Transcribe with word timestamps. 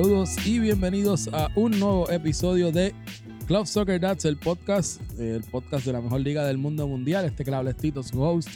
Saludos 0.00 0.46
y 0.46 0.58
bienvenidos 0.58 1.28
a 1.30 1.50
un 1.56 1.78
nuevo 1.78 2.10
episodio 2.10 2.72
de 2.72 2.94
Club 3.46 3.66
Soccer 3.66 4.00
Dads, 4.00 4.24
el 4.24 4.38
podcast, 4.38 4.98
el 5.20 5.42
podcast 5.42 5.84
de 5.84 5.92
la 5.92 6.00
mejor 6.00 6.22
liga 6.22 6.46
del 6.46 6.56
mundo 6.56 6.88
mundial. 6.88 7.26
Este 7.26 7.44
Tito, 7.74 8.02
su 8.02 8.22
host. 8.22 8.48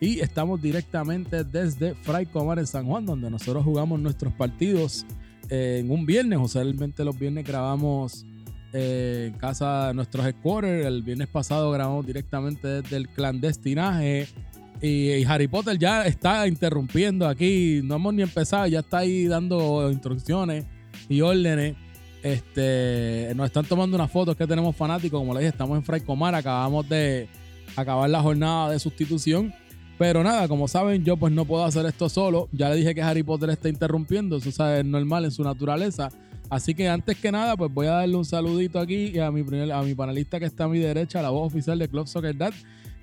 Y 0.00 0.18
estamos 0.18 0.60
directamente 0.60 1.44
desde 1.44 1.94
Fray 1.94 2.26
Comar 2.26 2.58
en 2.58 2.66
San 2.66 2.86
Juan, 2.86 3.06
donde 3.06 3.30
nosotros 3.30 3.62
jugamos 3.62 4.00
nuestros 4.00 4.32
partidos 4.32 5.06
eh, 5.48 5.78
en 5.78 5.92
un 5.92 6.06
viernes. 6.06 6.40
Usualmente 6.42 7.04
los 7.04 7.16
viernes 7.16 7.46
grabamos 7.46 8.26
eh, 8.72 9.30
en 9.32 9.38
casa 9.38 9.92
nuestros 9.94 10.26
headquarters. 10.26 10.86
El 10.86 11.04
viernes 11.04 11.28
pasado 11.28 11.70
grabamos 11.70 12.04
directamente 12.04 12.66
desde 12.66 12.96
el 12.96 13.08
clandestinaje. 13.10 14.26
Y, 14.82 15.22
Harry 15.22 15.46
Potter 15.46 15.78
ya 15.78 16.04
está 16.04 16.48
interrumpiendo 16.48 17.28
aquí. 17.28 17.80
No 17.84 17.94
hemos 17.94 18.12
ni 18.12 18.22
empezado, 18.22 18.66
ya 18.66 18.80
está 18.80 18.98
ahí 18.98 19.28
dando 19.28 19.88
instrucciones 19.88 20.64
y 21.10 21.20
órdenes. 21.20 21.76
Este, 22.22 23.32
nos 23.34 23.46
están 23.46 23.64
tomando 23.64 23.96
unas 23.96 24.10
fotos 24.10 24.36
que 24.36 24.46
tenemos 24.46 24.74
fanáticos. 24.74 25.20
Como 25.20 25.34
le 25.34 25.40
dije, 25.40 25.50
estamos 25.50 25.76
en 25.76 25.84
Fray 25.84 26.00
Comar. 26.00 26.34
Acabamos 26.34 26.88
de 26.88 27.28
acabar 27.76 28.08
la 28.08 28.22
jornada 28.22 28.70
de 28.70 28.78
sustitución. 28.78 29.52
Pero 29.98 30.22
nada, 30.22 30.48
como 30.48 30.66
saben, 30.66 31.04
yo 31.04 31.18
pues 31.18 31.32
no 31.32 31.44
puedo 31.44 31.64
hacer 31.64 31.84
esto 31.84 32.08
solo. 32.08 32.48
Ya 32.52 32.70
le 32.70 32.76
dije 32.76 32.94
que 32.94 33.02
Harry 33.02 33.22
Potter 33.22 33.50
está 33.50 33.68
interrumpiendo. 33.68 34.36
Eso 34.38 34.48
es 34.74 34.84
normal 34.84 35.26
en 35.26 35.30
su 35.30 35.42
naturaleza. 35.42 36.08
Así 36.48 36.74
que 36.74 36.88
antes 36.88 37.16
que 37.16 37.30
nada, 37.30 37.56
pues 37.56 37.72
voy 37.72 37.86
a 37.86 37.92
darle 37.92 38.16
un 38.16 38.24
saludito 38.24 38.80
aquí 38.80 39.18
a 39.18 39.30
mi, 39.30 39.42
a 39.70 39.82
mi 39.82 39.94
panelista 39.94 40.40
que 40.40 40.46
está 40.46 40.64
a 40.64 40.68
mi 40.68 40.78
derecha, 40.78 41.22
la 41.22 41.30
voz 41.30 41.46
oficial 41.46 41.78
de 41.78 41.86
Club 41.86 42.08
Soccer 42.08 42.36
Dad, 42.36 42.52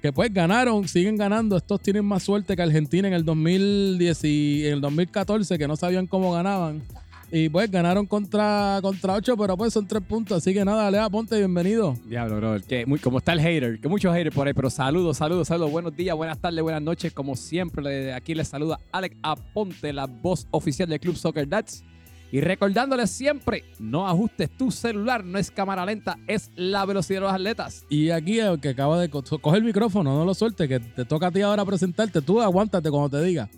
que 0.01 0.11
pues 0.11 0.33
ganaron, 0.33 0.85
siguen 0.87 1.15
ganando. 1.15 1.55
Estos 1.55 1.79
tienen 1.81 2.03
más 2.03 2.23
suerte 2.23 2.55
que 2.55 2.61
Argentina 2.61 3.07
en 3.07 3.13
el 3.13 3.23
2010 3.23 4.23
y 4.25 4.65
en 4.65 4.73
el 4.73 4.81
2014, 4.81 5.57
que 5.57 5.67
no 5.67 5.77
sabían 5.77 6.07
cómo 6.07 6.33
ganaban. 6.33 6.81
Y 7.29 7.49
pues 7.49 7.69
ganaron 7.69 8.05
contra, 8.05 8.79
contra 8.81 9.15
8, 9.15 9.35
pero 9.35 9.57
pues 9.57 9.73
son 9.73 9.85
tres 9.85 10.01
puntos. 10.01 10.37
Así 10.37 10.53
que 10.53 10.63
nada, 10.63 10.89
Lea, 10.89 11.09
ponte 11.09 11.37
bienvenido. 11.37 11.97
Diablo, 12.05 12.37
bro. 12.37 12.61
Que 12.65 12.85
muy, 12.85 12.99
como 12.99 13.17
está 13.17 13.33
el 13.33 13.41
hater, 13.41 13.81
que 13.81 13.89
muchos 13.89 14.13
haters 14.15 14.33
por 14.33 14.47
ahí, 14.47 14.53
pero 14.53 14.69
saludos, 14.69 15.17
saludos, 15.17 15.49
saludos. 15.49 15.71
Buenos 15.71 15.95
días, 15.95 16.15
buenas 16.15 16.39
tardes, 16.39 16.61
buenas 16.61 16.81
noches. 16.81 17.11
Como 17.11 17.35
siempre, 17.35 18.13
aquí 18.13 18.33
les 18.33 18.47
saluda 18.47 18.79
Alex 18.93 19.17
Aponte, 19.21 19.91
la 19.91 20.05
voz 20.05 20.47
oficial 20.51 20.87
del 20.87 21.01
Club 21.01 21.17
Soccer 21.17 21.47
Dats. 21.49 21.83
Y 22.31 22.41
recordándoles 22.41 23.09
siempre, 23.09 23.63
no 23.79 24.07
ajustes 24.07 24.49
tu 24.49 24.69
celular, 24.69 25.23
no 25.23 25.37
es 25.37 25.49
cámara 25.49 25.85
lenta, 25.85 26.17
es 26.27 26.51
la 26.55 26.85
velocidad 26.85 27.17
de 27.17 27.25
los 27.25 27.33
atletas. 27.33 27.85
Y 27.89 28.09
aquí 28.09 28.39
el 28.39 28.59
que 28.59 28.69
acaba 28.69 28.99
de 28.99 29.09
coger 29.09 29.59
el 29.59 29.63
micrófono, 29.63 30.13
no 30.17 30.25
lo 30.25 30.33
suelte, 30.33 30.67
que 30.67 30.79
te 30.79 31.05
toca 31.05 31.27
a 31.27 31.31
ti 31.31 31.41
ahora 31.41 31.63
presentarte, 31.63 32.21
tú 32.21 32.41
aguántate 32.41 32.89
cuando 32.89 33.17
te 33.17 33.23
diga. 33.23 33.49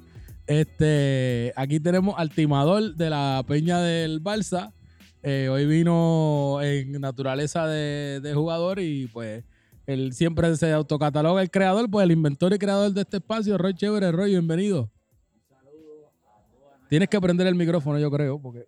Este, 0.50 1.54
aquí 1.56 1.80
tenemos 1.80 2.16
al 2.18 2.32
timador 2.32 2.96
de 2.96 3.12
la 3.12 3.44
Peña 3.48 3.82
del 3.82 4.20
Balsa. 4.20 4.74
Eh, 5.22 5.48
hoy 5.48 5.68
vino 5.68 6.60
en 6.64 7.00
naturaleza 7.00 7.68
de, 7.68 8.32
jugador 8.34 8.80
y 8.80 9.06
pues 9.14 9.44
él 9.86 10.12
siempre 10.12 10.56
se 10.58 10.72
autocataloga 10.72 11.44
el 11.44 11.52
creador, 11.52 11.88
pues 11.88 12.04
el 12.04 12.14
inventor 12.14 12.52
y 12.52 12.58
creador 12.58 12.92
de 12.94 13.02
este 13.02 13.18
espacio, 13.18 13.60
Roy 13.60 13.76
Chévere. 13.76 14.12
Roy, 14.12 14.32
bienvenido. 14.32 14.90
Tienes 16.90 17.10
que 17.10 17.18
aprender 17.18 17.46
el 17.46 17.54
micrófono, 17.54 18.00
yo 18.00 18.10
creo, 18.10 18.42
porque. 18.42 18.66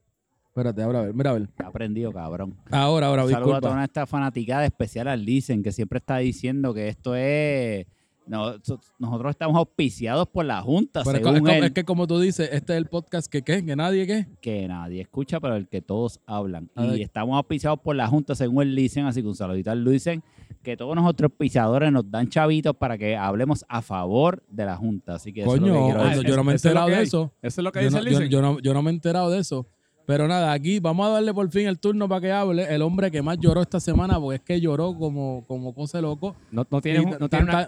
Espérate, 0.49 0.83
ahora 0.83 0.99
a 0.99 1.03
ver, 1.05 1.15
mira 1.15 1.31
a 1.31 1.33
ver. 1.33 1.49
aprendido, 1.65 2.11
cabrón. 2.11 2.59
Ahora, 2.69 3.07
ahora, 3.07 3.25
Un 3.25 3.31
saludo 3.31 3.55
a 3.55 3.61
toda 3.61 3.83
esta 3.83 4.05
fanaticada 4.05 4.65
especial 4.65 5.07
al 5.07 5.25
Dicen, 5.25 5.63
que 5.63 5.71
siempre 5.71 5.97
está 5.97 6.17
diciendo 6.17 6.75
que 6.75 6.89
esto 6.89 7.15
es. 7.15 7.87
Nosotros 8.31 9.29
estamos 9.29 9.57
auspiciados 9.57 10.27
por 10.27 10.45
la 10.45 10.61
Junta. 10.61 11.03
según 11.03 11.47
es, 11.49 11.63
es, 11.63 11.71
que, 11.71 11.83
como 11.83 12.07
tú 12.07 12.19
dices, 12.19 12.49
este 12.51 12.73
es 12.73 12.77
el 12.77 12.85
podcast 12.85 13.31
que 13.31 13.41
¿qué? 13.41 13.63
que 13.65 13.75
nadie 13.75 14.07
qué. 14.07 14.27
Que 14.41 14.67
nadie 14.67 15.01
escucha, 15.01 15.39
pero 15.39 15.55
el 15.55 15.67
que 15.67 15.81
todos 15.81 16.19
hablan. 16.25 16.69
y 16.95 17.01
estamos 17.01 17.35
auspiciados 17.35 17.79
por 17.79 17.95
la 17.95 18.07
Junta, 18.07 18.35
según 18.35 18.63
el 18.63 18.75
Dicen, 18.75 19.05
así 19.05 19.21
que 19.21 19.27
un 19.27 19.35
saludito 19.35 19.71
al 19.71 19.85
Dicen 19.85 20.23
que 20.63 20.77
todos 20.77 20.95
nuestros 20.95 21.31
pisadores 21.31 21.91
nos 21.91 22.09
dan 22.09 22.29
chavitos 22.29 22.75
para 22.75 22.97
que 22.97 23.15
hablemos 23.15 23.65
a 23.67 23.81
favor 23.81 24.43
de 24.49 24.65
la 24.65 24.77
Junta. 24.77 25.15
Así 25.15 25.33
que 25.33 25.43
Coño, 25.43 26.21
yo 26.21 26.35
no 26.35 26.43
me 26.43 26.51
he 26.51 26.55
enterado 26.55 26.87
de 26.87 27.01
eso. 27.01 27.33
Eso 27.41 27.61
es 27.61 27.63
lo 27.63 27.71
que 27.71 27.79
dice 27.81 27.97
el 27.97 28.29
yo, 28.29 28.41
no, 28.41 28.59
yo 28.59 28.73
no 28.73 28.81
me 28.81 28.91
he 28.91 28.93
enterado 28.93 29.29
de 29.29 29.39
eso. 29.39 29.67
Pero 30.11 30.27
nada, 30.27 30.51
aquí 30.51 30.81
vamos 30.81 31.07
a 31.07 31.09
darle 31.11 31.33
por 31.33 31.49
fin 31.49 31.67
el 31.67 31.79
turno 31.79 32.09
para 32.09 32.19
que 32.19 32.33
hable 32.33 32.65
el 32.75 32.81
hombre 32.81 33.09
que 33.09 33.21
más 33.21 33.37
lloró 33.39 33.61
esta 33.61 33.79
semana, 33.79 34.19
porque 34.19 34.35
es 34.35 34.41
que 34.41 34.59
lloró 34.59 34.93
como, 34.93 35.45
como 35.47 35.73
cosa 35.73 36.01
loco. 36.01 36.35
No, 36.51 36.65
tiene, 36.81 37.17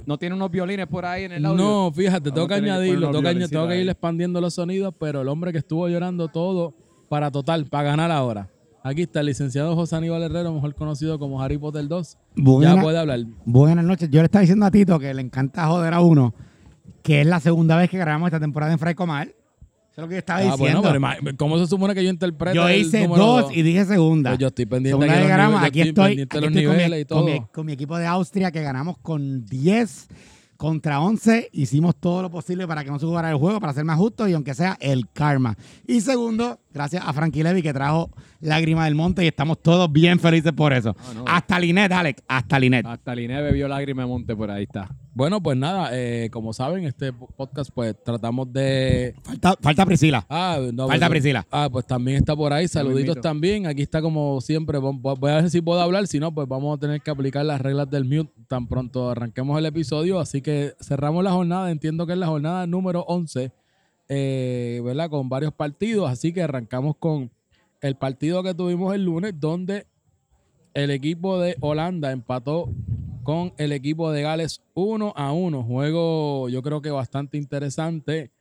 no, 0.06 0.18
tiene 0.18 0.36
unos 0.36 0.52
violines 0.52 0.86
por 0.88 1.06
ahí 1.06 1.24
en 1.24 1.32
el 1.32 1.46
audio. 1.46 1.64
No, 1.64 1.92
fíjate, 1.94 2.34
tengo 2.34 2.46
que 2.46 2.56
añadirlo, 2.56 3.12
tengo, 3.12 3.22
que, 3.22 3.48
tengo 3.48 3.68
que 3.70 3.82
ir 3.82 3.88
expandiendo 3.88 4.42
los 4.42 4.56
sonidos, 4.56 4.94
pero 5.00 5.22
el 5.22 5.30
hombre 5.30 5.54
que 5.54 5.60
estuvo 5.60 5.88
llorando 5.88 6.28
todo 6.28 6.74
para 7.08 7.32
total, 7.32 7.64
para 7.68 7.92
ganar 7.92 8.12
ahora. 8.12 8.50
Aquí 8.84 9.04
está 9.04 9.22
el 9.22 9.28
licenciado 9.28 9.74
José 9.78 9.96
Aníbal 9.96 10.24
Herrero, 10.24 10.54
mejor 10.54 10.76
conocido 10.76 11.18
como 11.18 11.42
Harry 11.42 11.58
Potter 11.58 11.88
2. 11.88 12.18
ya 12.60 12.82
puede 12.82 12.98
hablar. 12.98 13.22
Buenas 13.46 13.86
noches. 13.86 14.10
Yo 14.12 14.20
le 14.20 14.26
estaba 14.26 14.42
diciendo 14.42 14.66
a 14.66 14.72
Tito 14.72 15.00
que 15.00 15.14
le 15.14 15.22
encanta 15.22 15.66
joder 15.68 15.94
a 15.94 16.02
uno, 16.02 16.34
que 17.04 17.22
es 17.22 17.26
la 17.26 17.40
segunda 17.40 17.78
vez 17.78 17.90
que 17.90 17.98
grabamos 17.98 18.28
esta 18.28 18.42
temporada 18.42 18.74
en 18.74 18.80
Fray 18.80 18.96
Comar. 18.96 19.30
Eso 19.94 20.02
es 20.02 20.06
lo 20.06 20.08
que 20.08 20.16
yo 20.16 20.20
estaba 20.20 20.40
ah, 20.40 20.58
diciendo. 20.58 20.82
Bueno, 20.82 21.38
¿cómo 21.38 21.60
se 21.60 21.68
supone 21.68 21.94
que 21.94 22.04
yo 22.04 22.10
interpreto 22.10 22.56
Yo 22.56 22.68
hice 22.68 23.06
dos 23.06 23.56
y 23.56 23.62
dije 23.62 23.86
segunda. 23.86 24.32
Pues 24.32 24.40
yo 24.40 24.48
estoy 24.48 24.66
pendiente 24.66 25.06
de 25.06 25.28
grabamos. 25.28 25.62
Aquí 25.62 25.82
estoy, 25.82 26.14
aquí 26.14 26.22
estoy 26.22 26.42
con, 26.42 26.52
mi, 26.52 26.98
y 26.98 27.06
todo. 27.06 27.22
Con, 27.22 27.32
mi, 27.32 27.42
con 27.52 27.66
mi 27.68 27.74
equipo 27.74 27.96
de 28.00 28.08
Austria 28.08 28.52
que 28.52 28.64
ganamos 28.64 28.98
con 28.98 29.46
10 29.46 30.08
contra 30.58 31.00
11 31.00 31.50
hicimos 31.52 31.96
todo 31.96 32.24
lo 32.24 32.32
posible 32.32 32.66
para 32.66 32.84
que 32.84 32.90
no 32.90 32.98
se 32.98 33.06
jugara 33.06 33.30
el 33.30 33.36
juego, 33.36 33.60
para 33.60 33.74
ser 33.74 33.86
más 33.86 33.98
justo 33.98 34.28
y 34.28 34.34
aunque 34.34 34.56
sea 34.56 34.78
el 34.80 35.08
karma. 35.12 35.56
Y 35.86 36.02
segundo, 36.02 36.60
gracias 36.74 37.04
a 37.06 37.14
Frankie 37.14 37.44
Levy 37.44 37.62
que 37.62 37.72
trajo 37.72 38.10
Lágrima 38.40 38.86
del 38.86 38.96
Monte 38.96 39.24
y 39.24 39.28
estamos 39.28 39.62
todos 39.62 39.92
bien 39.92 40.20
felices 40.20 40.54
por 40.54 40.74
eso. 40.74 40.96
Ah, 41.28 41.38
hasta 41.38 41.60
Linet, 41.60 41.92
Alex, 41.92 42.24
hasta 42.28 42.58
Linet. 42.58 42.84
Hasta 42.84 43.14
Linet 43.14 43.44
bebió 43.44 43.68
Lágrima 43.68 44.02
del 44.02 44.10
Monte 44.10 44.36
por 44.36 44.50
ahí 44.50 44.64
está. 44.64 44.90
Bueno, 45.16 45.44
pues 45.44 45.56
nada, 45.56 45.92
eh, 45.94 46.30
como 46.32 46.54
saben, 46.54 46.86
este 46.86 47.14
podcast 47.14 47.70
pues 47.72 47.96
tratamos 48.04 48.52
de... 48.52 49.14
Falta, 49.22 49.56
falta 49.62 49.86
Priscila. 49.86 50.26
Ah, 50.28 50.60
no, 50.74 50.88
falta 50.88 51.06
pues, 51.06 51.10
Priscila. 51.12 51.46
Ah, 51.52 51.70
pues 51.72 51.86
también 51.86 52.18
está 52.18 52.36
por 52.36 52.52
ahí. 52.52 52.68
Saluditos 52.68 53.22
también. 53.22 53.68
Aquí 53.68 53.84
está 53.84 54.02
como 54.02 54.42
siempre. 54.42 54.80
Voy 54.80 55.32
a 55.32 55.36
ver 55.36 55.52
si 55.52 55.62
puedo 55.62 55.80
hablar. 55.80 56.08
Si 56.08 56.20
no, 56.20 56.34
pues 56.34 56.48
vamos 56.48 56.76
a 56.76 56.80
tener 56.80 57.00
que 57.02 57.12
aplicar 57.12 57.46
las 57.46 57.62
reglas 57.62 57.88
del 57.92 58.06
mute 58.06 58.34
tan 58.48 58.68
pronto 58.68 59.12
arranquemos 59.12 59.58
el 59.60 59.68
episodio. 59.68 60.20
Así 60.20 60.42
que 60.42 60.74
cerramos 60.82 61.24
la 61.24 61.32
jornada. 61.32 61.70
Entiendo 61.70 62.08
que 62.08 62.14
es 62.14 62.20
la 62.20 62.28
jornada 62.28 62.66
número 62.66 63.02
11, 63.08 63.52
eh, 64.10 64.82
¿verdad? 64.84 65.12
Con 65.12 65.30
varios 65.30 65.54
partidos. 65.54 66.10
Así 66.10 66.34
que 66.34 66.42
arrancamos 66.42 66.96
con 66.98 67.30
el 67.82 67.96
partido 67.98 68.42
que 68.42 68.56
tuvimos 68.56 68.96
el 68.96 69.06
lunes, 69.06 69.40
donde 69.40 69.86
el 70.74 70.90
equipo 70.90 71.40
de 71.40 71.56
Holanda 71.60 72.12
empató 72.12 72.68
con 73.24 73.54
el 73.58 73.72
equipo 73.72 74.12
de 74.12 74.22
Gales 74.22 74.62
1 74.74 75.14
a 75.16 75.32
1. 75.32 75.64
Juego 75.64 76.50
yo 76.50 76.62
creo 76.62 76.82
que 76.82 76.92
bastante 76.92 77.38
interesante. 77.38 78.32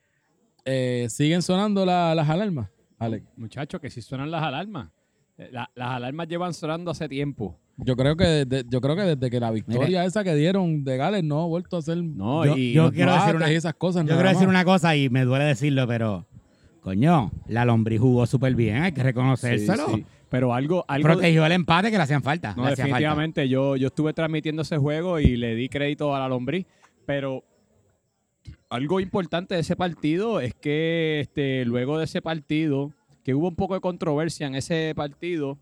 Eh, 0.64 1.06
¿Siguen 1.08 1.42
sonando 1.42 1.86
las 1.86 2.28
alarmas, 2.28 2.68
Alex? 2.98 3.26
Muchachos, 3.36 3.80
que 3.80 3.90
sí 3.90 4.02
suenan 4.02 4.30
las 4.30 4.42
alarmas. 4.42 4.90
Eh, 5.38 5.50
las 5.52 5.68
alarmas 5.76 6.28
llevan 6.28 6.54
sonando 6.54 6.90
hace 6.90 7.08
tiempo. 7.08 7.58
Yo 7.78 7.96
creo 7.96 8.16
que 8.16 8.24
desde, 8.44 8.64
yo 8.68 8.80
creo 8.80 8.94
que 8.94 9.02
desde 9.02 9.30
que 9.30 9.40
la 9.40 9.50
victoria 9.50 10.04
esa 10.04 10.22
que 10.22 10.34
dieron 10.34 10.84
de 10.84 10.96
Gales 10.96 11.24
no 11.24 11.42
ha 11.42 11.46
vuelto 11.46 11.76
a 11.76 11.78
hacer 11.78 11.96
no, 11.96 12.44
yo, 12.44 12.92
quiero 12.92 13.14
decir 13.14 13.36
una, 13.36 13.50
esas 13.50 13.74
cosas. 13.74 14.04
Yo 14.06 14.14
quiero 14.14 14.28
decir 14.28 14.46
una 14.46 14.64
cosa 14.64 14.94
y 14.94 15.08
me 15.08 15.24
duele 15.24 15.46
decirlo, 15.46 15.86
pero 15.88 16.26
coño, 16.82 17.32
la 17.48 17.64
lombriz 17.64 18.00
jugó 18.00 18.26
súper 18.26 18.54
bien, 18.54 18.82
hay 18.82 18.92
que 18.92 19.02
reconocérselo. 19.02 20.00
Pero 20.32 20.54
algo, 20.54 20.82
algo 20.88 21.08
Protegió 21.08 21.44
el 21.44 21.52
empate 21.52 21.90
que 21.90 21.98
le 21.98 22.04
hacían 22.04 22.22
falta. 22.22 22.54
No, 22.56 22.64
definitivamente. 22.64 23.50
Yo, 23.50 23.76
yo 23.76 23.88
estuve 23.88 24.14
transmitiendo 24.14 24.62
ese 24.62 24.78
juego 24.78 25.20
y 25.20 25.36
le 25.36 25.54
di 25.54 25.68
crédito 25.68 26.16
a 26.16 26.20
la 26.20 26.26
lombriz. 26.26 26.64
Pero 27.04 27.44
algo 28.70 28.98
importante 29.00 29.54
de 29.54 29.60
ese 29.60 29.76
partido 29.76 30.40
es 30.40 30.54
que 30.54 31.20
este, 31.20 31.66
luego 31.66 31.98
de 31.98 32.06
ese 32.06 32.22
partido, 32.22 32.94
que 33.22 33.34
hubo 33.34 33.46
un 33.48 33.56
poco 33.56 33.74
de 33.74 33.82
controversia 33.82 34.46
en 34.46 34.54
ese 34.54 34.94
partido, 34.96 35.58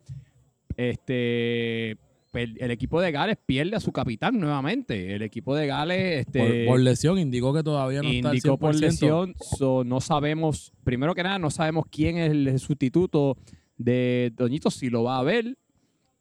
este 0.76 1.99
el 2.32 2.70
equipo 2.70 3.00
de 3.00 3.11
Gales 3.11 3.38
pierde 3.44 3.75
a 3.75 3.81
su 3.81 3.90
capitán 3.90 4.38
nuevamente. 4.38 5.17
El 5.17 5.22
equipo 5.22 5.56
de 5.56 5.67
Gales. 5.67 6.26
Este, 6.26 6.64
por, 6.64 6.78
lesión, 6.78 7.19
indicó 7.19 7.52
que 7.52 7.64
todavía 7.64 8.02
no 8.02 8.08
está 8.08 8.28
Indicó 8.28 8.56
por 8.56 8.76
lesión. 8.76 9.34
no 9.84 10.00
sabemos, 10.00 10.72
primero 10.84 11.12
que 11.12 11.25
nada, 11.25 11.40
no 11.40 11.50
sabemos 11.50 11.87
quién 11.90 12.19
es 12.19 12.31
el 12.31 12.61
sustituto 12.61 13.37
de 13.81 14.32
Doñito 14.37 14.71
si 14.71 14.91
lo 14.91 15.05
va 15.05 15.19
a 15.19 15.23
ver. 15.23 15.56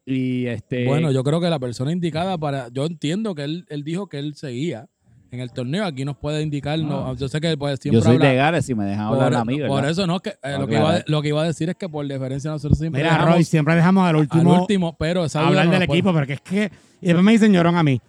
Y 0.06 0.46
este. 0.46 0.86
Bueno, 0.86 1.12
yo 1.12 1.22
creo 1.22 1.40
que 1.40 1.50
la 1.50 1.58
persona 1.58 1.92
indicada 1.92 2.36
para. 2.38 2.68
Yo 2.68 2.86
entiendo 2.86 3.34
que 3.34 3.44
él, 3.44 3.66
él 3.68 3.84
dijo 3.84 4.08
que 4.08 4.18
él 4.18 4.34
seguía 4.34 4.88
en 5.30 5.40
el 5.40 5.52
torneo. 5.52 5.84
Aquí 5.84 6.04
nos 6.04 6.16
puede 6.16 6.42
indicar. 6.42 6.78
No, 6.78 7.10
ah. 7.10 7.14
yo 7.16 7.28
sé 7.28 7.40
que 7.40 7.56
pues, 7.56 7.78
siempre. 7.80 8.00
Yo 8.00 8.04
soy 8.04 8.18
legal 8.18 8.60
si 8.62 8.74
me 8.74 8.84
dejan 8.84 9.06
hablar 9.06 9.34
a 9.34 9.44
mí. 9.44 9.58
Por 9.66 9.84
eso 9.84 10.06
no, 10.06 10.20
que, 10.20 10.30
eh, 10.42 10.56
lo, 10.58 10.66
que 10.66 10.76
iba, 10.76 11.04
lo, 11.06 11.22
que 11.22 11.28
iba, 11.28 11.42
a 11.42 11.46
decir 11.46 11.68
es 11.68 11.76
que 11.76 11.88
por 11.88 12.06
diferencia 12.08 12.50
nosotros 12.50 12.78
siempre. 12.78 13.02
Mira, 13.02 13.18
Roy, 13.18 13.44
siempre 13.44 13.74
dejamos 13.74 14.08
al 14.08 14.16
último. 14.16 14.54
Al 14.54 14.60
último, 14.62 14.96
pero 14.98 15.26
Hablar 15.34 15.70
del 15.70 15.82
equipo, 15.82 16.12
porque 16.12 16.34
es 16.34 16.40
que. 16.40 16.72
Y 17.02 17.06
después 17.06 17.24
me 17.24 17.32
diseñaron 17.32 17.76
a 17.76 17.82
mí. 17.82 18.00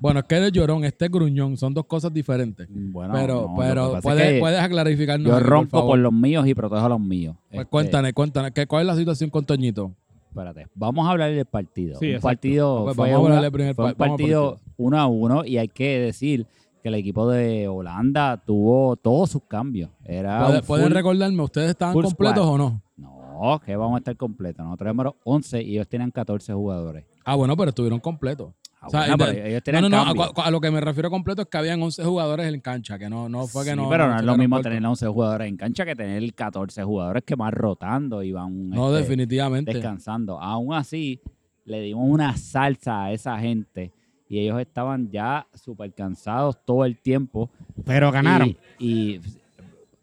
Bueno, 0.00 0.20
es 0.20 0.26
que 0.26 0.36
eres 0.36 0.52
llorón, 0.52 0.84
este 0.84 1.06
es 1.06 1.10
gruñón, 1.10 1.56
son 1.56 1.74
dos 1.74 1.86
cosas 1.86 2.12
diferentes. 2.12 2.68
Bueno, 2.70 3.14
pero 3.14 3.48
no, 3.48 3.56
pasa 3.56 3.98
es 3.98 4.02
puedes, 4.02 4.32
que 4.34 4.40
puedes 4.40 4.60
aclarificarnos. 4.60 5.26
Yo 5.28 5.40
ronco 5.40 5.86
por, 5.86 5.98
los 5.98 6.12
míos 6.12 6.46
y 6.46 6.54
protejo 6.54 6.84
a 6.84 6.88
los 6.90 7.00
míos. 7.00 7.36
Pues 7.48 7.60
Este, 7.60 7.70
cuéntanos, 7.70 8.12
cuéntanos, 8.12 8.50
¿qué, 8.52 8.66
¿cuál 8.66 8.82
es 8.82 8.86
la 8.86 8.96
situación 8.96 9.30
con 9.30 9.44
Toñito? 9.44 9.92
Espérate, 10.28 10.66
vamos 10.74 11.06
a 11.08 11.10
hablar 11.12 11.30
del 11.32 11.46
partido. 11.46 11.98
Sí, 11.98 12.14
un 12.14 12.20
partido 12.20 12.84
Pues 12.84 12.96
fue, 12.96 13.10
vamos 13.12 13.30
a 13.30 13.38
una- 13.40 13.50
primero, 13.50 13.74
fue 13.74 13.86
un 13.86 13.94
partido 13.94 14.50
partido. 14.52 14.72
uno 14.76 14.98
a 15.00 15.06
uno 15.06 15.44
y 15.44 15.56
hay 15.58 15.68
que 15.68 15.98
decir 15.98 16.46
que 16.82 16.88
el 16.90 16.94
equipo 16.94 17.28
de 17.28 17.66
Holanda 17.66 18.36
tuvo 18.44 18.94
todos 18.96 19.30
sus 19.30 19.42
cambios. 19.48 19.90
Era 20.04 20.60
¿Pueden, 20.66 20.90
recordarme, 20.92 21.42
¿ustedes 21.42 21.70
estaban 21.70 21.94
completos 21.94 22.44
squad. 22.44 22.54
o 22.54 22.58
no? 22.58 22.82
No, 22.96 23.60
que 23.64 23.74
vamos 23.74 23.96
a 23.96 23.98
estar 23.98 24.16
completos. 24.16 24.64
Nosotros 24.64 24.86
éramos 24.86 25.14
11 25.24 25.62
y 25.62 25.72
ellos 25.72 25.88
tenían 25.88 26.10
14 26.10 26.52
jugadores. 26.52 27.04
Ah, 27.24 27.34
bueno, 27.34 27.56
pero 27.56 27.70
estuvieron 27.70 27.98
completos. 28.00 28.52
Ah, 28.80 28.86
O 28.86 28.90
sea, 28.90 29.00
bueno, 29.00 29.16
de- 29.16 29.32
pero 29.32 29.46
ellos 29.46 29.54
No, 29.58 29.62
tenían 29.62 29.82
no, 29.90 30.14
no, 30.14 30.32
a, 30.36 30.50
lo 30.50 30.60
que 30.60 30.70
me 30.70 30.80
refiero 30.80 31.10
completo 31.10 31.42
es 31.42 31.48
que 31.48 31.58
habían 31.58 31.82
11 31.82 32.04
jugadores 32.04 32.52
en 32.52 32.60
cancha, 32.60 32.98
que 32.98 33.10
no, 33.10 33.28
no 33.28 33.46
fue 33.48 33.64
que 33.64 33.70
Sí, 33.70 33.76
no. 33.76 33.88
pero 33.88 34.06
no, 34.08 34.16
es 34.18 34.22
lo 34.24 34.36
mismo 34.36 34.60
tener 34.60 34.84
11 34.86 35.06
jugadores 35.08 35.48
en 35.48 35.56
cancha 35.56 35.84
que 35.84 35.96
tener 35.96 36.32
14 36.34 36.84
jugadores 36.84 37.24
que 37.24 37.34
van 37.34 37.52
rotando 37.52 38.22
y 38.22 38.30
van 38.32 38.70
No, 38.70 38.88
este, 38.94 39.00
definitivamente. 39.00 39.72
descansando. 39.72 40.40
Aún 40.40 40.72
así, 40.74 41.20
le 41.64 41.80
dimos 41.80 42.08
una 42.08 42.36
salsa 42.36 43.04
a 43.04 43.12
esa 43.12 43.36
gente 43.38 43.92
y 44.28 44.38
ellos 44.38 44.60
estaban 44.60 45.10
ya 45.10 45.46
súper 45.54 45.92
cansados 45.92 46.56
todo 46.64 46.84
el 46.84 46.98
tiempo. 46.98 47.50
Pero 47.84 48.12
ganaron. 48.12 48.56
Y, 48.78 49.14
y 49.16 49.20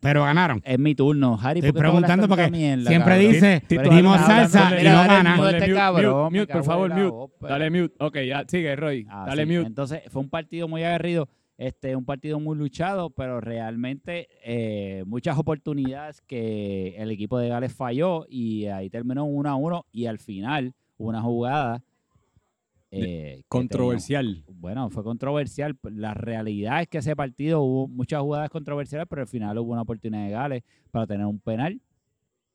Pero 0.05 0.23
ganaron. 0.23 0.61
es 0.63 0.77
mi 0.79 0.93
turno, 0.93 1.37
Harry. 1.41 1.59
Estoy 1.59 1.71
¿por 1.71 1.81
qué 1.81 1.89
tú 1.89 1.95
hablas 1.95 2.07
preguntando 2.11 2.27
porque 2.27 2.51
mierda, 2.51 2.89
siempre 2.89 3.13
cabrón? 3.15 3.31
dice, 3.33 3.63
dimos 3.95 4.21
salsa 4.21 4.79
y 4.79 4.83
no 4.83 4.91
gana. 4.91 5.35
este 5.49 5.59
mute, 5.61 5.73
cabrón, 5.73 6.23
mute, 6.25 6.31
me 6.31 6.39
mute, 6.41 6.53
por 6.53 6.63
favor, 6.63 6.89
mute. 6.91 7.03
ópera. 7.11 7.53
Dale 7.57 7.69
mute. 7.71 7.95
Ok, 7.99 8.17
ya, 8.27 8.45
sigue, 8.47 8.75
Roy. 8.75 9.07
Ah, 9.09 9.25
Dale 9.27 9.45
sí. 9.45 9.51
mute. 9.53 9.67
Entonces, 9.67 10.01
fue 10.09 10.21
un 10.21 10.29
partido 10.29 10.67
muy 10.67 10.83
aguerrido, 10.83 11.27
este, 11.57 11.95
un 11.95 12.05
partido 12.05 12.39
muy 12.39 12.55
luchado, 12.57 13.09
pero 13.09 13.41
realmente 13.41 14.27
eh, 14.43 15.03
muchas 15.07 15.37
oportunidades 15.37 16.21
que 16.21 16.95
el 16.97 17.09
equipo 17.11 17.39
de 17.39 17.49
Gales 17.49 17.73
falló 17.73 18.25
y 18.29 18.67
ahí 18.67 18.89
terminó 18.89 19.25
1 19.25 19.49
a 19.49 19.55
1 19.55 19.85
y 19.91 20.05
al 20.05 20.19
final 20.19 20.73
una 20.97 21.21
jugada 21.21 21.81
eh, 23.03 23.43
Controversial. 23.47 24.43
tenía- 24.45 24.59
bueno, 24.59 24.89
fue 24.89 25.03
controversial. 25.03 25.77
La 25.83 26.13
realidad 26.13 26.81
es 26.81 26.87
que 26.87 26.99
ese 26.99 27.15
partido 27.15 27.61
hubo 27.61 27.87
muchas 27.87 28.21
jugadas 28.21 28.49
controversiales, 28.49 29.07
pero 29.09 29.21
al 29.23 29.27
final 29.27 29.57
hubo 29.57 29.71
una 29.73 29.81
oportunidad 29.81 30.23
de 30.25 30.29
Gales 30.31 30.63
para 30.91 31.05
tener 31.07 31.25
un 31.25 31.39
penal. 31.39 31.81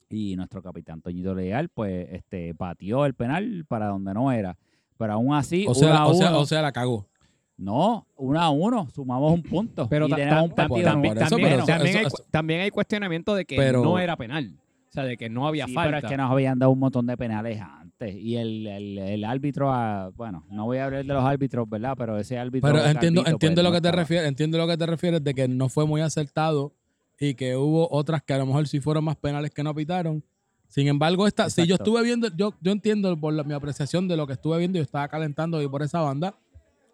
Y 0.09 0.35
nuestro 0.35 0.61
capitán 0.63 1.01
Toñito 1.01 1.35
Leal, 1.35 1.69
pues, 1.69 2.09
este, 2.11 2.53
pateó 2.55 3.07
el 3.07 3.15
penal 3.15 3.65
para 3.69 3.87
donde 3.87 4.13
no 4.13 4.33
era. 4.33 4.57
Pero 4.99 5.13
aún 5.13 5.35
así, 5.35 5.67
O 5.69 5.75
sea, 5.75 5.89
uno 5.91 5.99
a 5.99 6.07
o, 6.09 6.15
sea, 6.15 6.29
uno- 6.31 6.41
o 6.41 6.47
sea, 6.47 6.63
la 6.63 6.73
cagó. 6.73 7.07
no, 7.57 8.07
uno 8.17 8.41
a 8.41 8.51
uno, 8.51 8.89
sumamos 8.91 9.33
un 9.33 9.43
punto. 9.43 9.87
Pero 9.89 10.09
también, 10.09 10.31
hay, 10.33 10.49
también 12.31 12.71
cuestionamiento 12.71 13.35
de 13.35 13.45
que 13.45 13.57
Pero- 13.57 13.83
no 13.83 13.99
era 13.99 14.17
penal. 14.17 14.55
O 14.89 14.93
sea, 14.93 15.05
de 15.05 15.17
que 15.17 15.29
no 15.31 15.47
había 15.47 15.67
Sí, 15.67 15.73
falta. 15.75 15.97
pero 15.97 16.07
es 16.07 16.11
que 16.11 16.17
nos 16.17 16.31
habían 16.33 16.59
dado 16.59 16.73
un 16.73 16.79
montón 16.81 17.07
de 17.07 17.17
penales 17.17 17.61
antes. 18.01 18.17
Y 18.17 18.37
el, 18.37 18.67
el, 18.67 18.99
el 18.99 19.25
árbitro, 19.25 19.73
ah, 19.73 20.11
bueno, 20.17 20.45
no 20.51 20.65
voy 20.67 20.79
a 20.79 20.87
hablar 20.87 21.05
de 21.05 21.13
los 21.13 21.25
árbitros, 21.25 21.69
¿verdad? 21.69 21.95
Pero 21.97 22.19
ese 22.19 22.39
árbitro. 22.39 22.69
Pero 22.73 22.85
entiendo, 22.85 23.23
Calvito, 23.23 23.31
entiendo 23.37 23.55
pues, 23.57 23.65
lo 23.65 23.71
no 23.71 23.75
que 23.77 23.81
te 23.81 23.93
refieres, 23.93 24.29
entiendo 24.29 24.59
lo 24.59 24.67
que 24.67 24.77
te 24.77 24.87
refieres 24.87 25.25
de 25.25 25.35
que 25.35 25.49
no 25.49 25.69
fue 25.69 25.87
muy 25.87 26.01
acertado 26.01 26.73
y 27.19 27.35
que 27.35 27.57
hubo 27.57 27.89
otras 27.91 28.23
que 28.23 28.33
a 28.33 28.39
lo 28.39 28.47
mejor 28.47 28.67
sí 28.67 28.81
fueron 28.81 29.05
más 29.05 29.17
penales 29.17 29.51
que 29.51 29.63
no 29.63 29.75
pitaron. 29.75 30.23
Sin 30.69 30.87
embargo, 30.87 31.27
esta, 31.27 31.51
si 31.51 31.67
yo 31.67 31.75
estuve 31.75 32.03
viendo, 32.03 32.29
yo, 32.37 32.55
yo 32.61 32.71
entiendo 32.73 33.19
por 33.19 33.35
la- 33.35 33.43
mi 33.43 33.55
apreciación 33.55 34.07
de 34.07 34.17
lo 34.17 34.27
que 34.27 34.35
estuve 34.35 34.57
viendo, 34.59 34.79
yo 34.79 34.83
estaba 34.85 35.09
calentando 35.09 35.61
y 35.61 35.69
por 35.69 35.83
esa 35.83 36.01
banda, 36.01 36.35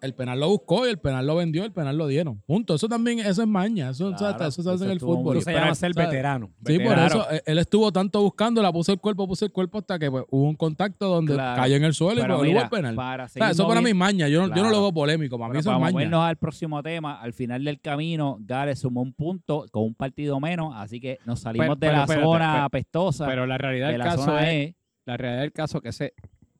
el 0.02 0.14
penal 0.14 0.38
lo 0.40 0.48
buscó 0.48 0.87
y 0.87 0.90
el 0.90 0.98
penal 0.98 1.26
lo 1.26 1.37
vendió, 1.37 1.64
el 1.64 1.72
penal 1.72 1.96
lo 1.96 2.06
dieron. 2.06 2.40
Punto. 2.46 2.75
Eso 2.75 2.88
también, 2.88 3.19
eso 3.20 3.43
es 3.43 3.48
maña, 3.48 3.90
eso, 3.90 4.06
o 4.06 4.19
sea, 4.19 4.34
Claro, 4.37 4.48
eso 4.48 4.62
se 4.62 4.70
hace 4.70 4.84
en 4.84 4.90
el 4.90 5.00
fútbol. 5.00 5.37
Eso 5.37 5.44
se 5.50 5.52
llama 5.54 5.75
ser 5.75 5.93
veterano. 5.94 6.46
Sí, 6.66 6.78
por 6.78 6.88
Veterano. 6.90 7.06
eso 7.06 7.31
eh, 7.31 7.43
él 7.46 7.58
estuvo 7.58 7.90
tanto 7.93 8.22
buscando, 8.22 8.62
la 8.62 8.72
puso 8.72 8.93
el 8.93 8.98
cuerpo, 9.00 9.26
puso 9.26 9.44
el 9.44 9.52
cuerpo 9.52 9.78
hasta 9.78 9.98
que 9.98 10.10
pues, 10.10 10.25
hubo 10.31 10.44
un 10.48 10.54
contacto 10.56 11.08
donde 11.08 11.34
Claro. 11.34 11.60
cayó 11.62 11.76
en 11.76 11.84
el 11.84 11.94
suelo 11.94 12.20
y 12.20 12.22
Pero 12.22 12.34
pues, 12.37 12.43
hubo 12.46 12.52
mira, 12.54 12.62
el 12.64 12.69
penal. 12.70 12.94
para 12.94 13.25
O 13.25 13.28
sea, 13.28 13.43
seguir 13.46 13.50
eso 13.52 13.69
para 13.69 13.81
mí 13.81 13.90
es 13.90 13.96
maña, 13.96 14.28
yo 14.28 14.40
no, 14.46 14.48
yo 14.48 14.54
no 14.56 14.62
lo 14.64 14.69
Claro. 14.69 14.82
veo 14.82 14.93
polémico, 14.93 15.38
para 15.38 15.48
mí 15.48 15.52
Bueno, 15.54 15.60
eso 15.60 15.72
es 15.72 15.81
maña. 15.81 15.93
movernos 15.93 16.25
al 16.25 16.37
próximo 16.37 16.82
tema, 16.82 17.20
al 17.20 17.32
final 17.32 17.64
del 17.64 17.81
camino, 17.81 18.38
Gales 18.40 18.78
sumó 18.81 19.02
un 19.02 19.12
punto 19.12 19.66
con 19.70 19.84
un 19.84 19.94
partido 19.94 20.38
menos, 20.40 20.72
así 20.76 21.00
que 21.00 21.19
nos 21.25 21.40
salimos 21.40 21.66
Pero- 21.66 21.75
de 21.76 21.87
pero 21.87 21.92
la 21.99 22.06
zona 22.06 22.52
pero- 22.52 22.64
apestosa. 22.64 23.26
Pero 23.26 23.46
la 23.46 23.58
realidad 23.58 23.87
de 23.87 23.92
del 23.92 23.99
la 24.00 24.04
caso 24.04 24.25
zona 24.25 24.50
es, 24.52 24.70
E. 24.70 24.76
la 25.06 25.16
realidad 25.16 25.42
del 25.42 25.52
caso 25.52 25.81
que 25.81 25.92
se 25.92 26.12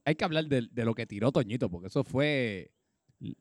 hay 0.05 0.15
que 0.15 0.25
hablar 0.25 0.45
de, 0.47 0.69
de 0.71 0.85
lo 0.85 0.95
que 0.95 1.05
tiró 1.05 1.33
Toñito, 1.33 1.69
porque 1.69 1.89
eso 1.89 2.05
fue 2.05 2.71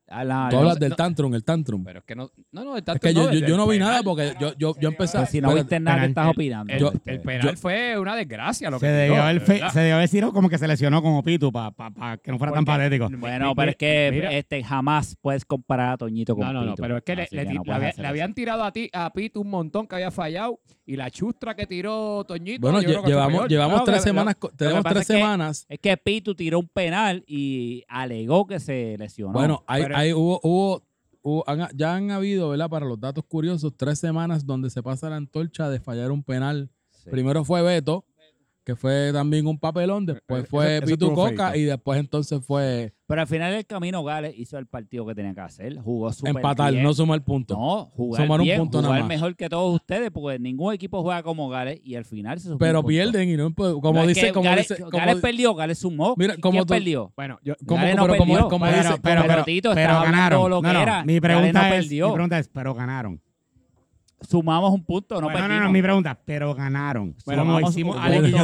a 0.08 0.24
la- 0.24 0.48
Tú 0.50 0.56
no 0.56 0.62
hablas 0.62 0.80
del 0.80 0.92
no- 0.92 0.96
tantrum, 0.96 1.34
el 1.36 1.44
tantrum. 1.44 1.84
pero 1.84 2.00
es 2.00 2.06
que 2.06 2.16
no 2.16 2.32
no 2.52 2.64
no 2.64 2.74
el 2.74 2.80
Es 2.80 2.86
tanto 2.86 3.00
que 3.02 3.14
yo, 3.14 3.24
no, 3.26 3.34
yo, 3.34 3.40
del- 3.42 3.50
yo 3.50 3.58
no 3.58 3.66
vi 3.68 3.72
del 3.74 3.80
nada 3.82 3.92
penal. 4.00 4.04
porque 4.06 4.34
yo, 4.40 4.54
yo, 4.58 4.74
yo 4.80 4.90
empecé. 4.90 5.18
Pues 5.18 5.30
si 5.30 5.42
no 5.42 5.54
viste 5.54 5.80
nada, 5.80 5.98
que 5.98 6.02
penal, 6.02 6.10
estás 6.10 6.26
el- 6.26 6.32
opinando? 6.32 6.74
el, 6.74 6.80
Yo- 6.80 6.94
el 7.06 7.22
penal 7.22 7.42
yo- 7.52 7.58
fue 7.58 8.00
una 8.00 8.16
desgracia 8.16 8.70
lo 8.70 8.80
que 8.80 8.86
Se 8.86 8.92
debió, 8.92 9.14
tiró, 9.16 9.24
haber 9.24 9.46
se 9.72 9.80
debió 9.80 9.96
haber 9.96 10.08
sido 10.08 10.32
como 10.34 10.50
que 10.50 10.58
se 10.58 10.68
lesionó 10.68 11.02
como 11.02 11.22
Pitu 11.24 11.52
para 11.52 12.18
que 12.18 12.32
no 12.32 12.38
fuera 12.38 12.54
tan 12.54 12.64
Porque- 12.64 12.78
patético. 12.80 13.10
Bueno, 13.18 13.50
Mi- 13.50 13.56
pero 13.56 13.66
mi- 13.66 13.70
es 13.72 13.76
que 13.76 14.10
mira- 14.14 14.32
este 14.32 14.64
jamás 14.64 15.18
puedes 15.22 15.44
comparar 15.46 15.94
a 15.94 15.98
Toñito 15.98 16.36
con 16.36 16.46
No, 16.48 16.54
no, 16.54 16.62
no, 16.62 16.72
Pitu. 16.72 16.82
pero 16.82 16.98
es 16.98 17.04
que 17.04 17.16
le, 17.16 17.22
le 17.24 17.28
que 17.48 17.54
no 17.54 17.78
le 17.78 17.94
le 17.98 18.08
habían 18.08 18.34
tirado 18.34 18.64
a 18.64 18.72
ti 18.72 18.90
a 18.94 19.12
Pito 19.12 19.42
un 19.42 19.50
montón 19.50 19.88
que 19.88 19.96
había 19.96 20.12
fallado 20.12 20.60
y 20.86 20.96
la 20.96 21.10
chustra 21.12 21.56
que 21.56 21.66
tiró 21.66 22.24
Toñito. 22.26 22.62
Bueno, 22.62 22.82
yo 22.82 23.02
que 23.04 23.10
llevamos, 23.10 23.48
llevamos 23.50 23.80
No, 23.80 23.84
tres 23.84 23.98
que- 23.98 24.04
semanas, 24.10 24.36
tenemos 24.56 24.84
tres 24.84 25.02
es 25.02 25.08
que- 25.08 25.14
semanas. 25.14 25.66
Es 25.68 25.80
que 25.80 25.98
Pitu 25.98 26.34
tiró 26.36 26.60
un 26.60 26.68
penal 26.70 27.24
y 27.28 27.84
alegó 27.88 28.46
que 28.48 28.60
se 28.60 28.96
lesionó. 28.98 29.34
Bueno, 29.34 29.64
hay, 29.68 29.84
pero- 29.84 29.98
hay, 29.98 30.14
hubo, 30.14 30.40
hubo, 30.44 30.84
hubo- 31.22 31.44
han- 31.48 31.70
ya 31.76 31.96
han 31.96 32.12
habido, 32.12 32.50
¿verdad? 32.50 32.70
Para 32.70 32.86
los 32.86 33.00
datos 33.00 33.24
curiosos, 33.26 33.74
tres 33.76 34.00
semanas 34.00 34.46
donde 34.46 34.70
se 34.70 34.82
pasa 34.84 35.10
la 35.10 35.16
antorcha 35.18 35.70
de 35.70 35.80
fallar 35.80 36.12
un 36.12 36.24
penal. 36.24 36.70
Sí. 36.92 37.10
Primero 37.10 37.44
fue 37.46 37.62
Beto, 37.62 38.04
que 38.66 38.76
fue 38.76 39.12
también 39.14 39.46
un 39.48 39.60
papelón, 39.60 40.06
después 40.08 40.42
Eso- 40.42 40.50
fue 40.50 40.78
eso 40.78 40.86
Pitu 40.88 41.14
Coca 41.14 41.52
feito. 41.52 41.56
y 41.60 41.64
después 41.66 42.00
entonces 42.00 42.44
fue 42.44 42.94
Pero 43.08 43.22
al 43.22 43.28
final 43.28 43.54
del 43.54 43.64
camino, 43.68 44.04
Gales 44.04 44.34
hizo 44.36 44.58
el 44.58 44.66
partido 44.66 45.06
que 45.06 45.14
tenía 45.14 45.36
que 45.36 45.42
hacer. 45.42 45.78
Jugó 45.80 46.12
súper 46.12 46.36
empatar, 46.36 46.72
bien. 46.72 46.84
no 46.84 46.92
sumar 46.92 47.24
puntos. 47.24 47.56
No, 47.56 47.86
jugar 47.96 48.24
Sumar 48.24 48.40
un 48.40 48.46
bien, 48.46 48.58
punto 48.58 48.78
nada 48.80 48.88
jugar 48.88 49.02
más. 49.02 49.08
mejor 49.10 49.36
que 49.36 49.48
todos 49.48 49.76
ustedes, 49.76 50.10
porque 50.10 50.40
ningún 50.40 50.74
equipo 50.74 51.04
juega 51.04 51.22
como 51.22 51.48
Gales 51.48 51.80
y 51.84 51.94
al 51.96 52.06
final 52.06 52.40
se 52.40 52.52
un 52.52 52.58
Pero 52.58 52.80
punto. 52.80 52.88
pierden 52.88 53.30
y 53.30 53.38
no, 53.38 53.52
pues, 53.54 53.74
como 53.74 53.94
No, 53.94 54.02
es 54.02 54.08
dice, 54.08 54.22
que 54.28 54.34
como 54.34 54.50
Gales, 54.50 54.68
dice, 54.68 54.82
como, 54.82 54.98
Gales 54.98 55.16
perdió, 55.18 55.54
Gales 55.54 55.78
sumó. 55.78 56.16
Mira, 56.18 56.34
¿Quién 56.34 56.42
como 56.42 56.66
tú- 56.66 56.74
perdió? 56.74 57.14
Bueno, 57.16 57.40
yo, 57.44 57.54
como, 57.68 57.82
Gales 57.82 57.96
no 57.98 58.02
pero 58.08 58.18
como, 58.18 58.34
perdió. 58.34 58.50
como 58.50 58.66
Pero, 58.66 58.78
dice, 58.78 58.94
pero, 59.04 59.22
pero, 59.28 59.44
Tito, 59.44 59.70
pero 59.76 59.82
estás 59.82 59.96
hablando 59.98 60.18
ganaron. 60.18 60.50
lo 60.50 60.62
que 60.64 60.68
No, 60.68 60.74
no, 60.74 60.82
era. 60.82 61.04
Mi 61.06 61.20
Gales 61.20 61.22
pregunta, 61.22 61.62
no 61.62 61.68
es, 61.76 61.82
perdió. 61.84 62.08
mi 62.08 62.14
pregunta 62.16 62.40
es, 62.40 62.48
pero 62.50 62.74
ganaron. 62.74 63.22
Sumamos 64.30 64.72
un 64.72 64.84
punto, 64.84 65.16
no 65.16 65.22
No, 65.22 65.28
no, 65.28 65.34
perdimos. 65.34 65.64
no, 65.64 65.72
mi 65.72 65.82
pregunta, 65.82 66.20
pero 66.26 66.54
ganaron. 66.56 67.16
Bueno, 67.26 67.42
como 67.44 67.54
Sumamos 67.56 67.72
hicimos 67.72 67.96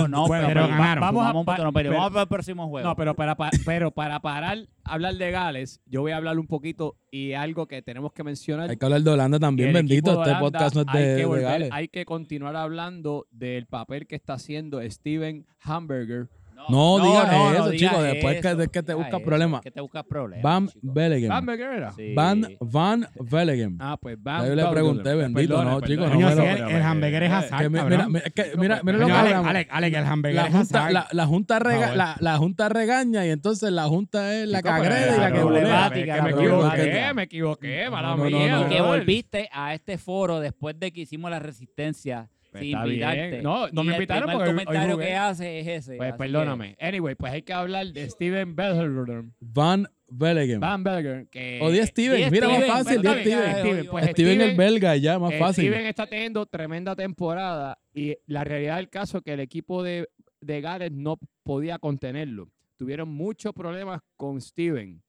no, 0.10 0.28
Bueno, 0.28 0.48
pero 0.48 0.62
pero 0.62 0.68
ganaron. 0.68 1.02
vamos 1.02 1.26
a 1.26 1.34
un 1.38 1.46
punto, 1.46 1.64
no 1.64 1.74
pero- 1.74 1.92
Vamos 1.92 2.10
para 2.12 2.22
el 2.24 2.28
próximo 2.28 2.68
juego. 2.68 2.88
No, 2.88 2.96
pero 2.96 3.16
para, 3.16 3.36
pa- 3.36 3.50
pero 3.66 3.92
para 3.92 4.20
parar, 4.22 4.60
hablar 4.84 5.16
de 5.16 5.32
Gales, 5.32 5.82
yo 5.86 6.02
voy 6.02 6.12
a 6.12 6.18
hablar 6.18 6.38
un 6.40 6.48
poquito 6.48 6.98
y 7.12 7.34
algo 7.34 7.68
que 7.68 7.82
tenemos 7.82 8.14
que 8.14 8.24
mencionar. 8.24 8.70
hay 8.70 8.78
que 8.78 8.86
hablar 8.86 9.02
de 9.02 9.12
Holanda 9.12 9.40
también, 9.40 9.70
el 9.70 9.74
bendito. 9.76 10.12
de 10.12 10.18
Este 10.18 10.30
Holanda 10.30 10.40
podcast 10.40 10.76
no 10.76 10.82
es 10.82 10.88
hay 10.90 11.00
de, 11.04 11.08
que 11.10 11.22
de 11.22 11.26
volver- 11.28 11.42
Gales. 11.42 11.70
Hay 11.72 11.88
que 11.88 12.06
continuar 12.06 12.56
hablando 12.56 13.28
del 13.32 13.66
papel 13.66 14.08
que 14.08 14.16
está 14.16 14.34
haciendo 14.34 14.82
Steven 14.90 15.46
Hamburger. 15.64 16.28
No, 16.70 17.00
digas 17.00 17.32
eso, 17.34 17.70
digas 17.70 17.92
chico, 17.92 18.04
después 18.04 18.42
que- 18.42 18.68
que 18.70 18.84
te 18.84 18.94
buscas 18.94 19.22
problemas. 19.22 19.62
Que 19.62 19.72
te 19.72 19.82
buscas 19.82 20.04
problemas. 20.06 20.44
Van. 20.44 20.70
Bellingham. 20.82 21.32
Hamburger 21.32 21.72
era. 21.74 21.92
Sí. 21.94 22.14
Van 22.16 22.46
Van 22.60 23.08
Bellingham. 23.20 23.78
Ah, 23.80 23.98
pues 24.02 24.18
Van 24.22 24.48
yo 24.48 24.56
le 24.56 24.66
pregunté, 24.68 25.16
bendito, 25.16 25.64
no, 25.64 25.80
perdona. 25.80 25.88
chico, 25.88 26.08
no 26.20 26.30
el, 26.30 26.76
el 26.76 26.82
hamburger 26.82 27.24
es 27.24 27.32
Que 27.52 27.70
mi- 27.70 27.82
mira, 27.82 28.08
mira, 28.08 28.24
que- 28.34 28.52
mira, 28.58 28.82
mira 28.84 28.98
lo 28.98 29.06
que 29.08 29.12
Alex, 29.14 29.26
hablamos. 29.26 29.48
Alex, 29.50 29.70
Alex, 29.74 29.98
el 29.98 30.06
hamburger 30.06 30.36
La 30.36 30.48
es 30.62 30.72
la, 30.72 31.08
la 31.12 31.26
junta 31.26 31.60
rega- 31.60 31.82
favor. 31.82 31.98
la, 31.98 32.16
la 32.20 32.38
junta 32.38 32.70
regaña 32.70 33.26
y 33.26 33.30
entonces 33.30 33.72
la 33.72 33.86
junta 33.88 34.34
es 34.36 34.48
la 34.48 34.62
pero 34.62 34.76
cagrera 34.76 35.16
y 35.16 35.20
la 35.20 35.32
que 35.32 35.44
volea. 35.44 35.92
Que 35.92 36.22
me 36.22 36.30
equivoqué, 36.32 37.14
me 37.14 37.24
equivoqué, 37.24 37.90
mala 37.90 38.10
No, 38.10 38.18
no, 38.18 38.24
no, 38.30 38.38
mía. 38.38 38.56
no. 38.56 38.62
Y 38.68 38.70
que 38.70 38.82
volviste 38.82 39.50
a 39.52 39.74
este 39.74 39.98
foro 39.98 40.40
después 40.40 40.80
de 40.80 40.92
que 40.92 41.02
hicimos 41.02 41.30
la 41.32 41.40
resistencia 41.40 42.30
Pues 42.52 42.64
sin 42.64 42.74
está 42.76 42.84
bien. 42.86 42.94
invitarte. 43.02 43.42
No, 43.42 43.68
no 43.70 43.82
Y 43.82 43.86
me 43.86 43.92
el 43.92 43.96
invitaron 44.02 44.24
primer 44.30 44.38
porque 44.38 44.50
hoy- 44.52 44.60
hoy 44.60 44.66
comentario 44.66 44.94
jugué. 44.96 45.06
que 45.08 45.16
hace 45.16 45.60
es 45.62 45.68
ese. 45.68 45.96
Pues 45.98 46.10
así 46.10 46.18
perdóname. 46.18 46.76
Anyway, 46.80 47.16
pues 47.16 47.32
hay 47.34 47.42
que 47.44 47.54
hablar 47.54 47.88
de 47.88 48.10
Steven 48.10 48.56
Bellingham. 48.56 49.32
Van 49.40 49.88
Bellingham. 50.10 50.60
Van 50.60 50.84
Bellingham. 50.84 51.26
Que 51.28 51.60
O 51.62 51.72
di 51.72 51.82
Steven, 51.86 52.30
mira, 52.30 52.50
más 52.50 52.66
fácil, 52.66 52.98
Está 52.98 53.14
bien, 53.16 53.24
Steven. 53.26 53.56
Steven, 53.60 53.86
pues 53.88 54.06
Steven 54.10 54.42
el 54.42 54.58
belga, 54.58 54.96
ya, 54.98 55.18
más 55.18 55.32
Eh, 55.32 55.40
fácil. 55.40 55.66
Steven 55.70 55.86
está 55.88 56.06
teniendo 56.08 56.46
tremenda 56.46 56.96
temporada 56.96 57.80
y 57.94 58.18
la 58.28 58.44
realidad 58.44 58.76
del 58.76 58.90
caso 58.90 59.20
es 59.20 59.24
que 59.24 59.32
el 59.34 59.40
equipo 59.40 59.82
de, 59.84 60.10
de 60.42 60.60
Gales 60.62 60.92
no 60.92 61.18
podía 61.44 61.80
contenerlo. 61.80 62.50
Tuvieron 62.76 63.08
muchos 63.08 63.54
problemas 63.54 64.02
con 64.18 64.42
Steven. 64.42 65.02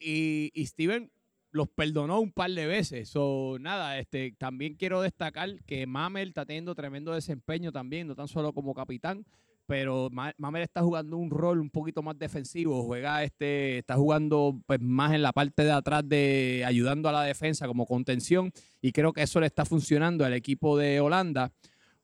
Y, 0.00 0.50
y 0.54 0.66
Steven 0.66 1.10
los 1.50 1.68
perdonó 1.68 2.20
un 2.20 2.32
par 2.32 2.50
de 2.50 2.66
veces. 2.66 3.08
So, 3.08 3.56
nada, 3.60 3.98
este, 3.98 4.34
también 4.38 4.74
quiero 4.74 5.00
destacar 5.00 5.62
que 5.64 5.86
Mamel 5.86 6.28
está 6.28 6.44
teniendo 6.44 6.74
tremendo 6.74 7.12
desempeño 7.12 7.72
también, 7.72 8.06
no 8.06 8.14
tan 8.14 8.28
solo 8.28 8.52
como 8.52 8.74
capitán, 8.74 9.24
pero 9.66 10.08
Mamer 10.10 10.62
está 10.62 10.80
jugando 10.80 11.18
un 11.18 11.30
rol 11.30 11.60
un 11.60 11.68
poquito 11.68 12.02
más 12.02 12.18
defensivo, 12.18 12.84
juega 12.84 13.22
este, 13.22 13.78
está 13.78 13.96
jugando 13.96 14.58
pues, 14.66 14.80
más 14.80 15.12
en 15.12 15.20
la 15.20 15.32
parte 15.32 15.62
de 15.62 15.72
atrás 15.72 16.08
de 16.08 16.64
ayudando 16.66 17.08
a 17.08 17.12
la 17.12 17.22
defensa 17.22 17.66
como 17.66 17.84
contención 17.84 18.50
y 18.80 18.92
creo 18.92 19.12
que 19.12 19.22
eso 19.22 19.40
le 19.40 19.46
está 19.46 19.66
funcionando 19.66 20.24
al 20.24 20.32
equipo 20.32 20.78
de 20.78 21.00
Holanda. 21.00 21.52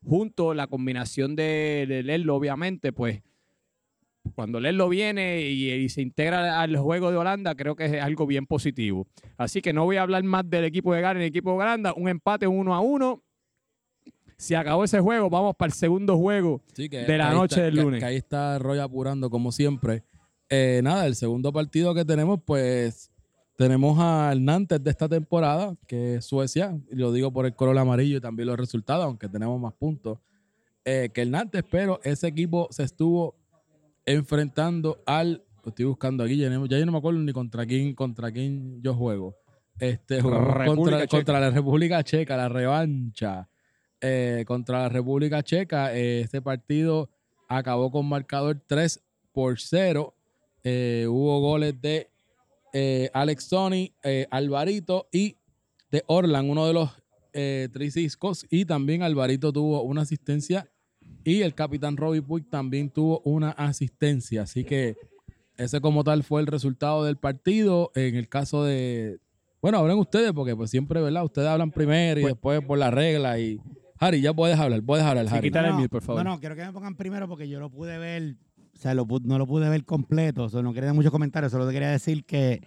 Junto 0.07 0.53
la 0.53 0.67
combinación 0.67 1.35
de, 1.35 1.87
de 1.89 2.31
obviamente, 2.31 2.93
pues 2.93 3.23
cuando 4.35 4.61
Lerlo 4.61 4.89
viene 4.89 5.43
y, 5.43 5.89
se 5.89 6.03
integra 6.03 6.61
al 6.61 6.77
juego 6.77 7.11
de 7.11 7.17
Holanda, 7.17 7.55
creo 7.55 7.77
que 7.77 7.85
es 7.85 8.03
algo 8.03 8.27
bien 8.27 8.47
positivo. 8.47 9.07
Así 9.37 9.61
que 9.61 9.73
no 9.73 9.85
voy 9.85 9.97
a 9.97 10.03
hablar 10.03 10.23
más 10.25 10.49
del 10.49 10.65
equipo 10.65 10.95
de 10.95 11.01
Garen 11.01 11.23
y 11.23 11.25
el 11.27 11.31
equipo 11.31 11.51
de 11.51 11.57
Holanda. 11.57 11.93
Un 11.97 12.09
empate 12.09 12.47
uno 12.47 12.75
a 12.75 12.81
uno 12.81 13.23
se 14.37 14.57
acabó 14.57 14.85
ese 14.85 15.01
juego, 15.01 15.31
vamos 15.31 15.55
para 15.57 15.69
el 15.69 15.75
segundo 15.75 16.17
juego 16.19 16.61
de 16.77 17.19
la 17.19 17.33
noche 17.33 17.63
del 17.63 17.77
lunes. 17.77 18.03
ahí 18.03 18.17
está 18.17 18.59
Roy 18.59 18.79
apurando, 18.79 19.31
como 19.31 19.53
siempre. 19.53 20.03
Eh, 20.49 20.81
nada, 20.83 21.07
el 21.07 21.15
segundo 21.15 21.53
partido 21.53 21.95
que 21.95 22.05
tenemos, 22.05 22.41
pues 22.45 23.11
tenemos 23.57 23.99
al 23.99 24.45
Nantes 24.45 24.83
de 24.83 24.91
esta 24.91 25.09
temporada, 25.09 25.77
que 25.87 26.17
es 26.17 26.25
Suecia, 26.25 26.77
lo 26.91 27.13
digo 27.13 27.33
por 27.33 27.47
el 27.47 27.55
color 27.55 27.79
amarillo 27.79 28.19
y 28.19 28.21
también 28.21 28.49
los 28.49 28.59
resultados, 28.59 29.05
aunque 29.05 29.29
tenemos 29.29 29.61
más 29.61 29.73
puntos 29.75 30.19
eh, 30.85 31.11
que 31.15 31.23
el 31.23 31.31
Nantes, 31.31 31.63
pero 31.71 32.01
ese 32.03 32.27
equipo 32.27 32.69
se 32.71 32.83
estuvo 32.83 33.37
enfrentando 34.07 35.03
al. 35.07 35.45
estoy 35.65 35.85
buscando 35.85 36.25
aquí, 36.25 36.37
ya, 36.37 36.49
yo 36.51 36.87
no 36.87 36.93
me 36.93 36.99
acuerdo 36.99 37.21
ni 37.21 37.33
contra 37.33 37.67
quién, 37.67 37.95
contra 37.95 38.31
quién 38.33 38.83
yo 38.83 38.95
juego. 38.95 39.37
Este, 39.79 40.21
contra, 40.21 41.07
contra 41.07 41.41
la 41.41 41.51
República 41.51 42.03
Checa, 42.03 42.37
la 42.37 42.49
revancha. 42.49 43.49
Eh, 44.01 44.45
contra 44.47 44.83
la 44.83 44.89
República 44.89 45.43
Checa. 45.43 45.95
Eh, 45.97 46.21
este 46.21 46.43
partido 46.43 47.11
acabó 47.49 47.91
con 47.91 48.07
marcador 48.07 48.63
3 48.67 49.03
por 49.33 49.59
0. 49.59 50.15
Eh, 50.63 51.07
hubo 51.09 51.41
goles 51.41 51.81
de 51.81 52.11
Alex 53.13 53.45
Sony, 53.45 53.93
Alvarito 54.31 55.09
y 55.13 55.37
de 55.91 56.03
Orlan, 56.07 56.51
uno 56.51 56.67
de 56.67 56.73
los 56.73 56.91
eh, 57.33 57.69
Triciscos. 57.73 58.47
Y 58.49 58.65
también 58.65 59.03
Alvarito 59.03 59.53
tuvo 59.53 59.83
una 59.83 60.03
asistencia. 60.03 60.71
Y 61.25 61.43
el 61.43 61.55
capitán 61.55 61.97
Robbie 61.97 62.23
Puig 62.23 62.49
también 62.49 62.91
tuvo 62.91 63.21
una 63.25 63.51
asistencia. 63.51 64.43
Así 64.43 64.65
que 64.65 64.97
ese 65.57 65.81
como 65.81 66.05
tal 66.05 66.23
fue 66.23 66.41
el 66.41 66.47
resultado 66.47 67.05
del 67.05 67.17
partido. 67.17 67.91
En 67.95 68.15
el 68.15 68.29
caso 68.29 68.65
de... 68.65 69.19
Bueno, 69.63 69.79
hablen 69.79 69.99
ustedes 69.99 70.33
porque 70.33 70.55
pues 70.55 70.71
siempre, 70.71 71.01
¿verdad? 71.01 71.25
Ustedes 71.25 71.49
hablan 71.49 71.71
primero 71.71 72.21
y 72.21 72.25
pues 72.25 72.35
después 72.35 72.63
por 72.63 72.77
la 72.79 72.91
regla 72.91 73.39
y 73.39 73.59
Harry, 73.99 74.21
ya 74.21 74.35
puedes 74.35 74.59
hablar, 74.59 74.83
puedes 74.83 75.05
hablar, 75.05 75.27
Harry. 75.31 75.51
no, 75.51 75.61
el 75.61 75.73
mute, 75.73 75.89
por 75.89 76.03
favor. 76.03 76.25
No, 76.25 76.33
no, 76.33 76.41
quiero 76.41 76.57
que 76.57 76.65
me 76.65 76.73
pongan 76.73 76.97
primero 76.97 77.29
porque 77.29 77.49
yo 77.49 77.61
lo 77.61 77.71
pude 77.71 77.97
ver, 77.99 78.37
o 78.75 78.79
sea, 78.79 78.95
no 78.95 79.39
lo 79.39 79.47
pude 79.47 79.69
ver 79.69 79.85
completo, 79.85 80.45
o 80.45 80.49
sea, 80.49 80.63
no 80.63 80.73
quería 80.75 80.87
dar 80.87 80.95
muchos 80.95 81.13
comentarios, 81.13 81.53
solo 81.53 81.67
te 81.67 81.73
quería 81.73 81.91
decir 81.91 82.25
que, 82.25 82.61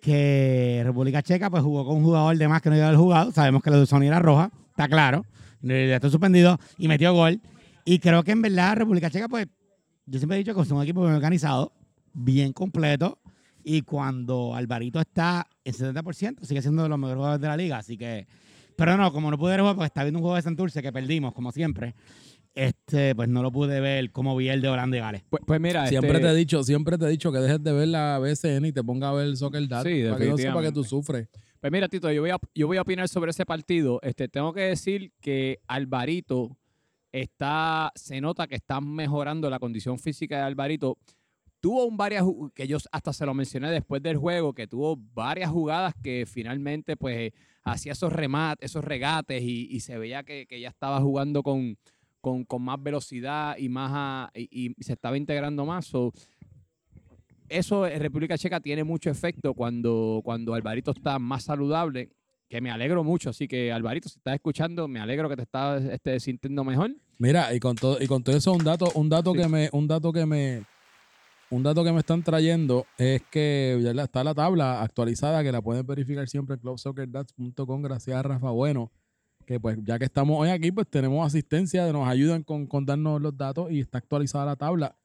que 0.00 0.82
República 0.84 1.22
Checa 1.22 1.50
pues 1.50 1.62
jugó 1.62 1.86
con 1.86 1.96
un 1.96 2.04
jugador 2.04 2.36
de 2.36 2.48
más 2.48 2.60
que 2.62 2.70
no 2.70 2.76
iba 2.76 2.84
a 2.84 2.88
haber 2.88 3.00
jugado, 3.00 3.32
sabemos 3.32 3.62
que 3.62 3.70
la 3.70 3.78
de 3.78 3.86
Sony 3.86 4.02
era 4.02 4.18
roja, 4.18 4.52
está 4.70 4.88
claro, 4.88 5.24
ya 5.62 5.96
está 5.96 6.10
suspendido 6.10 6.58
y 6.78 6.88
metió 6.88 7.12
gol. 7.12 7.40
Y 7.86 7.98
creo 8.00 8.22
que 8.22 8.32
en 8.32 8.42
verdad 8.42 8.76
República 8.76 9.08
Checa, 9.08 9.28
pues, 9.28 9.46
yo 10.04 10.18
siempre 10.18 10.36
he 10.36 10.40
dicho 10.40 10.54
que 10.54 10.60
es 10.60 10.70
un 10.70 10.82
equipo 10.82 11.00
bien 11.02 11.14
organizado, 11.14 11.72
bien 12.12 12.52
completo, 12.52 13.18
y 13.64 13.80
cuando 13.82 14.54
Alvarito 14.54 15.00
está 15.00 15.46
en 15.64 15.72
70%, 15.72 16.44
sigue 16.44 16.60
siendo 16.60 16.82
de 16.82 16.90
los 16.90 16.98
mejores 16.98 17.16
jugadores 17.16 17.40
de 17.40 17.48
la 17.48 17.56
liga, 17.56 17.78
así 17.78 17.96
que 17.96 18.26
pero 18.76 18.96
no, 18.96 19.12
como 19.12 19.30
no 19.30 19.38
pude 19.38 19.52
ver 19.52 19.60
jugar 19.60 19.74
porque 19.74 19.86
está 19.86 20.02
viendo 20.02 20.18
un 20.18 20.22
juego 20.22 20.36
de 20.36 20.42
Santurce 20.42 20.82
que 20.82 20.92
perdimos, 20.92 21.32
como 21.32 21.50
siempre. 21.50 21.94
Este, 22.54 23.14
pues 23.14 23.28
no 23.28 23.42
lo 23.42 23.52
pude 23.52 23.80
ver 23.80 24.10
como 24.12 24.34
vi 24.34 24.48
el 24.48 24.62
de 24.62 24.68
Holanda 24.68 24.96
y 24.96 25.00
Gales. 25.00 25.22
Pues, 25.28 25.42
pues 25.46 25.60
mira, 25.60 25.86
siempre 25.88 26.12
este 26.12 26.22
te 26.22 26.28
he 26.30 26.34
dicho, 26.34 26.62
siempre 26.62 26.96
te 26.96 27.04
he 27.04 27.08
dicho 27.08 27.30
que 27.30 27.38
dejes 27.38 27.62
de 27.62 27.72
ver 27.72 27.88
la 27.88 28.18
BCN 28.18 28.64
y 28.66 28.72
te 28.72 28.82
ponga 28.82 29.10
a 29.10 29.12
ver 29.12 29.26
el 29.26 29.36
Soccer 29.36 29.66
Dad 29.68 29.84
sí, 29.84 30.04
para 30.04 30.18
que 30.18 30.30
no 30.30 30.38
sepa 30.38 30.62
que 30.62 30.72
tú 30.72 30.84
sufres. 30.84 31.28
Pues 31.60 31.72
mira, 31.72 31.88
Tito, 31.88 32.10
yo 32.12 32.22
voy 32.22 32.30
a, 32.30 32.38
yo 32.54 32.66
voy 32.66 32.76
a 32.78 32.82
opinar 32.82 33.08
sobre 33.08 33.30
ese 33.30 33.44
partido. 33.44 33.98
Este, 34.02 34.28
tengo 34.28 34.52
que 34.54 34.62
decir 34.62 35.12
que 35.20 35.60
Alvarito 35.66 36.56
está, 37.20 37.92
se 37.94 38.20
nota 38.20 38.46
que 38.46 38.56
está 38.56 38.80
mejorando 38.80 39.50
la 39.50 39.58
condición 39.58 39.98
física 39.98 40.36
de 40.36 40.42
Alvarito 40.42 40.98
tuvo 41.60 41.84
un 41.84 41.96
varias 41.96 42.24
que 42.54 42.68
yo 42.68 42.78
hasta 42.92 43.12
se 43.12 43.26
lo 43.26 43.34
mencioné 43.34 43.70
después 43.70 44.02
del 44.02 44.16
juego 44.16 44.52
que 44.52 44.66
tuvo 44.66 44.96
varias 45.14 45.50
jugadas 45.50 45.94
que 46.02 46.24
finalmente 46.24 46.96
pues 46.96 47.32
hacía 47.64 47.92
esos 47.92 48.12
remates, 48.12 48.70
esos 48.70 48.84
regates 48.84 49.42
y, 49.42 49.80
se 49.80 49.98
veía 49.98 50.22
que, 50.22 50.46
ya 50.48 50.68
estaba 50.68 51.00
jugando 51.00 51.42
con, 51.42 51.76
con, 52.20 52.62
más 52.62 52.80
velocidad 52.80 53.56
y 53.58 53.68
más 53.68 54.30
y, 54.34 54.74
se 54.80 54.92
estaba 54.92 55.16
integrando 55.16 55.66
más. 55.66 55.90
eso 57.48 57.86
en 57.86 58.00
República 58.00 58.38
Checa 58.38 58.60
tiene 58.60 58.84
mucho 58.84 59.10
efecto 59.10 59.52
cuando, 59.52 60.20
cuando 60.24 60.54
Alvarito 60.54 60.92
está 60.92 61.18
más 61.18 61.44
saludable, 61.44 62.10
que 62.48 62.60
me 62.60 62.70
alegro 62.70 63.02
mucho. 63.04 63.30
Así 63.30 63.48
que 63.48 63.72
Alvarito, 63.72 64.08
si 64.08 64.18
estás 64.18 64.34
escuchando, 64.34 64.88
me 64.88 65.00
alegro 65.00 65.28
que 65.28 65.36
te 65.36 65.42
estás 65.42 65.84
este, 65.84 66.20
sintiendo 66.20 66.64
mejor. 66.64 66.94
Mira, 67.18 67.54
y 67.54 67.60
con 67.60 67.76
todo, 67.76 68.00
y 68.00 68.06
con 68.06 68.22
todo 68.22 68.36
eso, 68.36 68.52
un 68.52 68.64
dato, 68.64 68.90
un 68.94 69.08
dato 69.08 69.32
que 69.32 69.48
me, 69.48 69.68
un 69.72 69.88
dato 69.88 70.12
que 70.12 70.26
me, 70.26 70.64
un 71.50 71.62
dato 71.62 71.84
que 71.84 71.92
me 71.92 72.00
están 72.00 72.22
trayendo 72.22 72.86
es 72.98 73.22
que 73.30 73.78
ya 73.82 73.90
está 74.02 74.24
la 74.24 74.34
tabla 74.34 74.82
actualizada 74.82 75.42
que 75.42 75.52
la 75.52 75.62
pueden 75.62 75.86
verificar 75.86 76.28
siempre 76.28 76.54
en 76.54 76.60
clubsoccerdats.com 76.60 77.82
gracias 77.82 78.16
a 78.16 78.22
Rafa 78.22 78.50
Bueno. 78.50 78.90
Que 79.46 79.60
pues 79.60 79.78
ya 79.84 79.96
que 79.96 80.04
estamos 80.04 80.40
hoy 80.40 80.48
aquí, 80.48 80.72
pues 80.72 80.88
tenemos 80.88 81.24
asistencia, 81.24 81.90
nos 81.92 82.08
ayudan 82.08 82.42
con, 82.42 82.66
con 82.66 82.84
darnos 82.84 83.22
los 83.22 83.36
datos 83.36 83.70
y 83.70 83.78
está 83.78 83.98
actualizada 83.98 84.44
la 84.44 84.56
tabla. 84.56 84.96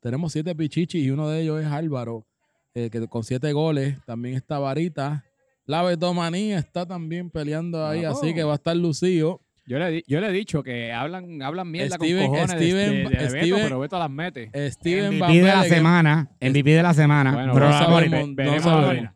Tenemos 0.00 0.32
siete 0.32 0.52
pichichis 0.52 1.04
y 1.04 1.10
uno 1.10 1.28
de 1.28 1.42
ellos 1.42 1.62
es 1.62 1.66
Álvaro, 1.68 2.26
eh, 2.74 2.90
que 2.90 3.06
con 3.06 3.22
siete 3.22 3.52
goles. 3.52 3.96
También 4.04 4.34
está 4.34 4.58
Varita. 4.58 5.24
La 5.66 5.82
Betomanía 5.82 6.58
está 6.58 6.86
también 6.86 7.30
peleando 7.30 7.86
ahí, 7.86 8.04
así 8.04 8.34
que 8.34 8.44
va 8.44 8.52
a 8.52 8.56
estar 8.56 8.76
lucido. 8.76 9.40
Yo 9.66 9.78
le, 9.78 10.04
yo 10.06 10.20
le 10.20 10.28
he 10.28 10.32
dicho 10.32 10.62
que 10.62 10.92
hablan, 10.92 11.40
hablan 11.40 11.70
mierda 11.70 11.96
Steven, 11.96 12.26
con 12.26 12.36
cojones 12.36 12.56
Steven, 12.56 13.08
de, 13.08 13.16
de, 13.16 13.28
Steven, 13.30 13.62
pero 13.62 13.80
Beto 13.80 13.98
las 13.98 14.10
mete. 14.10 14.50
Steven 14.70 15.16
MVP 15.16 15.32
de 15.32 15.42
la 15.42 15.64
semana. 15.64 16.30
MVP 16.40 16.70
de 16.70 16.82
la 16.82 16.92
semana. 16.92 17.32
Bueno, 17.32 17.54
pero 17.54 17.68
no 17.70 17.72
sabemos, 17.72 18.28
no 18.36 18.60
sabemos. 18.60 19.10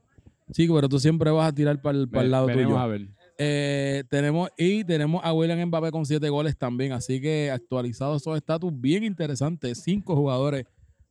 Chico, 0.52 0.75
pero 0.75 0.88
tú 0.88 0.99
siempre 0.99 1.31
vas 1.31 1.49
a 1.49 1.55
tirar 1.55 1.83
para 1.83 1.99
el, 1.99 2.09
para 2.09 2.25
el 2.25 2.31
lado 2.31 2.49
tuyo. 2.49 2.78
A 2.78 2.87
ver. 2.87 3.09
Eh, 3.37 4.05
tenemos, 4.09 4.50
y 4.57 4.83
tenemos 4.85 5.23
a 5.23 5.33
William 5.33 5.69
Mbappé 5.69 5.90
con 5.90 6.07
siete 6.07 6.31
goles 6.31 6.57
también. 6.57 6.93
Así 6.93 7.21
que 7.21 7.50
actualizados 7.50 8.23
esos 8.23 8.37
estatus 8.37 8.73
bien 8.75 9.05
interesantes. 9.05 9.83
Cinco 9.85 10.17
jugadores 10.17 10.64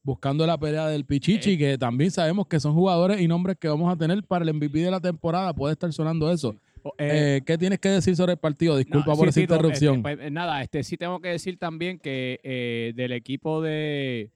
buscando 0.08 0.48
la 0.48 0.58
pelea 0.58 0.88
del 0.88 1.04
Pichichi, 1.04 1.52
eh. 1.52 1.58
que 1.58 1.78
también 1.78 2.12
sabemos 2.12 2.48
que 2.48 2.62
son 2.62 2.74
jugadores 2.74 3.20
y 3.20 3.28
nombres 3.28 3.58
que 3.60 3.68
vamos 3.68 3.94
a 3.94 3.98
tener 3.98 4.24
para 4.24 4.46
el 4.46 4.54
MVP 4.54 4.80
de 4.80 4.90
la 4.90 5.02
temporada. 5.02 5.54
Puede 5.54 5.74
estar 5.74 5.92
sonando 5.92 6.32
eso. 6.32 6.56
Eh, 6.98 7.42
¿Qué 7.46 7.58
tienes 7.58 7.80
que 7.80 7.90
decir 7.90 8.16
sobre 8.16 8.32
el 8.32 8.38
partido? 8.38 8.78
Disculpa 8.78 9.14
por 9.16 9.28
esa 9.28 9.42
interrupción. 9.42 9.98
Este, 9.98 10.16
pues, 10.16 10.32
nada, 10.32 10.64
este, 10.64 10.82
sí 10.84 10.96
tengo 10.96 11.20
que 11.20 11.28
decir 11.28 11.58
también 11.58 12.00
que 12.00 12.40
eh, 12.42 12.94
del 12.96 13.12
equipo 13.12 13.62
de 13.62 14.32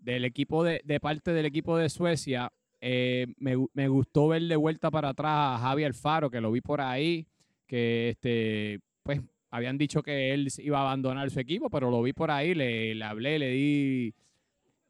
del 0.00 0.24
equipo 0.24 0.64
de, 0.64 0.82
parte 1.00 1.32
del 1.32 1.46
equipo 1.46 1.78
de 1.78 1.88
Suecia, 1.88 2.52
eh, 2.80 3.26
me, 3.38 3.88
gustó 3.88 4.28
ver 4.28 4.42
de 4.42 4.56
vuelta 4.56 4.90
para 4.90 5.10
atrás 5.10 5.32
a 5.32 5.58
Javi 5.60 5.84
Alfaro, 5.84 6.30
que 6.30 6.40
lo 6.40 6.50
vi 6.50 6.60
por 6.60 6.80
ahí, 6.80 7.26
que 7.66 8.10
este, 8.10 8.80
pues 9.04 9.22
habían 9.50 9.78
dicho 9.78 10.02
que 10.02 10.34
él 10.34 10.48
iba 10.58 10.78
a 10.78 10.82
abandonar 10.82 11.30
su 11.30 11.38
equipo, 11.38 11.70
pero 11.70 11.90
lo 11.90 12.02
vi 12.02 12.12
por 12.12 12.32
ahí, 12.32 12.54
le, 12.54 12.94
le 12.94 13.04
hablé, 13.04 13.38
le 13.38 13.50
di, 13.52 14.14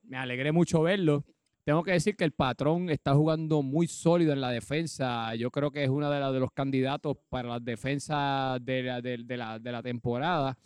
me 0.07 0.17
alegré 0.17 0.53
mucho 0.53 0.83
verlo. 0.83 1.25
Tengo 1.65 1.83
que 1.83 1.93
decir 1.93 2.15
que 2.15 2.25
el 2.25 2.33
patrón 2.33 2.91
está 2.91 3.15
jugando 3.15 3.63
muy 3.63 3.87
sólido 3.87 4.35
en 4.35 4.41
la 4.43 4.51
defensa. 4.51 5.35
Yo 5.35 5.51
creo 5.51 5.71
que 5.71 5.83
es 5.83 5.89
uno 5.89 6.11
de, 6.11 6.21
de 6.33 6.41
los 6.41 6.53
candidatos 6.53 7.17
para 7.31 7.59
de 7.59 8.83
la, 8.83 9.01
de, 9.01 9.73
la, 9.73 9.83
temporada. 9.83 10.59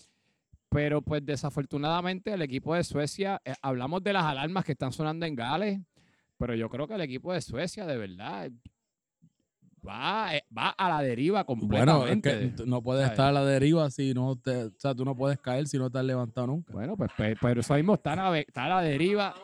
Pero 0.68 1.00
pues 1.00 1.24
desafortunadamente 1.24 2.32
el 2.32 2.42
equipo 2.42 2.74
de 2.74 2.82
Suecia, 2.82 3.40
eh, 3.44 3.54
hablamos 3.62 4.02
de 4.02 4.12
las 4.12 4.24
alarmas 4.24 4.64
que 4.64 4.72
están 4.72 4.92
sonando 4.92 5.24
en 5.24 5.36
Gales, 5.36 5.80
pero 6.36 6.54
yo 6.56 6.68
creo 6.68 6.88
que 6.88 6.94
el 6.94 7.00
equipo 7.00 7.32
de 7.32 7.40
Suecia 7.40 7.86
de 7.86 7.96
verdad 7.96 8.50
va, 9.86 10.36
eh, 10.36 10.44
va 10.56 10.70
a 10.70 10.88
la 10.88 11.02
deriva 11.02 11.44
completamente. 11.44 12.30
Bueno, 12.30 12.46
es 12.46 12.54
que 12.54 12.66
no 12.66 12.82
puedes 12.82 13.08
estar 13.08 13.28
a 13.28 13.32
la 13.32 13.44
deriva 13.44 13.90
si 13.90 14.14
no 14.14 14.36
te, 14.36 14.64
o 14.64 14.72
sea, 14.76 14.94
tú 14.94 15.04
no 15.04 15.16
puedes 15.16 15.38
caer 15.38 15.66
si 15.66 15.78
no 15.78 15.90
te 15.90 15.98
has 15.98 16.04
levantado 16.04 16.46
nunca. 16.46 16.72
Bueno, 16.72 16.96
pues, 16.96 17.10
pues, 17.16 17.36
pero 17.40 17.60
eso 17.60 17.74
mismo 17.74 17.94
está 17.94 18.38
está 18.38 18.64
a 18.64 18.68
la 18.68 18.82
deriva 18.82 19.34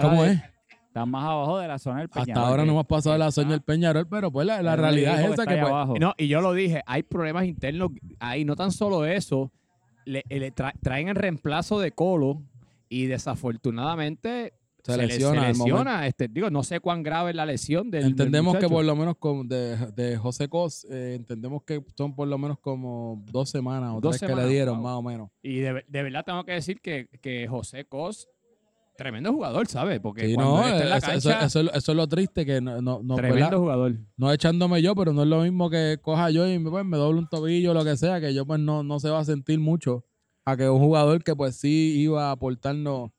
¿Cómo 0.00 0.24
es? 0.24 0.40
Está 0.88 1.04
más 1.04 1.24
abajo 1.24 1.58
de 1.58 1.68
la 1.68 1.78
zona 1.78 1.98
del 1.98 2.08
Peñarol. 2.08 2.32
Hasta 2.32 2.48
ahora 2.48 2.64
no 2.64 2.72
hemos 2.72 2.86
pasado 2.86 3.12
de 3.12 3.18
la 3.18 3.30
zona 3.30 3.50
del 3.50 3.60
Peñarol, 3.60 4.08
pero 4.08 4.30
pues 4.30 4.46
la, 4.46 4.76
realidad 4.76 5.20
es 5.20 5.32
esa 5.32 5.46
que, 5.46 5.58
pues, 5.58 6.00
No, 6.00 6.14
y 6.16 6.28
yo 6.28 6.40
lo 6.40 6.54
dije, 6.54 6.82
hay 6.86 7.02
problemas 7.02 7.44
internos 7.44 7.90
ahí, 8.18 8.46
no 8.46 8.56
tan 8.56 8.72
solo 8.72 9.04
eso, 9.04 9.52
le, 10.06 10.22
traen 10.80 11.08
el 11.08 11.14
reemplazo 11.14 11.80
de 11.80 11.92
Colo 11.92 12.42
y 12.88 13.06
desafortunadamente 13.06 14.54
se, 14.86 14.96
lesiona. 14.96 16.06
este, 16.06 16.28
digo, 16.28 16.48
no 16.50 16.62
sé 16.62 16.80
cuán 16.80 17.02
grave 17.02 17.30
es 17.30 17.36
la 17.36 17.44
lesión 17.44 17.90
del 17.90 18.04
Entendemos 18.04 18.56
que 18.56 18.68
por 18.68 18.84
lo 18.84 18.94
menos 18.94 19.16
con, 19.16 19.48
de, 19.48 19.76
de 19.96 20.16
José 20.16 20.48
Cos, 20.48 20.86
eh, 20.90 21.14
entendemos 21.16 21.62
que 21.64 21.82
son 21.96 22.14
por 22.14 22.28
lo 22.28 22.38
menos 22.38 22.58
como 22.58 23.22
dos 23.30 23.50
semanas 23.50 23.94
o 23.94 24.00
dos 24.00 24.18
tres 24.18 24.30
que 24.30 24.36
le 24.36 24.48
dieron, 24.48 24.80
más 24.80 24.94
o 24.94 25.02
menos. 25.02 25.30
Y 25.42 25.58
de, 25.58 25.84
de, 25.88 26.02
verdad 26.02 26.24
tengo 26.24 26.44
que 26.44 26.52
decir 26.52 26.80
que, 26.80 27.08
que 27.20 27.48
José 27.48 27.84
Cos 27.84 28.28
tremendo 28.96 29.32
jugador, 29.32 29.66
¿sabes? 29.66 30.00
Porque 30.00 30.34
no, 30.36 30.64
eso, 30.66 31.60
es 31.60 31.88
lo 31.88 32.06
triste 32.06 32.46
que 32.46 32.60
no, 32.60 32.80
no, 32.80 33.14
tremendo 33.16 33.58
jugador. 33.58 33.96
No 34.16 34.32
echándome 34.32 34.82
yo, 34.82 34.94
pero 34.94 35.12
no 35.12 35.22
es 35.22 35.28
lo 35.28 35.42
mismo 35.42 35.68
que 35.68 35.98
coja 36.00 36.30
yo 36.30 36.48
y 36.48 36.58
pues, 36.58 36.84
me 36.84 36.96
doble 36.96 37.18
un 37.18 37.28
tobillo 37.28 37.72
o 37.72 37.74
lo 37.74 37.84
que 37.84 37.96
sea, 37.96 38.20
que 38.20 38.32
yo 38.32 38.46
pues 38.46 38.60
no, 38.60 38.82
no 38.82 38.98
se 39.00 39.10
va 39.10 39.18
a 39.20 39.24
sentir 39.24 39.58
mucho 39.58 40.04
a 40.44 40.56
que 40.56 40.68
un 40.68 40.78
jugador 40.78 41.22
que 41.24 41.34
pues 41.34 41.56
sí 41.56 41.96
iba 41.98 42.28
a 42.28 42.30
aportarnos 42.30 43.10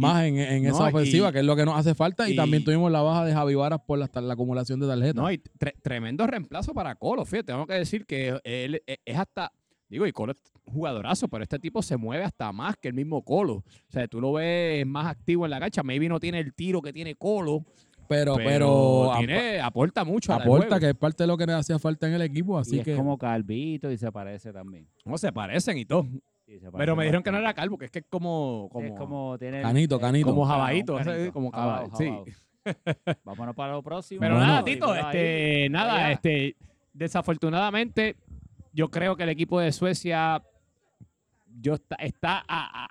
más 0.00 0.24
en, 0.24 0.66
esa 0.66 0.88
ofensiva, 0.88 1.30
que 1.32 1.40
es 1.40 1.44
lo 1.44 1.54
que 1.54 1.64
nos 1.64 1.78
hace 1.78 1.94
falta. 1.94 2.28
Y, 2.28 2.34
también 2.34 2.64
tuvimos 2.64 2.90
la 2.90 3.02
baja 3.02 3.24
de 3.24 3.32
Javi 3.32 3.54
Varas 3.54 3.80
por 3.86 3.98
la, 3.98 4.08
la 4.20 4.32
acumulación 4.32 4.80
de 4.80 4.86
tarjetas. 4.86 5.14
No, 5.14 5.30
y 5.30 5.38
tremendo 5.82 6.26
reemplazo 6.26 6.72
para 6.72 6.94
Colo. 6.94 7.24
Fíjate, 7.24 7.52
tengo 7.52 7.66
que 7.66 7.74
decir 7.74 8.06
que 8.06 8.40
él 8.44 8.82
e, 8.86 8.98
es 9.04 9.18
hasta. 9.18 9.52
Digo, 9.88 10.06
y 10.06 10.12
Colo 10.12 10.32
es 10.32 10.38
jugadorazo, 10.64 11.28
pero 11.28 11.42
este 11.42 11.58
tipo 11.58 11.82
se 11.82 11.96
mueve 11.96 12.24
hasta 12.24 12.52
más 12.52 12.76
que 12.76 12.88
el 12.88 12.94
mismo 12.94 13.22
Colo. 13.22 13.54
O 13.54 13.64
sea, 13.90 14.06
tú 14.08 14.20
lo 14.20 14.32
ves 14.32 14.86
más 14.86 15.06
activo 15.06 15.44
en 15.44 15.50
la 15.50 15.60
cancha. 15.60 15.82
Maybe 15.82 16.08
no 16.08 16.18
tiene 16.20 16.38
el 16.38 16.54
tiro 16.54 16.80
que 16.80 16.92
tiene 16.92 17.14
Colo. 17.16 17.64
Pero, 18.08 18.34
pero, 18.34 19.12
aporta 19.62 20.04
mucho. 20.04 20.32
Aporta, 20.32 20.80
que 20.80 20.88
es 20.88 20.94
parte 20.96 21.22
de 21.22 21.28
lo 21.28 21.36
que 21.36 21.46
le 21.46 21.52
hacía 21.52 21.78
falta 21.78 22.08
en 22.08 22.14
el 22.14 22.22
equipo. 22.22 22.58
Así 22.58 22.80
y 22.80 22.82
que... 22.82 22.92
es 22.92 22.96
como 22.96 23.16
Calvito 23.16 23.88
y 23.88 23.96
se 23.96 24.10
parece 24.10 24.52
también. 24.52 24.88
No, 25.04 25.16
se 25.16 25.30
parecen 25.30 25.78
y 25.78 25.84
todo. 25.84 26.08
Pero 26.76 26.96
me 26.96 27.04
dijeron 27.04 27.22
que 27.22 27.30
no 27.30 27.38
era 27.38 27.54
calvo, 27.54 27.78
que 27.78 27.86
es 27.86 27.90
que 27.90 28.00
es 28.00 28.04
como. 28.08 28.68
como 28.72 28.86
es 28.86 28.92
como 28.92 29.38
tiene 29.38 29.62
canito, 29.62 30.00
canito. 30.00 30.26
Como 30.26 30.44
jabaito, 30.44 30.98
como 31.32 31.50
caballo. 31.50 31.90
Sí. 31.96 32.10
Vámonos 33.24 33.54
para 33.54 33.72
lo 33.72 33.82
próximo. 33.82 34.20
Pero 34.20 34.38
nada, 34.38 34.64
Tito, 34.64 34.94
este, 34.94 35.68
nada, 35.70 36.12
este, 36.12 36.56
desafortunadamente, 36.92 38.16
yo 38.72 38.90
creo 38.90 39.16
que 39.16 39.22
el 39.22 39.30
equipo 39.30 39.60
de 39.60 39.72
Suecia 39.72 40.42
yo 41.60 41.74
está, 41.74 41.96
está 41.96 42.44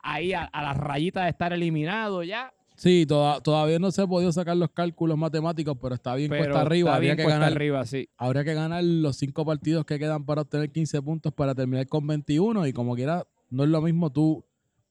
ahí 0.04 0.34
a, 0.34 0.44
a, 0.44 0.62
la 0.62 0.74
rayita 0.74 1.24
de 1.24 1.30
estar 1.30 1.54
eliminado 1.54 2.24
ya. 2.24 2.54
Sí, 2.76 3.06
todavía 3.06 3.78
no 3.78 3.92
se 3.92 4.02
ha 4.02 4.08
podido 4.08 4.32
sacar 4.32 4.56
los 4.56 4.70
cálculos 4.72 5.18
matemáticos, 5.18 5.78
pero 5.82 5.96
está 5.96 6.16
bien 6.16 6.30
cuesta 6.30 6.62
arriba. 6.62 6.96
habría 6.96 7.18
que 7.18 7.26
ganar, 7.26 7.52
arriba, 7.52 7.86
sí. 7.86 8.08
Habría 8.18 8.46
que 8.46 8.54
ganar 8.54 8.82
los 8.86 9.18
cinco 9.18 9.46
partidos 9.46 9.86
que 9.86 10.00
quedan 10.00 10.26
para 10.26 10.44
obtener 10.44 10.72
15 10.72 11.02
puntos 11.02 11.34
para 11.34 11.54
terminar 11.54 11.88
con 11.88 12.08
21 12.08 12.68
y 12.68 12.72
como 12.72 12.96
quiera 12.96 13.28
no 13.50 13.64
es 13.64 13.70
lo 13.70 13.82
mismo 13.82 14.12
tú 14.12 14.46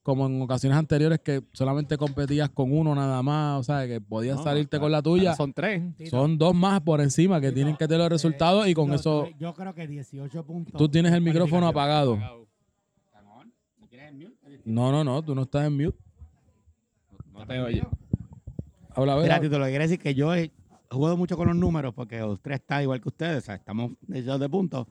como 0.09 0.27
en 0.27 0.41
ocasiones 0.41 0.79
anteriores 0.79 1.21
que 1.21 1.43
solamente 1.53 1.99
competías 1.99 2.49
con 2.49 2.73
uno 2.73 2.95
nada 2.95 3.23
más, 3.23 3.61
o 3.61 3.63
sea, 3.63 3.87
que 3.87 4.01
podías 4.01 4.43
salirte 4.43 4.81
con 4.81 4.91
la 4.91 5.03
tuya. 5.03 5.35
Son 5.35 5.53
tres. 5.53 5.83
Son 6.09 6.39
dos 6.39 6.55
más 6.55 6.81
por 6.81 7.03
encima 7.03 7.43
que 7.43 7.53
tienen 7.53 7.77
que 7.77 7.87
tener 7.87 7.99
los 7.99 8.07
eh, 8.07 8.15
resultados 8.15 8.67
y 8.69 8.73
con 8.73 8.91
eso... 8.95 9.29
Yo 9.39 9.53
creo 9.53 9.75
que 9.75 9.87
18 9.87 10.47
puntos. 10.47 10.79
Tú 10.79 10.89
tienes 10.89 11.13
el 11.13 11.21
micrófono 11.21 11.69
apagado. 11.69 12.19
No, 14.65 14.91
no, 14.91 15.05
no, 15.05 15.23
tú 15.23 15.35
no 15.35 15.43
estás 15.43 15.67
en 15.67 15.77
mute. 15.77 15.99
No 17.35 17.47
te 17.47 17.61
oye. 17.61 17.87
Habla, 18.91 19.17
Mira, 19.17 19.41
Tito, 19.41 19.59
lo 19.59 19.67
que 19.67 19.73
quiere 19.73 19.85
decir 19.85 19.99
que 19.99 20.15
yo 20.15 20.35
he 20.35 20.51
jugado 20.91 21.19
mucho 21.19 21.37
con 21.37 21.49
los 21.49 21.57
números 21.57 21.93
porque 21.93 22.19
los 22.19 22.41
tres 22.41 22.61
está 22.61 22.83
igual 22.83 23.03
que 23.03 23.11
ustedes, 23.11 23.43
o 23.43 23.47
sea, 23.47 23.57
estamos 23.57 23.93
de 24.07 24.49
puntos. 24.49 24.87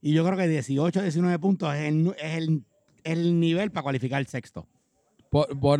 Y 0.00 0.12
yo 0.12 0.24
creo 0.24 0.36
que 0.36 0.46
18, 0.46 1.02
19 1.02 1.38
puntos 1.40 1.74
es 1.74 1.92
es 2.22 2.36
el 2.36 2.64
el 3.04 3.38
nivel 3.38 3.70
para 3.70 3.82
cualificar 3.82 4.20
el 4.20 4.26
sexto. 4.26 4.66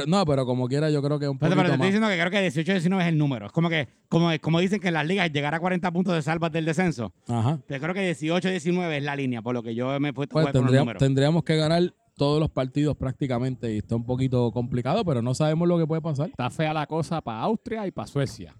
no, 0.07 0.25
pero 0.25 0.47
como 0.47 0.69
quiera, 0.69 0.91
yo 0.91 1.03
creo 1.03 1.19
que 1.19 1.29
un 1.29 1.39
poquito 1.39 1.57
pero, 1.57 1.63
pero 1.63 1.69
te 1.69 1.75
estoy 1.75 1.87
diciendo 1.89 2.09
que 2.09 2.19
creo 2.19 2.31
que 2.31 2.41
18 2.41 2.73
19 2.73 3.03
es 3.03 3.09
el 3.09 3.19
número. 3.19 3.47
Es 3.47 3.53
como 3.53 3.69
que, 3.69 3.89
como, 4.09 4.31
como 4.41 4.61
dicen 4.61 4.81
que 4.81 4.89
en 4.89 4.95
las 4.95 5.07
ligas 5.07 5.31
llegar 5.33 5.55
a 5.55 5.61
40 5.61 5.91
puntos 5.93 6.15
de 6.15 6.23
salvas 6.23 6.53
del 6.53 6.65
descenso. 6.65 7.13
Ajá. 7.29 7.61
Pero 7.67 7.81
creo 7.81 7.95
que 7.95 8.03
18 8.03 8.49
19 8.49 8.97
es 8.97 9.03
la 9.05 9.17
línea, 9.17 9.43
por 9.43 9.55
lo 9.55 9.63
que 9.63 9.75
yo 9.75 9.99
me 10.01 10.11
he 10.11 10.13
puesto 10.13 10.35
pues 10.35 10.53
tendríamos, 10.53 10.97
tendríamos 10.97 11.45
que 11.45 11.57
ganar 11.57 11.95
todos 12.17 12.39
los 12.39 12.51
partidos 12.51 12.97
prácticamente 12.97 13.73
y 13.73 13.79
está 13.79 13.97
un 13.97 14.05
poquito 14.05 14.53
complicado, 14.53 15.05
pero 15.05 15.23
no 15.23 15.35
sabemos 15.35 15.67
lo 15.67 15.79
que 15.79 15.87
puede 15.87 16.03
pasar. 16.03 16.29
Está 16.29 16.51
fea 16.51 16.75
la 16.75 16.87
cosa 16.87 17.21
para 17.23 17.41
Austria 17.41 17.87
y 17.87 17.91
para 17.91 18.07
Suecia. 18.07 18.55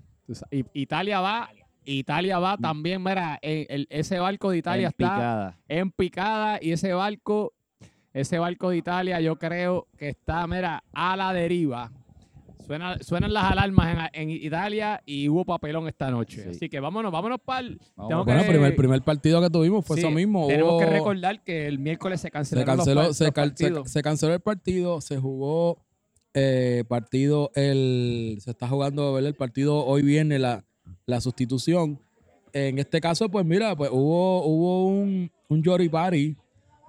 Italia 0.73 1.21
va 1.21 1.51
Italia 1.85 2.39
va 2.39 2.57
también, 2.57 3.03
mira, 3.03 3.39
ese 3.43 4.19
barco 4.19 4.51
de 4.51 4.59
Italia 4.59 4.89
está 4.89 5.15
picada. 5.15 5.59
en 5.69 5.91
picada 5.91 6.59
y 6.63 6.73
ese 6.73 6.93
barco 6.93 7.53
ese 8.13 8.39
barco 8.39 8.71
de 8.71 8.79
Italia 8.79 9.21
yo 9.21 9.37
creo 9.37 9.87
que 9.97 10.09
está, 10.09 10.47
mira, 10.47 10.83
a 10.93 11.17
la 11.17 11.33
deriva. 11.33 11.93
Suena, 12.67 12.99
suenan 13.03 13.33
las 13.33 13.51
alarmas 13.51 14.11
en, 14.13 14.31
Italia 14.31 15.03
y 15.05 15.29
hubo 15.29 15.45
papelón 15.45 15.89
esta 15.89 16.09
noche. 16.11 16.51
Así 16.51 16.69
que 16.69 16.79
vámonos, 16.79 17.11
vámonos 17.11 17.41
para 17.45 17.61
el... 17.67 17.81
Bueno, 17.97 18.25
el 18.25 18.77
primer 18.77 19.03
partido 19.03 19.41
que 19.41 19.51
tuvimos 19.51 19.85
fue 19.85 19.99
eso 19.99 20.11
mismo. 20.11 20.47
Tenemos 20.47 20.81
que 20.81 20.87
recordar 20.87 21.43
que 21.43 21.67
el 21.67 21.81
miércoles 21.81 22.21
se 22.21 22.31
canceló, 22.31 22.61
se 22.61 22.65
canceló, 23.33 23.85
se, 23.85 24.03
canceló 24.03 24.35
el 24.35 24.41
partido, 24.41 25.01
se 25.01 25.19
jugó 25.19 25.85
eh, 26.33 26.85
partido, 26.89 27.51
el 27.57 28.39
se 28.41 28.53
está 28.53 28.69
jugando 28.69 29.19
el 29.19 29.35
partido 29.35 29.85
hoy 29.85 30.03
viene 30.03 30.39
la, 30.39 30.65
la 31.07 31.21
sustitución. 31.21 31.99
En 32.53 32.79
este 32.79 33.01
caso, 33.01 33.29
pues 33.29 33.45
mira, 33.45 33.75
pues 33.75 33.91
hubo, 33.93 34.45
hubo 34.45 34.87
un, 34.87 35.33
un 35.49 35.65
Jory 35.65 35.89
Party 35.89 36.37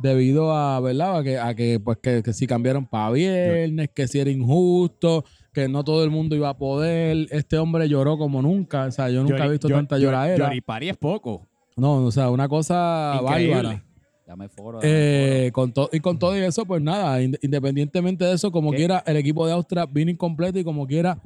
debido 0.02 0.54
a, 0.56 0.80
¿verdad? 0.80 1.18
A 1.18 1.24
que, 1.24 1.38
a 1.38 1.56
que 1.56 1.80
pues 1.80 1.98
que, 1.98 2.34
si 2.34 2.48
cambiaron 2.48 2.86
para 2.86 3.12
viernes, 3.12 3.90
que 3.94 4.08
si 4.08 4.20
era 4.20 4.30
injusto, 4.30 5.24
que 5.54 5.68
no 5.68 5.84
todo 5.84 6.04
el 6.04 6.10
mundo 6.10 6.36
iba 6.36 6.50
a 6.50 6.58
poder. 6.58 7.28
Este 7.32 7.58
hombre 7.58 7.88
lloró 7.88 8.18
como 8.18 8.42
nunca, 8.42 8.86
o 8.86 8.92
sea, 8.92 9.10
yo 9.10 9.24
nunca 9.24 9.46
he 9.46 9.50
visto 9.50 9.68
tanta 9.68 9.98
lloradera. 9.98 10.48
Lloripari 10.48 10.90
es 10.90 10.98
poco. 10.98 11.48
No, 11.76 12.06
o 12.06 12.12
sea, 12.12 12.30
una 12.30 12.48
cosa 12.48 13.20
bárbara. 13.22 13.84
Dame 14.28 14.48
foro, 14.48 14.80
eh, 14.82 15.50
con 15.52 15.74
y 15.92 16.00
con 16.00 16.18
todo 16.18 16.38
y 16.38 16.42
eso, 16.42 16.66
pues 16.66 16.82
nada, 16.82 17.22
independientemente 17.22 18.24
de 18.24 18.36
eso, 18.36 18.50
como 18.50 18.72
quiera, 18.72 19.04
el 19.06 19.18
equipo 19.18 19.46
de 19.46 19.52
Austria 19.52 19.86
vino 19.86 20.10
incompleto 20.10 20.58
y 20.58 20.64
como 20.64 20.88
quiera, 20.88 21.18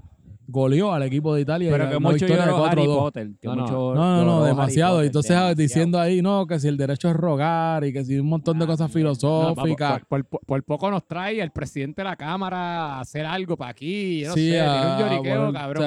goleó 0.47 0.93
al 0.93 1.03
equipo 1.03 1.33
de 1.35 1.41
Italia. 1.41 1.71
Pero 1.71 1.89
que 1.89 1.99
mucho 1.99 2.25
de 2.25 2.33
Harry 2.35 2.85
Potter. 2.85 3.31
no, 3.43 3.95
no, 3.95 4.25
no, 4.25 4.43
demasiado. 4.43 5.03
Entonces 5.03 5.55
diciendo 5.55 5.99
ahí, 5.99 6.21
no, 6.21 6.45
que 6.47 6.59
si 6.59 6.67
el 6.67 6.77
derecho 6.77 7.09
es 7.09 7.15
rogar 7.15 7.83
y 7.83 7.93
que 7.93 8.03
si 8.03 8.19
un 8.19 8.27
montón 8.27 8.59
de 8.59 8.65
cosas 8.65 8.91
filosóficas. 8.91 10.01
por, 10.07 10.63
poco 10.63 10.91
nos 10.91 11.07
trae 11.07 11.41
el 11.41 11.51
presidente 11.51 12.01
de 12.01 12.09
la 12.09 12.15
Cámara 12.15 12.97
a 12.97 12.99
hacer 13.01 13.25
algo 13.25 13.57
para 13.57 13.71
aquí. 13.71 14.23
no 14.25 14.33
sí, 14.33 14.51
sé, 14.51 14.61
un 14.61 14.99
lloriqueo, 14.99 15.53
cabrón. 15.53 15.83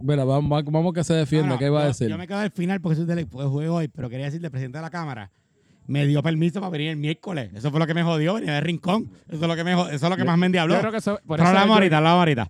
Mira, 0.00 0.24
vamos, 0.24 0.64
vamos 0.64 0.92
que 0.92 1.04
se 1.04 1.14
defienda. 1.14 1.58
¿Qué 1.58 1.66
iba 1.66 1.82
a 1.82 1.86
decir? 1.86 2.08
Yo 2.08 2.18
me 2.18 2.26
quedo 2.26 2.38
al 2.38 2.50
final 2.50 2.80
porque 2.80 2.96
soy 2.96 3.06
del 3.06 3.24
juego 3.24 3.74
hoy, 3.74 3.88
pero 3.88 4.08
quería 4.08 4.26
decirle 4.26 4.50
presidente 4.50 4.78
de 4.78 4.82
la 4.82 4.90
Cámara 4.90 5.30
me 5.86 6.06
dio 6.06 6.22
permiso 6.22 6.60
para 6.60 6.70
venir 6.70 6.90
el 6.90 6.96
miércoles. 6.96 7.50
Eso 7.54 7.70
fue 7.70 7.80
lo 7.80 7.86
que 7.86 7.94
me 7.94 8.02
jodió, 8.02 8.34
venía 8.34 8.54
de 8.54 8.60
rincón. 8.60 9.10
Eso 9.28 9.42
es 9.42 9.48
lo 9.48 9.56
que, 9.56 9.64
me, 9.64 9.72
eso 9.72 9.92
es 9.92 10.02
lo 10.02 10.16
que 10.16 10.24
más 10.24 10.38
me 10.38 10.46
endiabló. 10.46 10.76
Pero 10.80 11.44
hablamos 11.44 11.74
ahorita, 11.74 11.98
hablamos 11.98 12.18
ahorita. 12.18 12.48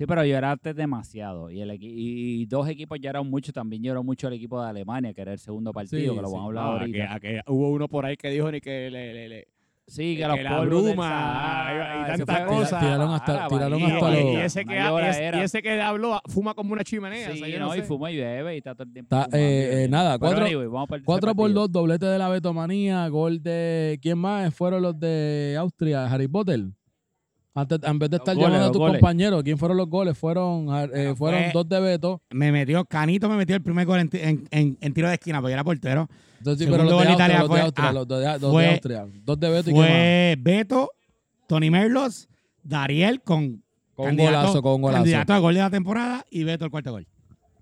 Sí, 0.00 0.06
pero 0.06 0.24
lloraste 0.24 0.72
demasiado. 0.72 1.50
Y, 1.50 1.60
el 1.60 1.76
y 1.78 2.46
dos 2.46 2.66
equipos 2.70 2.98
lloraron 2.98 3.28
mucho. 3.28 3.52
También 3.52 3.82
lloró 3.82 4.02
mucho 4.02 4.28
el 4.28 4.32
equipo 4.32 4.58
de 4.62 4.70
Alemania, 4.70 5.12
que 5.12 5.20
era 5.20 5.34
el 5.34 5.38
segundo 5.38 5.74
partido, 5.74 6.14
que 6.14 6.22
lo 6.22 6.30
vamos 6.30 6.40
a 6.40 6.44
hablar 6.46 6.64
ahorita. 6.80 7.20
que, 7.20 7.42
hubo 7.46 7.68
uno 7.68 7.86
por 7.86 8.06
ahí 8.06 8.16
que 8.16 8.30
dijo 8.30 8.50
ni 8.50 8.62
que 8.62 8.90
le, 8.90 9.28
le, 9.28 9.48
Sí, 9.86 10.16
que, 10.16 10.22
que 10.22 10.42
la 10.42 10.60
bruma 10.60 11.66
y 12.02 12.16
tanta 12.16 12.46
cosa. 12.46 12.80
Tiraron 12.80 13.12
hasta, 13.12 13.48
tiraron 13.48 13.82
hasta 13.82 14.20
y, 14.20 14.24
y, 14.24 14.36
ese 14.36 14.64
que, 14.64 14.74
y 14.74 15.40
ese 15.40 15.60
que 15.60 15.82
habló 15.82 16.18
fuma 16.28 16.54
como 16.54 16.72
una 16.72 16.82
chimenea. 16.82 17.34
Sí, 17.34 17.42
no, 17.58 17.76
y 17.76 17.82
fuma 17.82 18.10
y 18.10 18.16
bebe 18.16 18.54
y 18.54 18.58
está 18.58 18.72
todo 18.74 18.84
el 18.84 18.94
tiempo. 18.94 19.14
eh, 19.34 19.84
eh, 19.84 19.88
nada, 19.90 20.18
cuatro, 20.18 20.46
cuatro 21.04 21.34
por 21.34 21.52
dos, 21.52 21.70
doblete 21.70 22.06
de 22.06 22.16
la 22.16 22.30
Betomanía, 22.30 23.06
gol 23.08 23.42
de. 23.42 23.98
¿Quién 24.00 24.16
más? 24.16 24.54
Fueron 24.54 24.80
los 24.80 24.98
de 24.98 25.56
Austria, 25.58 26.06
Harry 26.06 26.26
Potter. 26.26 26.70
Antes, 27.52 27.80
en 27.82 27.98
vez 27.98 28.10
de 28.10 28.16
estar 28.18 28.36
llamando 28.36 28.66
a 28.66 28.72
tus 28.72 28.80
compañeros, 28.80 29.42
¿quién 29.42 29.58
fueron 29.58 29.76
los 29.76 29.88
goles? 29.88 30.16
Fueron, 30.16 30.68
eh, 30.94 31.14
fueron 31.16 31.44
dos 31.52 31.68
de 31.68 31.80
Beto. 31.80 32.22
Me 32.30 32.52
metió, 32.52 32.84
Canito 32.84 33.28
me 33.28 33.36
metió 33.36 33.56
el 33.56 33.62
primer 33.62 33.86
gol 33.86 33.98
en, 33.98 34.10
en, 34.12 34.78
en, 34.80 34.94
tiro 34.94 35.08
de 35.08 35.14
esquina 35.14 35.40
porque 35.40 35.54
era 35.54 35.64
portero. 35.64 36.08
Entonces, 36.38 36.68
pero 36.70 36.84
los 36.84 37.02
de, 37.02 37.08
Austria, 37.08 37.40
los 37.40 37.48
de 37.48 37.60
Austria, 37.60 37.92
los 37.92 38.08
de, 38.08 38.68
Austria. 38.70 39.06
Dos 39.24 39.40
de 39.40 39.50
Beto 39.50 39.70
y 39.70 39.74
Fue 39.74 40.36
Beto, 40.38 40.92
Tony 41.48 41.70
Merlos, 41.70 42.28
Dariel 42.62 43.20
con, 43.20 43.64
con 43.94 44.10
un 44.10 44.16
golazo, 44.16 44.62
con 44.62 44.74
un 44.74 44.82
golazo. 44.82 44.98
Candidato 45.02 45.32
a 45.32 45.38
gol 45.38 45.54
de 45.54 45.60
la 45.60 45.70
temporada 45.70 46.24
y 46.30 46.44
Beto 46.44 46.64
el 46.64 46.70
cuarto 46.70 46.92
gol. 46.92 47.06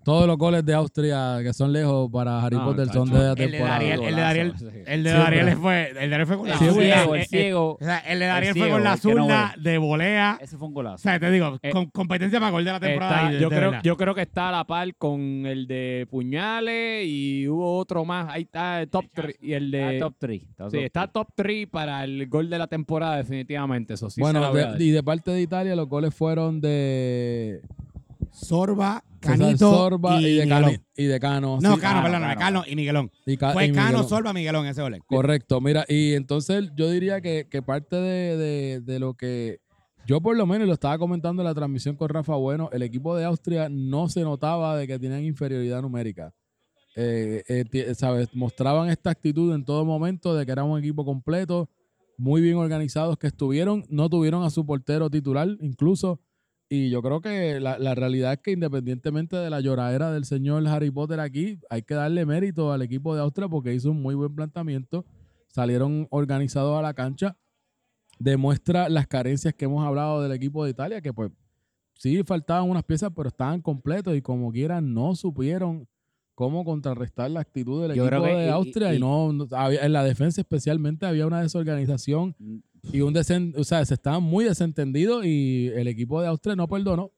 Todos 0.09 0.25
los 0.25 0.39
goles 0.39 0.65
de 0.65 0.73
Austria 0.73 1.37
que 1.43 1.53
son 1.53 1.71
lejos 1.71 2.09
para 2.11 2.43
Harry 2.43 2.57
Potter 2.57 2.87
son 2.91 3.11
de 3.11 3.19
la 3.19 3.35
temporada. 3.35 3.83
El 3.83 4.01
de 4.01 4.21
Dariel, 4.21 4.55
el 4.87 5.03
de 5.03 5.11
Dariel, 5.11 5.55
fue, 5.55 5.93
el 5.99 6.09
de 6.09 6.25
fue 6.25 6.37
con 6.39 6.49
la 6.49 6.57
ciego, 6.57 7.13
el 7.13 7.25
ciego. 7.27 7.77
O 7.79 7.85
sea, 7.85 7.99
el 7.99 8.17
de 8.17 8.25
Dariel 8.25 8.55
fue 8.57 8.69
con 8.71 8.83
la 8.83 8.97
zurda 8.97 9.53
de 9.61 9.77
volea. 9.77 10.39
Ese 10.41 10.57
fue 10.57 10.67
un 10.67 10.73
golazo. 10.73 10.95
O 10.95 10.97
sea, 10.97 11.19
te 11.19 11.29
digo, 11.29 11.59
con 11.71 11.91
competencia 11.91 12.39
para 12.39 12.51
gol 12.51 12.65
de 12.65 12.71
la 12.71 12.79
temporada. 12.79 13.33
yo, 13.33 13.49
creo, 13.49 13.81
yo 13.83 13.97
creo 13.97 14.15
que 14.15 14.23
está 14.23 14.49
a 14.49 14.51
la 14.51 14.63
par 14.63 14.95
con 14.95 15.45
el 15.45 15.67
de 15.67 16.07
puñales 16.09 17.05
y 17.05 17.47
hubo 17.47 17.77
otro 17.77 18.03
más. 18.03 18.29
Ahí 18.31 18.41
está 18.41 18.81
el 18.81 18.89
top 18.89 19.05
3 19.13 19.35
y 19.43 19.53
el 19.53 19.69
de 19.69 19.99
top 19.99 20.15
3. 20.17 20.41
Sí, 20.71 20.77
está 20.79 21.05
top 21.05 21.27
3 21.35 21.67
para 21.67 22.03
el 22.03 22.27
gol 22.27 22.49
de 22.49 22.57
la 22.57 22.65
temporada 22.65 23.17
definitivamente, 23.17 23.93
eso 23.93 24.09
sí. 24.09 24.21
Bueno, 24.21 24.51
y 24.79 24.89
de 24.89 25.03
parte 25.03 25.29
de 25.29 25.41
Italia 25.43 25.75
los 25.75 25.87
goles 25.87 26.15
fueron 26.15 26.61
de 26.61 27.61
Sorba, 28.39 29.03
Canito 29.19 29.71
Sorba 29.71 30.21
y, 30.21 30.37
de 30.37 30.47
Cano. 30.47 30.69
Y 30.95 31.05
de 31.05 31.19
Cano. 31.19 31.59
No, 31.61 31.77
Cano, 31.77 32.03
perdón, 32.03 32.21
Cano 32.37 32.63
y 32.65 32.75
Miguelón. 32.75 33.11
Fue 33.53 33.71
Cano, 33.71 34.03
Sorba, 34.03 34.33
Miguelón 34.33 34.65
ese 34.65 34.81
gol. 34.81 34.97
Correcto. 35.05 35.59
Mira, 35.61 35.85
y 35.87 36.13
entonces 36.13 36.69
yo 36.75 36.89
diría 36.89 37.21
que, 37.21 37.45
parte 37.65 37.95
de, 37.97 38.99
lo 38.99 39.13
que 39.13 39.59
yo 40.07 40.21
por 40.21 40.35
lo 40.35 40.45
menos 40.45 40.67
lo 40.67 40.73
estaba 40.73 40.97
comentando 40.97 41.41
en 41.41 41.47
la 41.47 41.53
transmisión 41.53 41.95
con 41.95 42.09
Rafa 42.09 42.35
Bueno, 42.35 42.69
el 42.71 42.81
equipo 42.81 43.15
de 43.15 43.25
Austria 43.25 43.67
no 43.69 44.09
se 44.09 44.21
notaba 44.21 44.77
de 44.77 44.87
que 44.87 44.97
tenían 44.97 45.23
inferioridad 45.23 45.81
numérica. 45.81 46.33
Eh, 46.95 47.43
eh, 47.47 47.93
¿sabes? 47.95 48.29
Mostraban 48.33 48.89
esta 48.89 49.11
actitud 49.11 49.53
en 49.53 49.63
todo 49.63 49.85
momento 49.85 50.35
de 50.35 50.45
que 50.45 50.51
era 50.51 50.63
un 50.63 50.79
equipo 50.79 51.05
completo, 51.05 51.69
muy 52.17 52.41
bien 52.41 52.57
organizados 52.57 53.17
que 53.17 53.27
estuvieron, 53.27 53.85
no 53.89 54.09
tuvieron 54.09 54.43
a 54.43 54.49
su 54.49 54.65
portero 54.65 55.09
titular 55.09 55.47
incluso. 55.61 56.19
Y 56.71 56.91
yo 56.91 57.01
creo 57.01 57.19
que 57.19 57.59
la, 57.59 57.95
realidad 57.95 58.33
es 58.33 58.39
que 58.39 58.51
independientemente 58.51 59.35
de 59.35 59.49
la 59.49 59.59
lloradera 59.59 60.11
del 60.11 60.25
señor 60.25 60.67
Harry 60.67 60.91
Potter 60.91 61.19
aquí, 61.19 61.59
hay 61.67 61.81
que 61.81 61.95
darle 61.95 62.27
mérito 62.27 62.71
al 62.71 62.83
equipo 62.83 63.15
de 63.15 63.21
Austria 63.21 63.47
porque 63.47 63.73
hizo 63.73 63.89
un 63.89 64.03
muy 64.03 64.13
buen 64.13 64.35
planteamiento. 64.35 65.03
Salieron 65.47 66.07
organizados 66.11 66.77
a 66.77 66.83
la 66.83 66.93
cancha. 66.93 67.35
Demuestra 68.19 68.87
las 68.87 69.07
carencias 69.07 69.55
que 69.55 69.65
hemos 69.65 69.83
hablado 69.83 70.21
del 70.21 70.31
equipo 70.31 70.63
de 70.63 70.69
Italia, 70.69 71.01
que 71.01 71.11
pues 71.11 71.31
sí 71.95 72.21
faltaban 72.23 72.69
unas 72.69 72.83
piezas, 72.83 73.11
pero 73.15 73.29
estaban 73.29 73.61
completos 73.61 74.15
y 74.15 74.21
como 74.21 74.51
quieran 74.51 74.93
no 74.93 75.15
supieron 75.15 75.87
cómo 76.39 76.63
contrarrestar 76.63 77.29
la 77.29 77.41
actitud 77.41 77.81
del 77.81 77.91
equipo 77.91 78.23
de 78.23 78.49
Austria 78.49 78.93
y, 78.93 78.99
no, 78.99 79.29
en 79.29 79.91
la 79.91 80.05
defensa 80.05 80.39
especialmente 80.39 81.05
había 81.05 81.27
una 81.27 81.41
desorganización 81.41 82.33
mm. 82.39 82.57
y 82.93 83.01
un 83.01 83.11
desen, 83.11 83.53
o 83.57 83.65
sea, 83.65 83.83
se 83.83 83.95
estaban 83.95 84.23
muy 84.23 84.45
desentendidos 84.45 85.25
y 85.25 85.67
el 85.75 85.89
equipo 85.89 86.21
de 86.21 86.29
Austria 86.29 86.55
no 86.55 86.65
perdonó. 86.69 87.11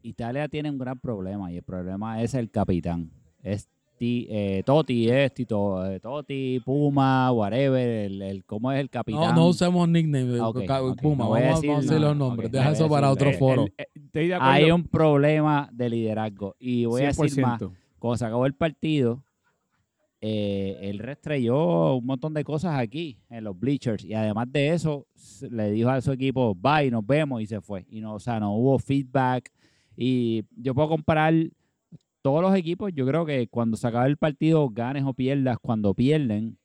Italia 0.00 0.46
tiene 0.46 0.70
un 0.70 0.78
gran 0.78 0.96
problema 0.96 1.50
y 1.52 1.56
el 1.56 1.64
problema 1.64 2.22
es 2.22 2.34
el 2.34 2.48
capitán. 2.48 3.10
Es 3.42 3.68
eh, 3.98 4.62
Toti, 4.64 5.08
es 5.08 5.34
Tito, 5.34 5.84
eh, 5.84 5.98
Toti, 5.98 6.60
Puma, 6.64 7.32
whatever, 7.32 8.12
el, 8.22 8.44
cómo 8.44 8.70
es 8.70 8.78
el 8.78 8.90
capitán. 8.90 9.34
No, 9.34 9.34
no 9.34 9.46
usemos 9.48 9.88
nickname, 9.88 10.38
ah, 10.40 10.52
Puma, 11.02 11.28
vamos, 11.28 11.64
a 11.64 11.80
decir, 11.80 12.00
los 12.00 12.16
nombres, 12.16 12.52
deja 12.52 12.70
eso 12.70 12.88
para 12.88 13.10
otro 13.10 13.32
foro. 13.32 13.66
Hay 14.38 14.70
un 14.70 14.84
problema 14.84 15.68
de 15.72 15.90
liderazgo 15.90 16.54
y 16.60 16.84
voy 16.84 17.02
a 17.02 17.06
decir 17.06 17.42
más 17.42 17.60
cuando 18.06 18.18
se 18.18 18.24
acabó 18.24 18.46
el 18.46 18.54
partido, 18.54 19.22
eh, 20.20 20.78
él 20.80 20.98
restreyó 20.98 21.96
un 21.96 22.06
montón 22.06 22.34
de 22.34 22.42
cosas 22.42 22.78
aquí 22.78 23.18
en 23.28 23.44
los 23.44 23.58
bleachers 23.58 24.04
y 24.04 24.14
además 24.14 24.50
de 24.50 24.70
eso 24.70 25.06
le 25.50 25.70
dijo 25.70 25.90
a 25.90 26.00
su 26.00 26.12
equipo 26.12 26.54
bye 26.54 26.90
nos 26.90 27.06
vemos 27.06 27.42
y 27.42 27.46
se 27.46 27.60
fue. 27.60 27.86
Y 27.90 28.00
no 28.00 28.14
o 28.14 28.20
sea 28.20 28.40
no 28.40 28.54
hubo 28.54 28.78
feedback. 28.78 29.52
Y 29.96 30.44
yo 30.56 30.74
puedo 30.74 30.88
comparar 30.88 31.34
todos 32.22 32.42
los 32.42 32.54
equipos 32.56 32.92
yo 32.94 33.06
creo 33.06 33.24
que 33.26 33.48
cuando 33.48 33.76
se 33.76 33.86
acaba 33.86 34.06
el 34.06 34.16
partido 34.16 34.68
ganes 34.70 35.04
o 35.04 35.14
pierdas 35.14 35.58
cuando 35.60 35.94
pierden 35.94 36.58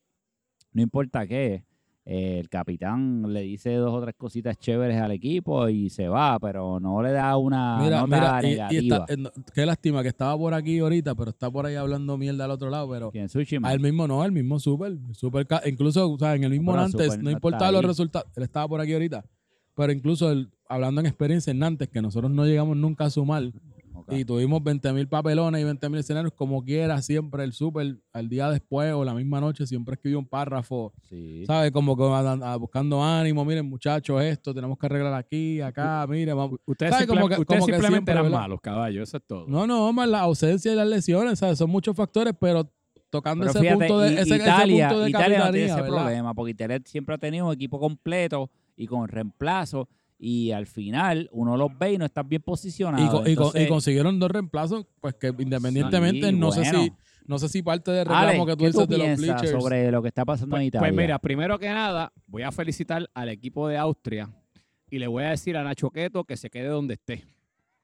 no 0.74 0.82
importa 0.82 1.28
qué 1.28 1.64
el 2.04 2.50
capitán 2.50 3.32
le 3.32 3.42
dice 3.42 3.74
dos 3.76 3.94
o 3.94 4.02
tres 4.02 4.16
cositas 4.18 4.58
chéveres 4.58 5.00
al 5.00 5.12
equipo 5.12 5.70
y 5.70 5.90
se 5.90 6.08
va, 6.08 6.40
pero 6.40 6.80
no 6.80 7.02
le 7.02 7.12
da 7.12 7.38
una 7.38 7.78
mira, 7.78 8.02
nota 8.02 8.42
negativa. 8.42 9.06
Eh, 9.08 9.18
qué 9.54 9.66
lástima 9.66 10.02
que 10.02 10.10
estaba 10.10 10.36
por 10.36 10.54
aquí 10.54 10.80
ahorita, 10.80 11.14
pero 11.14 11.30
está 11.30 11.52
por 11.52 11.68
ahí 11.68 11.76
hablando 11.76 12.18
mierda 12.18 12.46
al 12.46 12.52
otro 12.52 12.72
lado, 12.72 12.90
pero 12.90 13.12
¿Quién, 13.12 13.30
al 13.64 13.80
mismo 13.80 14.08
no, 14.08 14.26
el 14.26 14.32
mismo 14.32 14.60
Super, 14.60 14.98
super 15.14 15.48
incluso, 15.66 16.12
o 16.12 16.18
sea, 16.18 16.36
en 16.36 16.44
el 16.44 16.52
mismo 16.52 16.76
Nantes, 16.76 17.20
no 17.20 17.30
importaba 17.30 17.72
los 17.72 17.86
resultados, 17.86 18.30
él 18.36 18.44
estaba 18.44 18.68
por 18.68 18.82
aquí 18.82 18.94
ahorita, 18.94 19.24
pero 19.76 19.92
incluso 19.92 20.34
hablando 20.68 21.02
en 21.02 21.08
experiencia 21.08 21.52
en 21.52 21.60
Nantes, 21.60 21.90
que 21.90 22.02
nosotros 22.02 22.32
no 22.32 22.46
llegamos 22.46 22.78
nunca 22.78 23.06
a 23.06 23.10
sumar, 23.10 23.44
y 24.12 24.26
tuvimos 24.26 24.62
20 24.64 24.94
mil 24.94 25.08
papelones 25.08 25.62
y 25.62 25.64
20 25.64 25.90
mil 25.90 26.00
escenarios, 26.00 26.34
como 26.34 26.64
quiera, 26.64 27.02
siempre 27.02 27.44
el 27.44 27.54
súper, 27.54 27.98
al 28.14 28.30
día 28.30 28.50
después 28.50 28.94
o 28.94 29.06
la 29.06 29.14
misma 29.14 29.40
noche, 29.40 29.66
siempre 29.66 29.96
escribió 29.96 30.20
un 30.20 30.28
párrafo, 30.28 30.94
sí. 31.10 31.46
¿sabes? 31.46 31.72
Como 31.72 31.96
que 31.96 32.04
buscando 32.60 33.04
ánimo, 33.04 33.46
miren 33.46 33.68
muchachos, 33.68 34.22
esto, 34.22 34.54
tenemos 34.54 34.78
que 34.78 34.86
arreglar 34.86 35.14
aquí, 35.14 35.62
acá, 35.62 36.06
miren, 36.08 36.36
vamos. 36.36 36.60
Ustedes, 36.66 36.96
simplemente 36.98 38.12
eran 38.12 38.30
malos, 38.30 38.60
caballos, 38.62 39.08
eso 39.08 39.18
es 39.18 39.24
todo. 39.26 39.48
No, 39.48 39.66
no, 39.66 39.92
más 39.94 40.08
la 40.08 40.22
ausencia 40.22 40.72
y 40.72 40.76
las 40.76 40.88
lesiones, 40.88 41.40
¿sabes? 41.40 41.58
Son 41.58 41.70
muchos 41.70 41.96
factores, 41.96 42.34
pero 42.40 42.70
tocando 43.10 43.46
ese, 43.46 43.60
punto 43.60 44.00
de, 44.00 44.22
ese, 44.22 44.36
Italia, 44.36 44.90
punto 44.90 45.04
de 45.04 45.10
Italia 45.10 45.40
no 45.40 45.52
tiene 45.52 45.72
ese 45.72 45.84
problema, 45.84 46.34
porque 46.34 46.52
Italia 46.52 46.82
siempre 46.86 47.16
ha 47.16 47.18
tenido 47.18 47.48
un 47.48 47.54
equipo 47.54 47.80
completo 47.80 48.50
y 48.76 48.88
con 48.88 49.08
reemplazo 49.08 49.88
y 50.24 50.52
al 50.52 50.68
final 50.68 51.28
uno 51.32 51.58
los 51.58 51.76
ve 51.80 51.94
y 51.94 51.98
no 51.98 52.06
están 52.06 52.30
bien 52.30 52.44
posicionados. 52.44 53.28
Y, 53.28 53.32
y, 53.32 53.68
consiguieron 53.68 54.20
dos 54.20 54.30
reemplazos, 54.30 54.86
pues 55.00 55.16
que 55.16 55.34
independientemente, 55.40 56.32
no 56.32 56.52
sé 56.52 56.64
si 56.64 56.94
no 57.26 57.40
sé 57.40 57.50
si 57.50 57.64
parte 57.64 57.90
del 57.92 58.06
reclamo 58.06 58.46
que 58.46 58.56
tú 58.56 58.66
dices 58.66 58.88
de 58.88 58.98
los 59.00 59.18
bleachers. 59.18 59.50
sobre 59.50 59.92
lo 59.92 60.02
que 60.02 60.10
está 60.10 60.24
pasando 60.24 60.52
pues, 60.52 60.62
en 60.62 60.68
Italia? 60.68 60.90
Pues 60.90 60.96
mira, 60.96 61.18
primero 61.18 61.58
que 61.58 61.70
nada, 61.70 62.14
voy 62.28 62.44
a 62.44 62.52
felicitar 62.52 63.10
al 63.16 63.30
equipo 63.30 63.68
de 63.68 63.78
Austria 63.78 64.30
y 64.92 65.00
le 65.00 65.08
voy 65.08 65.24
a 65.24 65.32
decir 65.32 65.58
a 65.58 65.64
Nacho 65.64 65.90
Queto 65.90 66.24
que 66.24 66.38
se 66.38 66.52
quede 66.52 66.68
donde 66.68 66.96
esté. 66.96 67.26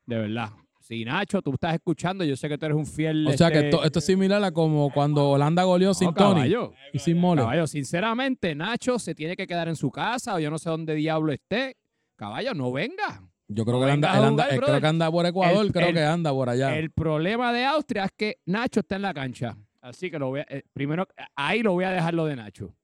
De 0.05 0.17
verdad. 0.17 0.49
Si 0.79 1.03
Nacho, 1.05 1.41
tú 1.41 1.53
estás 1.53 1.73
escuchando, 1.73 2.23
yo 2.23 2.35
sé 2.35 2.47
que 2.47 2.57
tú 2.57 2.65
eres 2.65 2.77
un 2.77 2.85
fiel. 2.85 3.27
O 3.27 3.33
sea 3.33 3.49
que 3.49 3.69
este, 3.69 3.77
esto, 3.83 3.99
es 3.99 4.05
similar 4.05 4.43
a 4.43 4.51
como 4.51 4.91
cuando 4.91 5.31
Holanda 5.31 5.63
goleó 5.63 5.93
sin 5.93 6.13
Tony 6.13 6.53
y 6.93 6.99
sin 6.99 7.17
Mole. 7.17 7.41
Caballo, 7.41 7.65
sinceramente, 7.67 8.53
Nacho 8.53 8.99
se 8.99 9.15
tiene 9.15 9.35
que 9.35 9.47
quedar 9.47 9.67
en 9.67 9.75
su 9.75 9.89
casa 9.89 10.35
o 10.35 10.39
yo 10.39 10.51
no 10.51 10.59
sé 10.59 10.69
dónde 10.69 10.93
diablo 10.93 11.33
esté 11.33 11.77
Caballo, 12.17 12.53
no 12.53 12.71
venga. 12.71 13.21
Yo 13.47 13.63
creo, 13.63 13.79
que, 13.79 13.91
anda, 13.91 14.47
creo 14.49 14.81
que 14.81 14.87
anda 14.87 15.09
por 15.09 15.25
Ecuador, 15.25 15.71
creo 15.71 15.93
que 15.93 16.03
anda 16.03 16.31
por 16.31 16.49
allá. 16.49 16.77
El 16.77 16.91
problema 16.91 17.53
de 17.53 17.63
Austria 17.63 18.05
es 18.05 18.11
que 18.11 18.39
Nacho 18.45 18.81
está 18.81 18.97
en 18.97 19.03
la 19.03 19.13
cancha. 19.13 19.57
Así 19.79 20.11
que 20.11 20.19
lo 20.19 20.27
voy 20.29 20.41
a, 20.41 20.45
eh, 20.49 20.63
primero, 20.73 21.07
ahí 21.33 21.63
lo 21.63 21.71
voy 21.71 21.85
a 21.85 21.91
dejar 21.91 22.13
lo 22.13 22.25
de 22.25 22.35
Nacho. 22.35 22.75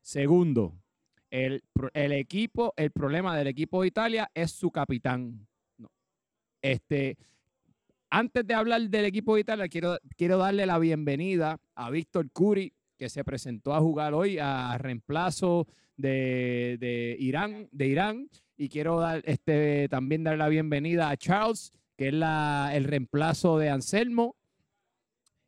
Segundo, 0.00 0.74
el, 1.30 1.62
equipo, 1.94 2.74
el 2.76 2.90
problema 2.90 3.36
del 3.36 3.46
equipo 3.46 3.82
de 3.82 3.88
Italia 3.88 4.28
es 4.34 4.50
su 4.50 4.72
capitán. 4.72 5.46
Este, 6.60 7.16
antes 8.10 8.44
de 8.44 8.54
hablar 8.54 8.80
del 8.80 9.04
equipo 9.04 9.36
de 9.36 9.42
Italia, 9.42 9.68
quiero, 9.68 9.96
quiero 10.16 10.38
darle 10.38 10.66
la 10.66 10.80
bienvenida 10.80 11.60
a 11.76 11.90
Víctor 11.90 12.32
Curi, 12.32 12.72
que 12.98 13.08
se 13.08 13.22
presentó 13.22 13.74
a 13.74 13.80
jugar 13.80 14.12
hoy 14.14 14.38
a 14.40 14.76
reemplazo 14.76 15.68
de, 15.96 16.78
de 16.80 17.16
Irán, 17.20 17.68
de 17.70 17.86
Irán 17.86 18.28
y 18.60 18.68
quiero 18.68 19.00
dar, 19.00 19.22
este, 19.24 19.88
también 19.88 20.22
dar 20.22 20.36
la 20.36 20.48
bienvenida 20.48 21.08
a 21.08 21.16
Charles, 21.16 21.72
que 21.96 22.08
es 22.08 22.12
la, 22.12 22.72
el 22.74 22.84
reemplazo 22.84 23.56
de 23.56 23.70
Anselmo. 23.70 24.36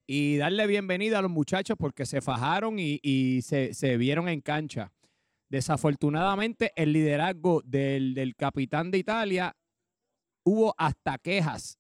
Y 0.07 0.39
darle 0.39 0.67
bienvenida 0.67 1.19
a 1.19 1.23
los 1.23 1.31
muchachos 1.31 1.77
porque 1.79 2.07
se 2.07 2.23
fajaron 2.23 2.77
y, 2.79 3.43
se, 3.43 3.97
vieron 3.99 4.31
en 4.31 4.41
cancha. 4.41 4.93
Desafortunadamente, 5.51 6.73
el 6.75 6.95
liderazgo 6.95 7.61
del, 7.67 8.15
del 8.15 8.35
capitán 8.35 8.91
de 8.91 8.97
Italia 8.97 9.55
hubo 10.43 10.75
hasta 10.79 11.19
quejas. 11.19 11.79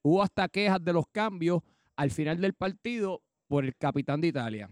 Hubo 0.00 0.22
hasta 0.22 0.48
quejas 0.48 0.82
de 0.82 0.94
los 0.94 1.06
cambios 1.08 1.60
al 1.94 2.10
final 2.10 2.40
del 2.40 2.54
partido 2.54 3.22
por 3.48 3.66
el 3.66 3.76
capitán 3.76 4.22
de 4.22 4.28
Italia. 4.28 4.70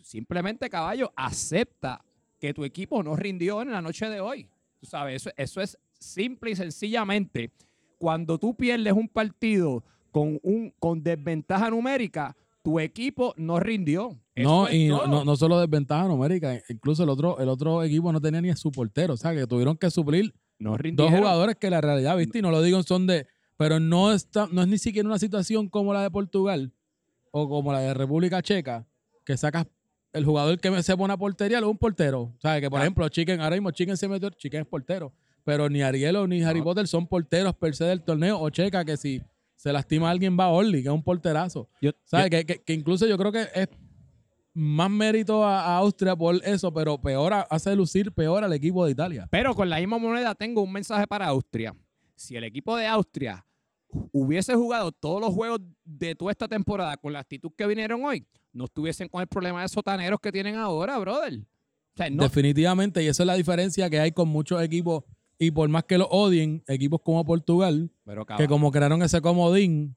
Simplemente, 0.00 0.70
caballo, 0.70 1.12
acepta 1.14 2.02
que 2.38 2.54
tu 2.54 2.64
equipo 2.64 3.02
no 3.02 3.16
rindió 3.16 3.60
en 3.60 3.70
la 3.70 3.82
noche 3.82 4.08
de 4.08 4.20
hoy 4.20 4.48
sabes, 4.82 5.28
eso, 5.36 5.60
es 5.60 5.78
simple 5.98 6.50
y 6.50 6.56
sencillamente. 6.56 7.50
Cuando 7.98 8.38
tú 8.38 8.54
pierdes 8.54 8.92
un 8.92 9.08
partido 9.08 9.82
con, 10.10 10.38
un, 10.42 10.72
con 10.78 11.02
desventaja 11.02 11.70
numérica, 11.70 12.36
tu 12.62 12.80
equipo 12.80 13.32
no 13.36 13.60
rindió. 13.60 14.18
no, 14.34 14.70
y 14.70 14.88
no, 14.88 15.24
no, 15.24 15.36
solo 15.36 15.60
desventaja 15.60 16.08
numérica, 16.08 16.60
incluso 16.68 17.04
el 17.04 17.08
otro, 17.08 17.38
el 17.38 17.48
otro 17.48 17.82
equipo 17.82 18.12
no 18.12 18.20
tenía 18.20 18.40
ni 18.40 18.50
a 18.50 18.56
su 18.56 18.72
portero, 18.72 19.14
o 19.14 19.16
sea, 19.16 19.34
que 19.34 19.46
tuvieron 19.46 19.76
que 19.76 19.90
suplir 19.90 20.34
no 20.58 20.76
dos 20.92 21.10
jugadores 21.10 21.56
que 21.56 21.70
la 21.70 21.80
realidad, 21.80 22.16
viste, 22.16 22.38
y 22.38 22.42
no 22.42 22.50
lo 22.50 22.62
digo 22.62 22.82
son 22.82 23.06
de, 23.06 23.26
pero 23.56 23.78
no, 23.78 24.12
está, 24.12 24.48
no 24.50 24.62
es 24.62 24.68
ni 24.68 24.78
siquiera 24.78 25.08
una 25.08 25.18
situación 25.18 25.68
como 25.68 25.92
la 25.92 26.02
de 26.02 26.10
Portugal 26.10 26.72
o 27.30 27.48
como 27.48 27.72
la 27.72 27.80
de 27.80 27.94
República 27.94 28.42
Checa, 28.42 28.86
que 29.24 29.36
sacas 29.36 29.66
el 30.16 30.24
jugador 30.24 30.58
que 30.58 30.82
se 30.82 30.96
pone 30.96 31.12
a 31.12 31.16
portería 31.16 31.58
es 31.58 31.64
un 31.64 31.76
portero. 31.76 32.32
Sea, 32.40 32.60
que 32.60 32.70
por 32.70 32.80
ejemplo, 32.80 33.08
Chicken, 33.08 33.40
ahora 33.40 33.56
mismo 33.56 33.70
Chicken 33.70 33.96
se 33.96 34.08
metió, 34.08 34.30
Chicken 34.30 34.62
es 34.62 34.66
portero. 34.66 35.12
Pero 35.44 35.68
ni 35.68 35.82
Ariel 35.82 36.28
ni 36.28 36.42
Harry 36.42 36.62
Potter 36.62 36.88
son 36.88 37.06
porteros 37.06 37.54
per 37.54 37.74
se 37.76 37.84
del 37.84 38.02
torneo. 38.02 38.40
O 38.40 38.50
Checa, 38.50 38.84
que 38.84 38.96
si 38.96 39.22
se 39.54 39.72
lastima 39.72 40.08
a 40.08 40.10
alguien, 40.10 40.36
va 40.38 40.44
a 40.44 40.48
Orly, 40.48 40.82
que 40.82 40.88
es 40.88 40.94
un 40.94 41.02
porterazo. 41.02 41.68
¿Sabes? 42.04 42.30
que, 42.30 42.44
que, 42.44 42.72
incluso 42.72 43.06
yo 43.06 43.16
creo 43.16 43.30
que 43.30 43.46
es 43.54 43.68
más 44.54 44.90
mérito 44.90 45.44
a, 45.44 45.76
Austria 45.76 46.16
por 46.16 46.36
eso, 46.44 46.72
pero 46.72 46.98
peor 46.98 47.32
hace 47.50 47.76
lucir 47.76 48.10
peor 48.10 48.42
al 48.42 48.52
equipo 48.54 48.84
de 48.86 48.92
Italia. 48.92 49.28
Pero 49.30 49.54
con 49.54 49.68
la 49.68 49.78
misma 49.78 49.98
moneda 49.98 50.34
tengo 50.34 50.62
un 50.62 50.72
mensaje 50.72 51.06
para 51.06 51.26
Austria. 51.26 51.76
Si 52.14 52.36
el 52.36 52.44
equipo 52.44 52.74
de 52.76 52.86
Austria 52.86 53.46
hubiese 54.12 54.54
jugado 54.54 54.90
todos 54.92 55.20
los 55.20 55.34
juegos 55.34 55.60
de 55.84 56.14
toda 56.14 56.32
esta 56.32 56.48
temporada 56.48 56.96
con 56.96 57.12
la 57.12 57.20
actitud 57.20 57.52
que 57.56 57.66
vinieron 57.66 58.02
hoy, 58.04 58.26
no 58.56 58.64
estuviesen 58.64 59.08
con 59.08 59.20
el 59.20 59.26
problema 59.26 59.62
de 59.62 59.68
sotaneros 59.68 60.18
que 60.20 60.32
tienen 60.32 60.56
ahora, 60.56 60.98
brother. 60.98 61.40
Definitivamente, 61.96 63.02
y 63.02 63.06
esa 63.06 63.22
es 63.22 63.26
la 63.26 63.34
diferencia 63.34 63.88
que 63.88 64.00
hay 64.00 64.12
con 64.12 64.28
muchos 64.28 64.62
equipos, 64.62 65.04
y 65.38 65.50
por 65.50 65.68
más 65.68 65.84
que 65.84 65.98
lo 65.98 66.06
odien, 66.08 66.62
equipos 66.66 67.00
como 67.02 67.24
Portugal, 67.24 67.90
que 68.36 68.48
como 68.48 68.70
crearon 68.70 69.02
ese 69.02 69.20
comodín, 69.20 69.96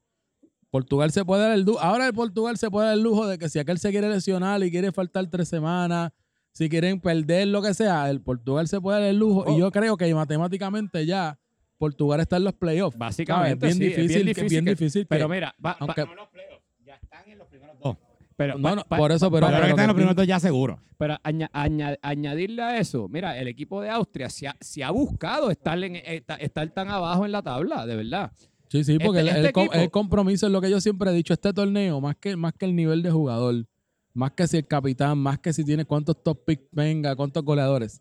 Portugal 0.70 1.10
se 1.10 1.24
puede 1.24 1.42
dar 1.42 1.52
el 1.52 1.62
lujo. 1.62 1.80
Ahora 1.80 2.06
el 2.06 2.14
Portugal 2.14 2.56
se 2.56 2.70
puede 2.70 2.86
dar 2.86 2.96
el 2.96 3.02
lujo 3.02 3.26
de 3.26 3.38
que 3.38 3.48
si 3.48 3.58
aquel 3.58 3.78
se 3.78 3.90
quiere 3.90 4.08
lesionar 4.08 4.62
y 4.62 4.70
quiere 4.70 4.92
faltar 4.92 5.26
tres 5.28 5.48
semanas, 5.48 6.12
si 6.52 6.68
quieren 6.68 7.00
perder 7.00 7.48
lo 7.48 7.60
que 7.60 7.74
sea, 7.74 8.08
el 8.10 8.20
Portugal 8.20 8.68
se 8.68 8.80
puede 8.80 9.00
dar 9.00 9.08
el 9.08 9.18
lujo. 9.18 9.44
Y 9.48 9.54
oh. 9.54 9.58
yo 9.58 9.72
creo 9.72 9.96
que 9.96 10.14
matemáticamente 10.14 11.04
ya 11.06 11.38
Portugal 11.76 12.20
está 12.20 12.36
en 12.36 12.44
los 12.44 12.54
playoffs. 12.54 12.96
Básicamente, 12.96 13.68
es 13.68 13.78
bien, 13.78 13.90
difícil, 13.90 14.28
es 14.28 14.50
bien 14.50 14.64
difícil. 14.64 15.06
pero 15.06 15.28
mira, 15.28 15.54
aunque, 15.80 16.04
no 16.04 16.14
los 16.14 16.28
playoffs, 16.28 16.64
ya 16.84 16.94
están 16.94 17.28
en 17.28 17.38
los 17.38 17.48
primeros 17.48 17.76
dos. 17.80 17.96
Pero, 18.40 18.56
no, 18.56 18.74
no, 18.74 18.84
por 18.84 19.12
eso, 19.12 19.30
pero. 19.30 19.48
Pero 19.48 19.60
que 19.60 19.68
están 19.68 19.80
en 19.80 19.88
los 19.88 19.94
primeros 19.94 20.26
ya 20.26 20.40
seguro. 20.40 20.80
Pero 20.96 21.18
añadirle 21.22 22.62
a 22.62 22.78
eso, 22.78 23.06
mira, 23.06 23.38
el 23.38 23.48
equipo 23.48 23.82
de 23.82 23.90
Austria 23.90 24.30
se 24.30 24.48
ha, 24.48 24.56
se 24.62 24.82
ha 24.82 24.90
buscado 24.90 25.50
estar, 25.50 25.76
en, 25.84 25.96
estar 25.96 26.70
tan 26.70 26.88
abajo 26.88 27.26
en 27.26 27.32
la 27.32 27.42
tabla, 27.42 27.84
de 27.84 27.96
verdad. 27.96 28.32
Sí, 28.70 28.82
sí, 28.82 28.98
porque 28.98 29.20
este, 29.20 29.48
este 29.48 29.82
el, 29.82 29.90
compromiso 29.90 30.46
es 30.46 30.52
lo 30.52 30.62
que 30.62 30.70
yo 30.70 30.80
siempre 30.80 31.10
he 31.10 31.12
dicho, 31.12 31.34
este 31.34 31.52
torneo, 31.52 32.00
más 32.00 32.16
que, 32.16 32.34
más 32.34 32.54
que 32.54 32.64
el 32.64 32.74
nivel 32.74 33.02
de 33.02 33.10
jugador, 33.10 33.66
más 34.14 34.30
que 34.30 34.48
si 34.48 34.56
el 34.56 34.66
capitán, 34.66 35.18
más 35.18 35.38
que 35.38 35.52
si 35.52 35.62
tiene 35.62 35.84
cuántos 35.84 36.22
top 36.22 36.42
picks 36.46 36.64
venga, 36.72 37.14
cuántos 37.16 37.44
goleadores. 37.44 38.00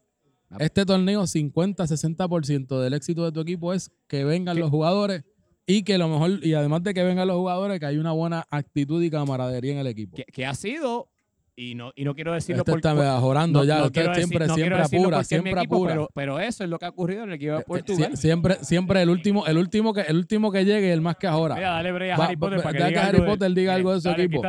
Este 0.57 0.85
torneo, 0.85 1.23
50-60% 1.23 2.79
del 2.79 2.93
éxito 2.93 3.25
de 3.25 3.33
tu 3.33 3.41
equipo 3.41 3.73
es 3.73 3.91
que 4.07 4.23
vengan 4.23 4.57
los 4.57 4.69
jugadores 4.69 5.25
y 5.69 5.83
que 5.83 5.99
lo 5.99 6.07
mejor, 6.07 6.43
y 6.43 6.55
además 6.55 6.81
de 6.81 6.95
que 6.95 7.03
vengan 7.03 7.27
los 7.27 7.37
jugadores, 7.37 7.79
que 7.79 7.85
hay 7.85 7.97
una 7.97 8.11
buena 8.11 8.43
actitud 8.49 9.03
y 9.03 9.11
camaradería 9.11 9.73
en 9.73 9.77
el 9.77 9.87
equipo. 9.87 10.17
que 10.33 10.45
ha 10.45 10.55
sido 10.55 11.09
y 11.55 11.75
no, 11.75 11.91
y 11.95 12.05
no 12.05 12.15
quiero 12.15 12.33
decirlo 12.33 12.63
este 12.65 12.71
está 12.71 12.95
mejorando 12.95 13.63
ya, 13.65 13.83
usted 13.83 14.13
siempre, 14.13 14.49
siempre 14.49 14.81
apura, 14.81 15.23
siempre 15.23 15.59
apura. 15.59 16.07
Pero, 16.15 16.39
eso 16.39 16.63
es 16.63 16.69
lo 16.71 16.79
que 16.79 16.85
ha 16.85 16.89
ocurrido 16.89 17.23
en 17.23 17.29
el 17.29 17.35
equipo 17.35 17.51
de 17.51 17.57
eh, 17.57 17.61
eh, 17.61 17.65
Portugal. 17.67 18.17
siempre, 18.17 18.57
siempre 18.61 19.01
el 19.03 19.09
último, 19.09 19.45
el 19.45 19.57
último 19.57 19.93
que, 19.93 20.01
el 20.01 20.17
último 20.17 20.51
que 20.51 20.65
llegue, 20.65 20.91
el 20.91 21.01
más 21.01 21.17
que 21.17 21.27
ahora. 21.27 21.53
Mira, 21.53 21.71
dale 21.71 21.91
break 21.91 22.19
a 22.19 22.23
Harry 22.23 22.37
Potter 22.37 22.63
para 22.63 22.77
que, 22.77 22.85
diga, 22.85 23.05
Harry 23.05 23.21
Potter 23.21 23.53
diga 23.53 23.75
algo 23.75 23.93
de 23.93 24.01
su 24.01 24.09
equipo. 24.09 24.41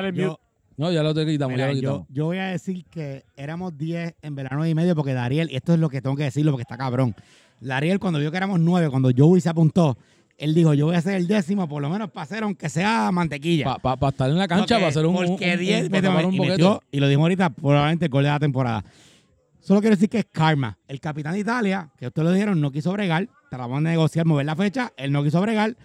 no, 0.79 0.91
ya 0.91 1.03
lo 1.03 1.13
te 1.13 1.27
quitamos, 1.27 1.59
ya 1.59 1.67
lo 1.67 1.75
quitamos. 1.75 2.07
Yo, 2.09 2.25
voy 2.27 2.39
a 2.39 2.47
decir 2.47 2.87
que 2.87 3.25
éramos 3.37 3.77
10 3.77 4.15
en 4.23 4.35
verano 4.37 4.67
y 4.67 4.75
medio 4.75 4.95
porque 4.95 5.13
Dariel, 5.13 5.51
y 5.51 5.57
esto 5.57 5.75
es 5.75 5.81
lo 5.81 5.91
que 5.91 6.01
tengo 6.01 6.17
que 6.17 6.25
decirlo 6.25 6.53
porque 6.53 6.63
está 6.63 6.79
cabrón. 6.79 7.15
Dariel, 7.61 7.99
cuando 7.99 8.19
vio 8.19 8.31
que 8.31 8.37
éramos 8.37 8.61
9, 8.61 8.89
cuando 8.89 9.11
Joey 9.15 9.41
se 9.41 9.51
apuntó, 9.51 9.99
él 10.41 10.55
dijo, 10.55 10.73
yo 10.73 10.87
voy 10.87 10.97
a 10.97 11.03
ser 11.03 11.15
el 11.15 11.27
décimo, 11.27 11.69
por 11.69 11.83
lo 11.83 11.91
menos 11.91 12.11
para 12.11 12.25
hacer, 12.25 12.43
aunque 12.43 12.71
sea 12.71 13.13
mantequilla. 13.13 13.77
Para 13.77 14.09
estar 14.09 14.31
en 14.31 14.39
la 14.39 14.49
cancha, 14.49 14.77
para 14.77 14.89
hacer 14.89 15.05
un 15.05 15.15
Porque 15.15 15.57
10 15.57 15.91
un, 15.91 16.35
y, 16.35 16.41
metió, 16.41 16.83
y 16.91 16.99
lo 16.99 17.09
dijimos 17.09 17.25
ahorita, 17.25 17.51
probablemente 17.51 18.07
el 18.07 18.11
gol 18.11 18.25
de 18.25 18.31
la 18.31 18.39
temporada. 18.39 18.85
Solo 19.61 19.81
quiero 19.81 19.97
decir 19.97 20.09
que 20.09 20.21
es 20.21 20.27
karma. 20.33 20.79
El 20.89 20.99
capitán 20.99 21.35
de 21.35 21.41
Italia, 21.41 21.91
que 21.99 22.07
ustedes 22.07 22.27
lo 22.27 22.33
dijeron, 22.33 22.59
no 22.59 22.73
quiso 22.73 22.91
bregar. 22.93 23.29
Tratamos 23.51 23.83
de 23.83 23.91
negociar, 23.91 24.25
mover 24.25 24.47
la 24.47 24.57
fecha. 24.57 24.93
Él 24.97 25.13
no 25.13 25.23
quiso 25.23 25.41
bregar. 25.43 25.77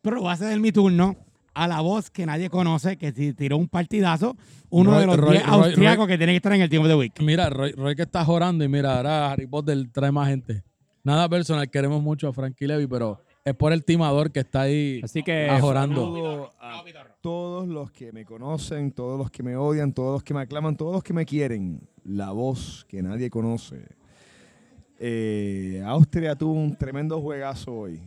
Pero 0.00 0.20
voy 0.20 0.30
a 0.30 0.32
hacer 0.32 0.60
mi 0.60 0.70
turno 0.70 1.16
a 1.52 1.66
la 1.66 1.80
voz 1.80 2.10
que 2.10 2.24
nadie 2.24 2.50
conoce, 2.50 2.96
que 2.96 3.12
tiró 3.12 3.56
un 3.56 3.68
partidazo, 3.68 4.36
uno 4.70 4.98
de 4.98 5.06
los 5.06 5.30
10 5.30 5.44
austriacos 5.44 6.06
que 6.06 6.18
tiene 6.18 6.32
que 6.32 6.36
estar 6.36 6.52
en 6.52 6.62
el 6.62 6.68
Team 6.68 6.82
of 6.82 6.88
the 6.88 6.94
Week. 6.94 7.12
Mira, 7.20 7.50
Roy, 7.50 7.72
que 7.96 8.02
está 8.02 8.24
jorando 8.24 8.64
y 8.64 8.68
mira, 8.68 8.96
ahora 8.96 9.32
Harry 9.32 9.46
Potter 9.46 9.76
trae 9.92 10.12
más 10.12 10.28
gente. 10.28 10.62
Nada 11.02 11.28
personal, 11.28 11.68
queremos 11.70 12.02
mucho 12.02 12.28
a 12.28 12.32
Frankie 12.32 12.66
Levy, 12.66 12.86
pero 12.86 13.20
es 13.44 13.54
por 13.54 13.72
el 13.72 13.84
timador 13.84 14.32
que 14.32 14.40
está 14.40 14.62
ahí 14.62 15.00
Así 15.04 15.22
que 15.22 15.48
ajorando. 15.50 16.50
A 16.58 16.82
todos 17.20 17.68
los 17.68 17.90
que 17.90 18.12
me 18.12 18.24
conocen, 18.24 18.90
todos 18.90 19.18
los 19.18 19.30
que 19.30 19.42
me 19.42 19.56
odian, 19.56 19.92
todos 19.92 20.14
los 20.14 20.22
que 20.22 20.34
me 20.34 20.40
aclaman, 20.40 20.76
todos 20.76 20.92
los 20.92 21.02
que 21.02 21.12
me 21.12 21.26
quieren. 21.26 21.80
La 22.04 22.32
voz 22.32 22.86
que 22.88 23.02
nadie 23.02 23.30
conoce. 23.30 23.86
Eh, 24.98 25.82
Austria 25.86 26.36
tuvo 26.36 26.52
un 26.52 26.76
tremendo 26.76 27.20
juegazo 27.20 27.72
hoy. 27.72 28.00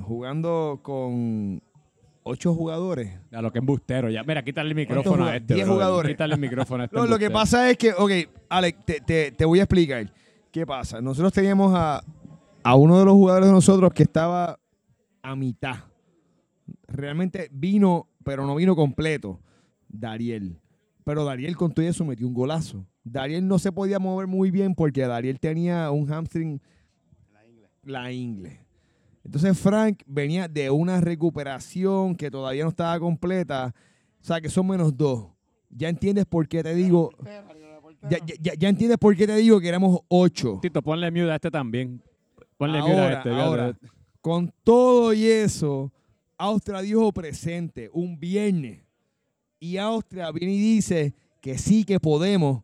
Jugando 0.00 0.80
con 0.82 1.62
ocho 2.22 2.54
jugadores. 2.54 3.12
A 3.32 3.42
lo 3.42 3.52
que 3.52 3.60
es 3.60 3.64
bustero. 3.64 4.10
Ya. 4.10 4.24
Mira, 4.24 4.42
quítale 4.44 4.70
el 4.70 4.74
micrófono 4.74 5.26
a 5.26 5.36
este. 5.36 5.54
Diez 5.54 5.68
jugadores. 5.68 6.12
Quítale 6.12 6.34
el 6.34 6.40
micrófono 6.40 6.82
a 6.82 6.86
este. 6.86 6.96
no, 6.96 7.06
lo 7.06 7.18
que 7.18 7.30
pasa 7.30 7.70
es 7.70 7.76
que, 7.76 7.92
ok, 7.92 8.10
Alex, 8.48 8.78
te, 8.84 9.32
te, 9.32 9.44
voy 9.44 9.60
a 9.60 9.64
explicar. 9.64 10.12
¿Qué 10.50 10.66
pasa? 10.66 11.00
Nosotros 11.00 11.32
teníamos 11.32 11.72
a, 11.74 12.02
a 12.62 12.74
uno 12.74 12.98
de 12.98 13.04
los 13.04 13.14
jugadores 13.14 13.48
de 13.48 13.52
nosotros 13.52 13.92
que 13.92 14.02
estaba 14.02 14.58
a 15.22 15.36
mitad. 15.36 15.76
Realmente 16.86 17.48
vino, 17.52 18.08
pero 18.24 18.46
no 18.46 18.54
vino 18.54 18.76
completo, 18.76 19.40
Dariel. 19.88 20.58
Pero 21.04 21.24
Dariel 21.24 21.56
con 21.56 21.72
todo 21.72 21.86
eso 21.86 22.04
metió 22.04 22.26
un 22.26 22.34
golazo. 22.34 22.86
Dariel 23.04 23.46
no 23.46 23.58
se 23.58 23.72
podía 23.72 23.98
mover 23.98 24.26
muy 24.26 24.50
bien 24.50 24.74
porque 24.74 25.06
Dariel 25.06 25.40
tenía 25.40 25.90
un 25.90 26.06
hamstring. 26.06 26.60
La 27.32 27.46
ingle. 27.46 27.68
La 27.82 28.12
ingle. 28.12 28.60
Entonces 29.24 29.58
Frank 29.58 30.02
venía 30.06 30.48
de 30.48 30.70
una 30.70 31.00
recuperación 31.00 32.14
que 32.14 32.30
todavía 32.30 32.64
no 32.64 32.70
estaba 32.70 32.98
completa. 32.98 33.74
O 34.20 34.24
sea, 34.24 34.40
que 34.40 34.48
son 34.48 34.66
menos 34.66 34.96
dos. 34.96 35.28
Ya 35.70 35.88
entiendes 35.88 36.26
por 36.26 36.46
qué 36.48 36.62
te 36.62 36.74
digo. 36.74 37.10
Ya, 38.08 38.68
entiendes 38.68 38.98
por 38.98 39.14
qué 39.16 39.26
te 39.26 39.36
digo 39.36 39.60
que 39.60 39.68
éramos 39.68 40.00
ocho. 40.08 40.58
Tito, 40.60 40.82
ponle 40.82 41.10
mute 41.10 41.30
a 41.30 41.34
este 41.36 41.50
también. 41.50 42.02
Ponle 42.56 42.78
ahora, 42.78 43.06
a 43.06 43.12
este. 43.12 43.30
Ahora, 43.30 43.78
con 44.20 44.52
todo 44.64 45.12
y 45.12 45.26
eso, 45.26 45.92
Austria 46.36 46.80
dijo 46.80 47.12
presente 47.12 47.90
un 47.92 48.18
viernes. 48.18 48.82
Y 49.58 49.76
Austria 49.76 50.30
viene 50.30 50.54
y 50.54 50.58
dice 50.58 51.14
que 51.40 51.58
sí 51.58 51.84
que 51.84 52.00
podemos 52.00 52.62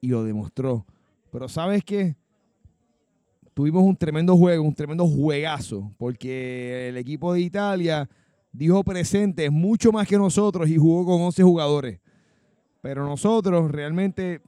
y 0.00 0.08
lo 0.08 0.24
demostró. 0.24 0.86
Pero 1.30 1.48
¿sabes 1.48 1.84
qué? 1.84 2.16
Tuvimos 3.52 3.82
un 3.82 3.96
tremendo 3.96 4.36
juego, 4.36 4.62
un 4.62 4.74
tremendo 4.74 5.06
juegazo, 5.06 5.92
porque 5.98 6.88
el 6.88 6.96
equipo 6.96 7.32
de 7.32 7.40
Italia 7.40 8.08
dijo 8.52 8.82
presente 8.84 9.50
mucho 9.50 9.92
más 9.92 10.06
que 10.06 10.16
nosotros 10.16 10.68
y 10.68 10.76
jugó 10.76 11.04
con 11.04 11.20
11 11.20 11.42
jugadores. 11.42 12.00
Pero 12.80 13.04
nosotros 13.04 13.70
realmente 13.70 14.40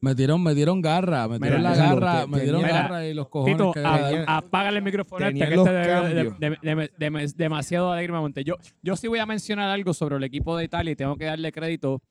me 0.00 0.14
dieron, 0.14 0.42
me 0.42 0.54
dieron 0.54 0.80
garra, 0.80 1.28
me 1.28 1.38
dieron 1.38 1.62
la 1.62 1.74
garra, 1.74 2.26
me 2.26 2.40
dieron 2.40 2.62
garra 2.62 3.06
y 3.06 3.14
los 3.14 3.28
cojones. 3.28 3.56
Tito, 3.56 3.72
que 3.72 4.24
apágale 4.26 4.78
el 4.78 4.84
micrófono 4.84 5.26
este, 5.26 5.38
que 5.38 5.54
este 5.54 5.70
de, 5.70 6.90
de, 6.98 7.32
demasiado 7.36 7.92
alegre 7.92 8.12
monte. 8.12 8.44
Yo, 8.44 8.54
yo 8.82 8.96
sí 8.96 9.08
voy 9.08 9.18
a 9.18 9.26
mencionar 9.26 9.70
algo 9.70 9.94
sobre 9.94 10.16
el 10.16 10.24
equipo 10.24 10.56
de 10.56 10.64
Italia 10.64 10.92
y 10.92 10.96
tengo 10.96 11.16
que 11.16 11.24
darle 11.26 11.52
crédito 11.52 12.02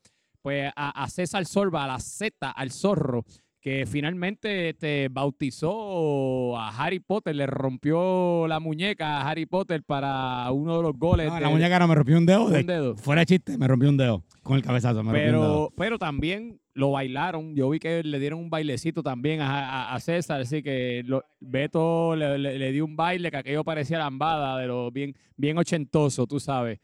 pues 0.41 0.71
a, 0.75 1.03
a 1.03 1.09
César 1.09 1.45
Sorba, 1.45 1.83
a 1.83 1.87
la 1.87 1.99
Z, 1.99 2.49
al 2.49 2.71
zorro, 2.71 3.25
que 3.61 3.85
finalmente 3.85 4.69
este, 4.69 5.09
bautizó 5.09 6.57
a 6.57 6.69
Harry 6.69 6.99
Potter, 6.99 7.35
le 7.35 7.47
rompió 7.47 8.47
la 8.47 8.59
muñeca 8.59 9.17
a 9.17 9.29
Harry 9.29 9.45
Potter 9.45 9.83
para 9.83 10.51
uno 10.51 10.77
de 10.77 10.83
los 10.83 10.97
goles. 10.97 11.31
la 11.39 11.49
muñeca 11.49 11.79
no 11.79 11.87
me 11.87 11.95
rompió 11.95 12.17
un 12.17 12.25
dedo. 12.25 12.45
Un 12.45 12.65
dedo. 12.65 12.95
Fuera 12.95 13.21
de 13.21 13.25
chiste, 13.25 13.57
me 13.57 13.67
rompió 13.67 13.89
un 13.89 13.97
dedo 13.97 14.23
con 14.43 14.55
el 14.55 14.63
cabezazo. 14.63 15.03
pero, 15.11 15.73
pero 15.75 15.97
también 15.97 16.59
lo 16.77 16.91
bailaron. 16.91 17.55
Yo 17.55 17.69
vi 17.69 17.79
que 17.79 18.03
le 18.03 18.19
dieron 18.19 18.39
un 18.39 18.49
bailecito 18.49 19.01
también 19.01 19.39
a, 19.41 19.97
César, 19.99 20.41
así 20.41 20.61
que 20.61 21.03
Beto 21.39 22.15
le, 22.15 22.71
dio 22.71 22.85
un 22.85 22.95
baile 22.95 23.31
que 23.31 23.37
aquello 23.37 23.63
parecía 23.63 23.97
lambada, 23.97 24.59
de 24.59 24.67
lo 24.67 24.91
bien, 24.91 25.15
bien 25.35 25.57
ochentoso, 25.57 26.27
tú 26.27 26.39
sabes. 26.39 26.79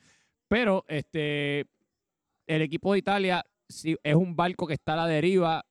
Pero 0.48 0.84
este, 0.88 1.68
el 2.48 2.62
equipo 2.64 2.94
de 2.94 3.00
Italia 3.00 3.46
sí, 3.70 3.96
es 4.04 4.16
un 4.16 4.36
barco 4.36 4.68
que 4.68 4.74
está 4.74 4.94
a 4.94 4.98
la 4.98 5.08
deriva. 5.08 5.64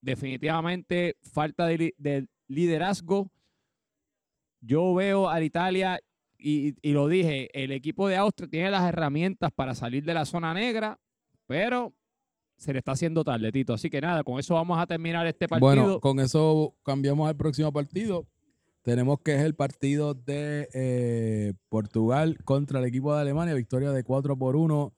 Definitivamente 0.00 1.16
falta 1.22 1.66
de, 1.66 2.26
liderazgo. 2.48 3.30
Yo 4.60 4.94
veo 4.94 5.28
a 5.28 5.42
Italia 5.42 6.00
y, 6.38 6.74
lo 6.92 7.08
dije, 7.08 7.48
el 7.52 7.70
equipo 7.72 8.08
de 8.08 8.16
Austria 8.16 8.48
tiene 8.48 8.70
las 8.70 8.88
herramientas 8.88 9.50
para 9.52 9.74
salir 9.74 10.04
de 10.04 10.14
la 10.14 10.24
zona 10.24 10.54
negra, 10.54 10.98
pero 11.46 11.94
se 12.56 12.72
le 12.72 12.78
está 12.78 12.92
haciendo 12.92 13.24
tarde, 13.24 13.52
Tito. 13.52 13.74
Así 13.74 13.90
que 13.90 14.00
nada, 14.00 14.22
con 14.22 14.38
eso 14.38 14.54
vamos 14.54 14.78
a 14.78 14.86
terminar 14.86 15.26
este 15.26 15.48
partido. 15.48 15.68
Bueno, 15.68 16.00
con 16.00 16.20
eso 16.20 16.74
cambiamos 16.82 17.28
al 17.28 17.36
próximo 17.36 17.72
partido. 17.72 18.26
Tenemos 18.82 19.20
que 19.20 19.34
es 19.34 19.42
el 19.42 19.54
partido 19.54 20.14
de 20.14 20.68
eh, 20.72 21.52
Portugal 21.68 22.38
contra 22.44 22.78
el 22.78 22.86
equipo 22.86 23.14
de 23.14 23.20
Alemania. 23.20 23.54
Victoria 23.54 23.92
de 23.92 24.02
4 24.02 24.38
por 24.38 24.56
1 24.56 24.94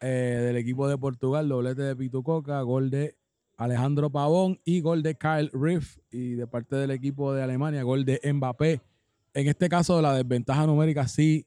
eh, 0.00 0.06
del 0.06 0.56
equipo 0.56 0.88
de 0.88 0.96
Portugal. 0.96 1.48
Doblete 1.48 1.82
de 1.82 1.96
Pitucoca, 1.96 2.62
gol 2.62 2.88
de 2.88 3.19
Alejandro 3.60 4.08
Pavón 4.08 4.58
y 4.64 4.80
gol 4.80 5.02
de 5.02 5.16
Kyle 5.16 5.50
Riff. 5.52 5.98
Y 6.10 6.30
de 6.30 6.46
parte 6.46 6.76
del 6.76 6.90
equipo 6.90 7.34
de 7.34 7.42
Alemania, 7.42 7.82
gol 7.82 8.06
de 8.06 8.18
Mbappé. 8.32 8.80
En 9.34 9.48
este 9.48 9.68
caso, 9.68 10.00
la 10.00 10.14
desventaja 10.14 10.66
numérica 10.66 11.06
sí 11.06 11.46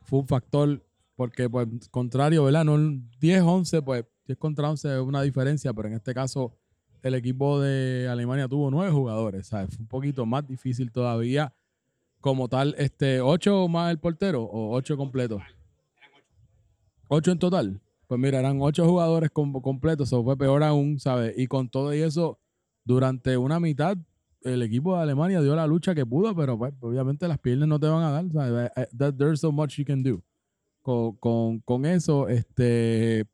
fue 0.00 0.20
un 0.20 0.26
factor 0.26 0.82
porque, 1.16 1.50
pues, 1.50 1.68
contrario, 1.90 2.44
¿verdad? 2.44 2.64
No, 2.64 2.78
10-11, 2.78 3.82
pues, 3.82 4.06
10 4.26 4.38
contra 4.38 4.70
11 4.70 4.94
es 4.94 5.00
una 5.00 5.20
diferencia, 5.20 5.74
pero 5.74 5.88
en 5.88 5.94
este 5.94 6.14
caso 6.14 6.56
el 7.02 7.14
equipo 7.14 7.60
de 7.60 8.08
Alemania 8.08 8.48
tuvo 8.48 8.70
nueve 8.70 8.90
jugadores, 8.90 9.48
¿sabes? 9.48 9.68
Fue 9.68 9.82
un 9.82 9.88
poquito 9.88 10.24
más 10.24 10.46
difícil 10.46 10.90
todavía 10.90 11.52
como 12.22 12.48
tal, 12.48 12.74
este, 12.78 13.20
ocho 13.20 13.68
más 13.68 13.90
el 13.90 13.98
portero 13.98 14.44
o 14.44 14.74
ocho 14.74 14.96
completos. 14.96 15.42
Ocho 17.08 17.32
en 17.32 17.38
total. 17.38 17.82
Pues 18.06 18.20
mira, 18.20 18.38
eran 18.38 18.58
ocho 18.60 18.86
jugadores 18.86 19.30
completos, 19.30 20.08
eso 20.08 20.22
fue 20.22 20.36
peor 20.36 20.62
aún, 20.62 20.98
¿sabes? 20.98 21.34
Y 21.36 21.46
con 21.46 21.68
todo 21.68 21.94
y 21.94 22.00
eso, 22.00 22.38
durante 22.84 23.36
una 23.36 23.60
mitad, 23.60 23.96
el 24.42 24.62
equipo 24.62 24.94
de 24.94 25.02
Alemania 25.02 25.40
dio 25.40 25.56
la 25.56 25.66
lucha 25.66 25.94
que 25.94 26.04
pudo, 26.04 26.34
pero 26.36 26.58
pues, 26.58 26.74
obviamente 26.80 27.26
las 27.26 27.38
piernas 27.38 27.68
no 27.68 27.80
te 27.80 27.86
van 27.86 28.02
a 28.02 28.10
dar. 28.10 28.24
Eh, 28.26 28.70
eh, 28.76 29.12
there's 29.16 29.40
so 29.40 29.50
much 29.50 29.78
you 29.78 29.84
can 29.84 30.02
do. 30.02 30.22
Con, 30.82 31.60
con, 31.60 31.86
eso, 31.86 32.28
este, 32.28 33.24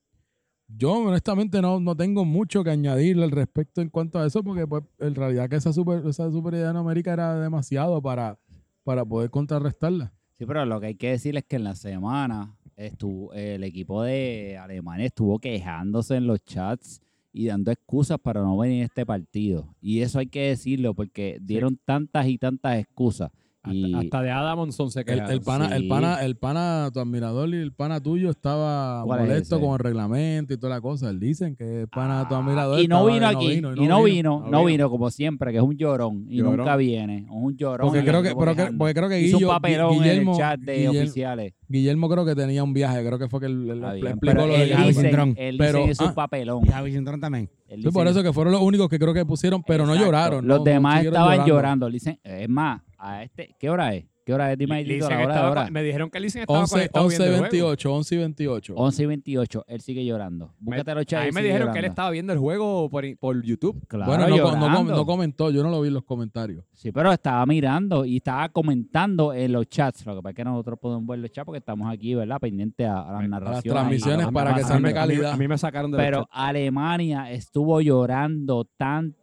yo 0.68 0.92
honestamente 0.92 1.60
no, 1.60 1.80
no 1.80 1.96
tengo 1.96 2.24
mucho 2.24 2.62
que 2.62 2.70
añadirle 2.70 3.24
al 3.24 3.32
respecto 3.32 3.80
en 3.80 3.90
cuanto 3.90 4.20
a 4.20 4.26
eso, 4.26 4.44
porque 4.44 4.68
pues 4.68 4.84
en 5.00 5.16
realidad 5.16 5.48
que 5.48 5.56
esa, 5.56 5.72
super, 5.72 6.06
esa 6.06 6.30
superioridad 6.30 6.72
numérica 6.72 7.12
era 7.12 7.34
demasiado 7.40 8.00
para, 8.00 8.38
para 8.84 9.04
poder 9.04 9.30
contrarrestarla. 9.30 10.12
Sí, 10.34 10.46
pero 10.46 10.64
lo 10.64 10.80
que 10.80 10.86
hay 10.86 10.94
que 10.94 11.10
decir 11.10 11.36
es 11.36 11.44
que 11.44 11.56
en 11.56 11.64
la 11.64 11.74
semana 11.74 12.56
estuvo, 12.86 13.32
el 13.34 13.64
equipo 13.64 14.02
de 14.02 14.58
Alemania 14.58 15.06
estuvo 15.06 15.38
quejándose 15.38 16.16
en 16.16 16.26
los 16.26 16.42
chats 16.44 17.00
y 17.32 17.46
dando 17.46 17.70
excusas 17.70 18.18
para 18.18 18.42
no 18.42 18.56
venir 18.58 18.82
a 18.82 18.86
este 18.86 19.06
partido. 19.06 19.74
Y 19.80 20.00
eso 20.00 20.18
hay 20.18 20.26
que 20.26 20.48
decirlo 20.48 20.94
porque 20.94 21.38
dieron 21.40 21.78
tantas 21.84 22.26
y 22.26 22.38
tantas 22.38 22.78
excusas 22.78 23.30
hasta, 23.62 24.22
de 24.22 24.30
Adamson 24.30 24.90
se 24.90 25.04
quedaron. 25.04 25.30
El, 25.30 25.42
pana, 25.42 25.76
el, 25.76 25.86
pana, 25.86 26.24
el 26.24 26.36
pana, 26.36 26.90
tu 26.92 27.00
admirador 27.00 27.50
y 27.50 27.56
el 27.56 27.72
pana 27.72 28.00
tuyo 28.00 28.30
estaba 28.30 29.04
molesto 29.04 29.60
con 29.60 29.72
el 29.72 29.78
reglamento 29.78 30.54
y 30.54 30.56
toda 30.56 30.74
la 30.74 30.80
cosa. 30.80 31.10
Él 31.10 31.20
dicen 31.20 31.56
que 31.56 31.82
el 31.82 31.88
pana, 31.88 32.26
tu 32.26 32.34
ah, 32.34 32.38
admirador. 32.38 32.80
Y 32.80 32.88
no 32.88 33.04
vino 33.04 33.26
aquí. 33.28 33.52
y 33.52 33.60
no, 33.60 34.02
vino, 34.02 34.46
no 34.48 34.64
vino, 34.64 34.88
como 34.88 35.10
siempre, 35.10 35.52
que 35.52 35.58
es 35.58 35.62
un 35.62 35.76
llorón. 35.76 36.24
Y 36.28 36.40
nunca 36.40 36.76
viene. 36.76 37.26
Un 37.28 37.56
llorón. 37.56 37.88
Porque 37.88 38.04
creo 38.04 38.22
que, 38.22 38.34
porque 38.34 38.94
creo 38.94 39.08
que 39.08 39.18
Guillermo, 39.18 39.48
un 39.48 39.54
papelón 39.54 39.92
Guillermo, 39.92 40.32
en 40.32 40.36
el 40.36 40.38
chat 40.38 40.60
de 40.60 40.88
oficiales. 40.88 41.54
Guillermo 41.68 42.08
creo 42.08 42.24
que 42.24 42.34
tenía 42.34 42.64
un 42.64 42.72
viaje. 42.72 43.04
Creo 43.04 43.18
que 43.18 43.28
fue 43.28 43.40
que 43.40 43.46
él, 43.46 43.84
explicó 44.06 44.46
lo 44.46 44.54
de 44.54 44.68
Javi 44.74 44.94
Cintrón. 44.94 45.34
Él 45.36 45.56
pero, 45.58 45.86
hizo 45.86 46.04
un 46.04 46.10
ah, 46.10 46.14
papelón. 46.14 46.64
Y 46.64 46.68
Javi 46.68 46.92
Cintrón 46.92 47.20
también. 47.20 47.50
Sí, 47.68 47.88
por 47.92 48.08
eso 48.08 48.22
que 48.22 48.32
fueron 48.32 48.52
los 48.52 48.62
únicos 48.62 48.88
que 48.88 48.98
creo 48.98 49.14
que 49.14 49.24
pusieron, 49.24 49.62
pero 49.62 49.86
no 49.86 49.94
lloraron. 49.94 50.46
Los 50.46 50.64
demás 50.64 51.04
estaban 51.04 51.46
llorando. 51.46 51.90
Dicen, 51.90 52.18
es 52.24 52.48
más, 52.48 52.80
a 53.00 53.22
este, 53.22 53.56
¿qué 53.58 53.70
hora 53.70 53.94
es? 53.94 54.04
¿Qué 54.24 54.34
hora 54.34 54.52
es? 54.52 54.58
Dime 54.58 54.76
ahí, 54.76 55.00
la 55.00 55.06
hora, 55.06 55.50
hora. 55.50 55.70
Me 55.70 55.82
dijeron 55.82 56.10
que 56.10 56.20
Licen 56.20 56.42
estaba 56.42 56.60
11, 56.60 56.90
11 56.92 57.26
y 57.26 57.40
28, 57.40 57.94
11 57.94 58.14
y 58.14 58.18
28. 58.18 58.74
11 58.76 59.02
y 59.02 59.06
28, 59.06 59.64
él 59.66 59.80
sigue 59.80 60.04
llorando. 60.04 60.54
Búscate 60.58 60.94
los 60.94 61.12
A 61.14 61.24
mí 61.24 61.32
me 61.32 61.42
dijeron 61.42 61.72
que 61.72 61.78
él 61.78 61.86
estaba 61.86 62.10
viendo 62.10 62.32
el 62.32 62.38
juego 62.38 62.88
por, 62.90 63.04
por 63.18 63.42
YouTube. 63.42 63.82
Claro, 63.88 64.06
bueno, 64.06 64.28
no, 64.28 64.84
no, 64.84 65.06
comentó, 65.06 65.50
yo 65.50 65.62
no 65.62 65.70
lo 65.70 65.80
vi 65.80 65.88
en 65.88 65.94
los 65.94 66.04
comentarios. 66.04 66.64
Sí, 66.72 66.92
pero 66.92 67.10
estaba 67.10 67.44
mirando 67.46 68.04
y 68.04 68.18
estaba 68.18 68.48
comentando 68.50 69.32
en 69.32 69.52
los 69.52 69.68
chats. 69.68 70.04
Lo 70.04 70.16
que 70.16 70.22
pasa 70.22 70.30
es 70.30 70.36
que 70.36 70.44
nosotros 70.44 70.78
podemos 70.78 71.06
ver 71.06 71.18
los 71.18 71.32
chats 71.32 71.46
porque 71.46 71.58
estamos 71.58 71.92
aquí, 71.92 72.14
¿verdad? 72.14 72.38
Pendientes 72.38 72.86
a, 72.86 73.10
las 73.10 73.28
narraciones. 73.28 73.64
las 73.64 73.74
transmisiones 73.74 74.28
para 74.28 74.54
que 74.54 74.62
salga 74.62 74.92
calidad. 74.92 75.32
A 75.32 75.36
mí, 75.36 75.48
me 75.48 75.56
sacaron 75.56 75.90
de 75.90 75.96
Pero 75.96 76.28
Alemania 76.30 77.32
estuvo 77.32 77.80
llorando 77.80 78.64
tanto 78.76 79.19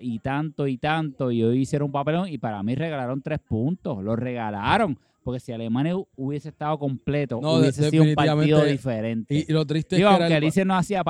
y 0.00 0.18
tanto 0.18 0.66
y 0.66 0.78
tanto 0.78 1.30
y 1.30 1.42
hoy 1.42 1.60
hicieron 1.60 1.86
un 1.86 1.92
papelón 1.92 2.28
y 2.28 2.38
para 2.38 2.62
mí 2.62 2.74
regalaron 2.74 3.22
tres 3.22 3.38
puntos, 3.38 4.02
lo 4.02 4.16
regalaron. 4.16 4.98
Porque 5.22 5.40
si 5.40 5.52
Alemania 5.52 5.94
hubiese 6.16 6.48
estado 6.48 6.78
completo, 6.78 7.38
hubiese 7.38 7.90
sido 7.90 8.04
un 8.04 8.14
partido 8.14 8.64
diferente. 8.64 9.34
Y, 9.34 9.52
lo 9.52 9.66
triste 9.66 9.96
es 9.96 10.02
que. 10.02 10.08
Aunque 10.08 10.34
Alicia 10.34 10.64
no 10.64 10.74
hacía, 10.74 11.02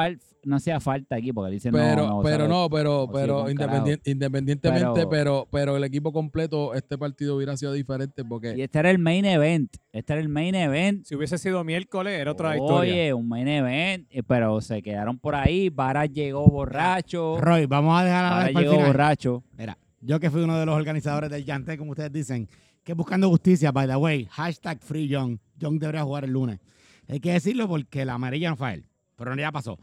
no 0.45 0.57
hacía 0.57 0.81
falta 0.81 1.17
aquí, 1.17 1.33
porque 1.33 1.49
Alicia 1.49 1.71
pero, 1.71 2.07
no. 2.07 2.23
Pero 2.23 2.49
no, 2.49 2.69
pero, 2.69 3.09
pero 3.13 3.49
independientemente, 3.49 5.07
pero, 5.07 5.47
pero, 5.51 5.77
el 5.77 5.85
equipo 5.85 6.13
completo, 6.13 6.75
este 6.75 6.99
partido 6.99 7.37
hubiera 7.37 7.57
sido 7.57 7.73
diferente. 7.73 8.25
porque 8.25 8.55
Y 8.57 8.63
este 8.63 8.81
era 8.81 8.91
el 8.91 8.99
main 8.99 9.25
event. 9.25 9.77
Este 9.93 10.13
era 10.13 10.21
el 10.21 10.29
main 10.29 10.55
event. 10.55 11.05
Si 11.05 11.15
hubiese 11.15 11.39
sido 11.39 11.63
miércoles, 11.63 12.19
era 12.21 12.33
otra 12.33 12.57
historia. 12.57 12.93
Oye, 12.93 13.15
un 13.15 13.29
main 13.29 13.47
event, 13.47 14.07
eh, 14.11 14.23
pero 14.25 14.61
se 14.61 14.83
quedaron 14.83 15.19
por 15.19 15.37
ahí. 15.37 15.69
Vara 15.69 16.07
llegó 16.07 16.47
borracho. 16.47 17.39
Roy, 17.41 17.67
vamos 17.67 18.01
a 18.01 18.05
dejar 18.05 18.25
a 18.25 18.31
Vara 18.31 18.51
llegó 18.51 18.77
borracho. 18.77 19.45
Mira, 19.57 19.79
yo 20.01 20.19
que 20.19 20.31
fui 20.31 20.43
uno 20.43 20.59
de 20.59 20.67
los 20.67 20.75
organizadores 20.75 21.31
del 21.31 21.45
Yante, 21.45 21.77
como 21.79 21.93
ustedes 21.93 22.13
dicen 22.13 22.49
que 22.85 22.95
buscando 22.95 23.29
justicia, 23.29 23.73
by 23.73 23.87
the 23.87 23.97
way, 23.97 24.27
hashtag 24.31 24.81
Free 24.81 25.09
Young. 25.09 25.39
Young 25.59 25.79
debería 25.79 26.03
jugar 26.03 26.25
el 26.25 26.33
lunes. 26.33 26.61
Hay 27.09 27.21
que 27.21 27.33
decirlo 27.33 27.69
porque 27.69 28.05
la 28.05 28.15
amarilla 28.15 28.51
no 28.51 28.57
fue 28.57 28.75
él, 28.75 28.87
pero 29.17 29.35
ya 29.37 29.51
pasó. 29.51 29.79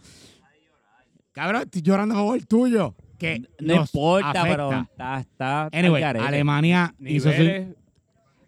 Cabrón, 1.33 1.63
estoy 1.63 1.81
llorando 1.81 2.15
a 2.15 2.17
favor 2.17 2.43
tuyo. 2.45 2.95
Que 3.19 3.43
no 3.59 3.75
importa, 3.75 4.43
pero 4.43 4.71
está, 4.81 5.19
está. 5.19 5.69
Anyway, 5.73 6.03
Alemania 6.03 6.95
hizo 6.99 7.31
su, 7.31 7.75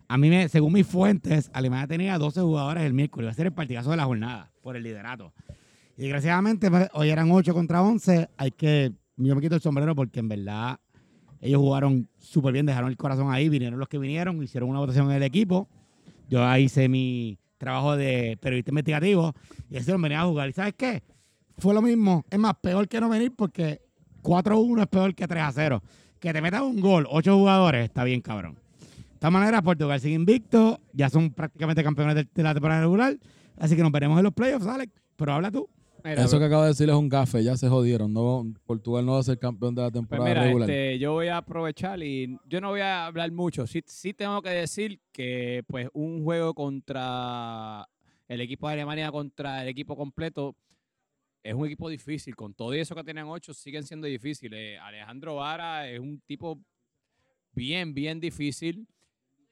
A 0.08 0.18
mí, 0.18 0.30
me, 0.30 0.48
según 0.48 0.74
mis 0.74 0.88
fuentes, 0.88 1.50
Alemania 1.54 1.88
tenía 1.88 2.18
12 2.18 2.42
jugadores 2.42 2.84
el 2.84 2.94
miércoles. 2.94 3.26
Iba 3.26 3.32
a 3.32 3.36
ser 3.36 3.48
el 3.48 3.54
partidazo 3.54 3.92
de 3.92 3.98
la 3.98 4.06
jornada 4.06 4.52
por 4.62 4.76
el 4.76 4.84
liderato. 4.84 5.34
Y 5.98 6.04
desgraciadamente, 6.04 6.72
pues, 6.72 6.88
hoy 6.94 7.10
eran 7.10 7.30
8 7.32 7.54
contra 7.54 7.82
11. 7.82 8.30
Hay 8.38 8.52
que. 8.52 8.92
Yo 9.18 9.36
me 9.36 9.42
quito 9.42 9.56
el 9.56 9.62
sombrero 9.62 9.96
porque 9.96 10.20
en 10.20 10.30
verdad 10.30 10.80
ellos 11.42 11.60
jugaron 11.60 12.08
súper 12.20 12.54
bien, 12.54 12.66
dejaron 12.66 12.90
el 12.90 12.98
corazón 12.98 13.32
ahí, 13.32 13.50
vinieron 13.50 13.80
los 13.80 13.88
que 13.88 13.98
vinieron, 13.98 14.42
hicieron 14.44 14.70
una 14.70 14.80
votación 14.80 15.10
en 15.10 15.18
el 15.18 15.24
equipo. 15.24 15.68
Yo 16.30 16.46
ahí 16.46 16.66
hice 16.66 16.90
mi 16.90 17.38
trabajo 17.58 17.96
de 17.96 18.38
periodista 18.42 18.72
investigativo 18.72 19.34
y 19.70 19.78
ese 19.78 19.96
venía 19.98 20.22
a 20.22 20.26
jugar. 20.26 20.50
¿Y 20.50 20.54
sabes 20.54 20.74
qué? 20.78 21.04
Fue 21.58 21.74
lo 21.74 21.82
mismo. 21.82 22.26
Es 22.30 22.40
más, 22.40 22.56
peor 22.62 22.88
que 22.88 23.00
no 23.00 23.10
venir 23.10 23.34
porque 23.36 23.82
4-1 24.24 24.82
es 24.82 24.88
peor 24.88 25.16
que 25.16 25.28
3-0. 25.28 25.82
Que 26.20 26.34
te 26.34 26.42
metas 26.42 26.62
un 26.62 26.82
gol, 26.82 27.08
8 27.10 27.38
jugadores, 27.38 27.86
está 27.86 28.04
bien 28.04 28.22
cabrón. 28.22 28.56
De 28.56 29.14
esta 29.14 29.30
manera, 29.30 29.62
Portugal 29.62 30.00
sigue 30.00 30.16
invicto, 30.16 30.80
ya 30.94 31.10
son 31.10 31.32
prácticamente 31.32 31.84
campeones 31.84 32.16
de, 32.34 32.44
la 32.44 32.54
temporada 32.54 32.82
regular, 32.82 33.18
así 33.58 33.76
que 33.76 33.82
nos 33.82 33.92
veremos 33.92 34.18
en 34.18 34.24
los 34.24 34.34
playoffs, 34.34 34.66
Alex. 34.66 34.94
Pero 35.16 35.34
habla 35.34 35.52
tú. 35.52 35.70
Eso 36.04 36.40
que 36.40 36.46
acabo 36.46 36.64
de 36.64 36.70
decir 36.70 36.90
es 36.90 36.96
un 36.96 37.10
café, 37.10 37.44
ya 37.44 37.58
se 37.58 37.68
jodieron. 37.68 38.14
No, 38.14 38.46
Portugal 38.66 39.06
no 39.06 39.14
va 39.14 39.20
a 39.20 39.24
ser 39.24 39.38
campeón 39.38 39.76
de 39.76 39.82
la 39.82 39.90
pues 39.90 40.02
temporada 40.02 40.34
pues 40.34 40.44
regular. 40.44 40.70
Este, 40.70 41.00
yo 41.00 41.14
voy 41.14 41.28
a 41.28 41.38
aprovechar 41.38 42.02
y 42.02 42.38
yo 42.48 42.62
no 42.62 42.70
voy 42.70 42.82
a 42.82 43.06
hablar 43.06 43.32
mucho. 43.32 43.68
Sí, 43.68 43.84
sí 43.86 44.14
tengo 44.14 44.42
que 44.42 44.50
decir 44.50 45.00
que 45.12 45.64
pues 45.68 45.90
un 45.94 46.24
juego 46.24 46.54
contra 46.54 47.88
el 48.28 48.42
equipo 48.42 48.68
de 48.68 48.74
Alemania 48.74 49.12
contra 49.12 49.64
el 49.64 49.70
equipo 49.70 49.96
completo 49.96 50.56
es 51.44 51.54
un 51.54 51.66
equipo 51.66 51.90
difícil. 51.90 52.36
Con 52.36 52.54
todo 52.54 52.74
eso 52.74 52.96
que 52.96 53.04
tienen 53.04 53.26
ocho, 53.26 53.54
siguen 53.54 53.84
siendo 53.84 54.08
difíciles. 54.08 54.80
Alejandro 54.82 55.36
Vara 55.36 55.90
es 55.90 56.00
un 56.00 56.20
tipo 56.22 56.62
bien, 57.54 57.94
bien 57.94 58.20
difícil. 58.20 58.88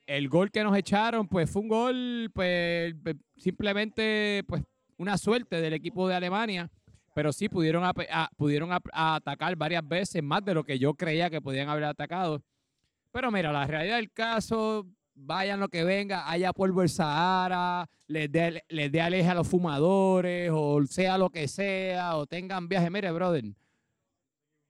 El 0.06 0.30
gol 0.30 0.52
que 0.52 0.64
nos 0.64 0.78
echaron, 0.78 1.28
pues 1.28 1.50
fue 1.50 1.62
un 1.62 1.68
gol, 1.68 2.32
pues 2.34 2.96
simplemente, 3.36 4.44
pues 4.48 4.64
una 4.98 5.18
suerte 5.18 5.62
del 5.62 5.74
equipo 5.74 6.08
de 6.08 6.16
Alemania, 6.16 6.70
pero 7.14 7.32
sí 7.34 7.50
pudieron, 7.50 7.84
pudieron 8.36 8.70
atacar 8.92 9.56
varias 9.56 9.88
veces, 9.88 10.22
más 10.22 10.44
de 10.46 10.54
lo 10.54 10.64
que 10.64 10.78
yo 10.78 10.94
creía 10.94 11.30
que 11.30 11.42
podían 11.42 11.70
haber 11.70 11.86
atacado. 11.86 12.44
Pero 13.12 13.32
mira, 13.32 13.52
la 13.52 13.66
realidad 13.66 13.96
del 13.96 14.12
caso, 14.12 14.86
vayan 15.16 15.60
lo 15.60 15.70
que 15.70 15.84
venga, 15.84 16.30
haya 16.30 16.54
polvo 16.54 16.84
el 16.84 16.90
Sahara, 16.90 17.90
les 18.08 18.32
dé 18.32 18.64
les 18.70 18.92
dé 18.92 19.02
aleje 19.02 19.30
a 19.30 19.34
los 19.34 19.48
fumadores, 19.48 20.52
o 20.54 20.86
sea 20.86 21.18
lo 21.18 21.30
que 21.30 21.48
sea, 21.48 22.18
o 22.18 22.28
tengan 22.28 22.68
viaje. 22.68 22.90
Mire, 22.90 23.12
brother, 23.12 23.44